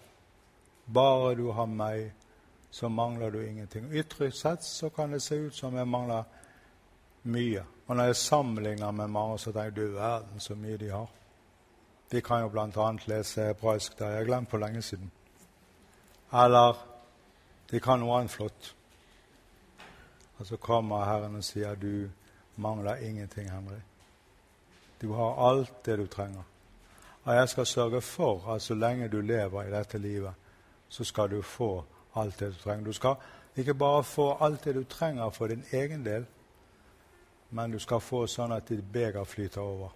Bare 0.94 1.36
du 1.36 1.52
har 1.52 1.66
meg, 1.66 2.12
så 2.72 2.90
mangler 2.90 3.30
du 3.30 3.40
ingenting. 3.40 3.94
Ytre 3.94 4.32
sett 4.32 4.64
så 4.64 4.90
kan 4.90 5.12
det 5.12 5.22
se 5.22 5.36
ut 5.36 5.56
som 5.56 5.76
jeg 5.76 5.88
mangler 5.88 6.24
mye. 7.24 7.64
Og 7.88 7.96
når 7.96 8.04
jeg 8.04 8.16
sammenligner 8.16 8.92
med 8.92 9.08
mange, 9.08 9.40
så 9.40 9.52
tenker 9.52 9.64
jeg 9.64 9.76
du 9.76 9.96
verden 9.96 10.40
så 10.40 10.56
mye 10.56 10.78
de 10.78 10.90
har. 10.90 11.10
De 12.12 12.22
kan 12.22 12.42
jo 12.42 12.50
bl.a. 12.50 12.92
lese 13.08 13.42
hebraisk 13.42 14.00
der. 14.00 14.10
Jeg 14.10 14.18
har 14.18 14.26
glemt 14.26 14.50
for 14.50 14.58
lenge 14.58 14.82
siden. 14.82 15.12
Eller 16.34 16.88
de 17.72 17.80
kan 17.80 18.00
noe 18.00 18.18
annet 18.20 18.32
flott. 18.32 18.76
Og 20.38 20.46
så 20.46 20.58
kommer 20.58 21.06
Herren 21.06 21.36
og 21.36 21.44
sier 21.44 21.76
du 21.76 22.10
mangler 22.56 22.96
ingenting, 22.96 23.52
Henry. 23.52 23.80
Du 25.02 25.14
har 25.14 25.50
alt 25.50 25.86
det 25.86 25.98
du 25.98 26.08
trenger. 26.08 26.44
Og 27.24 27.36
jeg 27.36 27.50
skal 27.50 27.66
sørge 27.66 28.02
for 28.02 28.54
at 28.54 28.62
så 28.62 28.74
lenge 28.74 29.08
du 29.08 29.22
lever 29.22 29.64
i 29.64 29.72
dette 29.72 29.98
livet, 29.98 30.34
så 30.90 31.04
skal 31.04 31.30
du 31.30 31.42
få 31.42 31.84
alt 32.16 32.40
det 32.40 32.54
du 32.54 32.60
trenger. 32.64 32.86
Du 32.86 32.94
skal 32.94 33.16
ikke 33.56 33.74
bare 33.74 34.04
få 34.04 34.38
alt 34.42 34.64
det 34.64 34.76
du 34.76 34.84
trenger 34.84 35.30
for 35.30 35.48
din 35.48 35.64
egen 35.72 36.06
del, 36.06 36.26
men 37.50 37.72
du 37.72 37.80
skal 37.80 38.00
få 38.00 38.26
sånn 38.28 38.54
at 38.56 38.70
ditt 38.70 38.84
beger 38.92 39.24
flyter 39.24 39.62
over. 39.62 39.90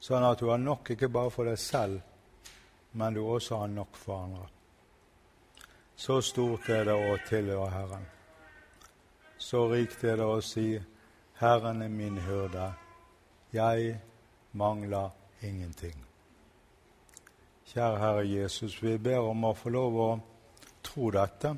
Sånn 0.00 0.24
at 0.24 0.40
du 0.40 0.48
har 0.50 0.58
nok 0.58 0.90
ikke 0.90 1.08
bare 1.08 1.30
for 1.30 1.48
deg 1.48 1.58
selv, 1.58 2.00
men 2.92 3.14
du 3.14 3.24
også 3.24 3.56
har 3.56 3.72
nok 3.72 3.96
for 3.96 4.22
andre. 4.22 4.46
Så 5.96 6.20
stort 6.20 6.68
er 6.68 6.84
det 6.84 6.94
å 6.94 7.16
tilhøre 7.28 7.70
Herren. 7.72 8.06
Så 9.38 9.66
rikt 9.68 10.04
er 10.04 10.16
det 10.16 10.24
å 10.24 10.40
si 10.40 10.80
'Herren 11.40 11.82
er 11.82 11.88
min 11.88 12.18
hyrde, 12.18 12.74
jeg 13.56 14.00
mangler 14.52 15.10
ingenting'. 15.42 16.04
Kjære 17.66 17.98
Herre 17.98 18.28
Jesus, 18.28 18.82
vi 18.82 18.98
ber 18.98 19.18
om 19.18 19.44
å 19.44 19.54
få 19.54 19.68
lov 19.68 19.96
å 20.00 20.10
tro 20.82 21.10
dette, 21.10 21.56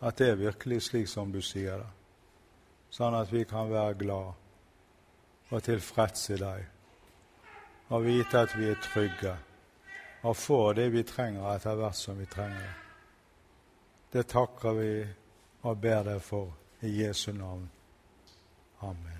at 0.00 0.18
det 0.18 0.28
er 0.30 0.40
virkelig 0.40 0.82
slik 0.82 1.08
som 1.08 1.32
du 1.32 1.42
sier 1.42 1.78
det, 1.82 1.90
sånn 2.90 3.14
at 3.14 3.32
vi 3.32 3.44
kan 3.44 3.70
være 3.70 3.98
glad 3.98 4.32
og 5.50 5.62
tilfreds 5.62 6.30
i 6.30 6.38
deg 6.40 6.66
og 7.88 8.02
vite 8.04 8.40
at 8.42 8.54
vi 8.58 8.70
er 8.70 8.80
trygge 8.82 9.34
og 10.26 10.36
får 10.36 10.74
det 10.80 10.88
vi 10.94 11.04
trenger 11.06 11.52
etter 11.54 11.78
hvert 11.78 11.98
som 11.98 12.18
vi 12.18 12.26
trenger 12.26 12.62
det. 12.62 12.74
Det 14.12 14.26
takker 14.32 14.80
vi 14.80 14.90
og 15.66 15.78
ber 15.82 16.02
deg 16.08 16.22
for 16.22 16.50
i 16.82 16.96
Jesu 17.02 17.30
navn. 17.32 17.68
Amen. 18.82 19.15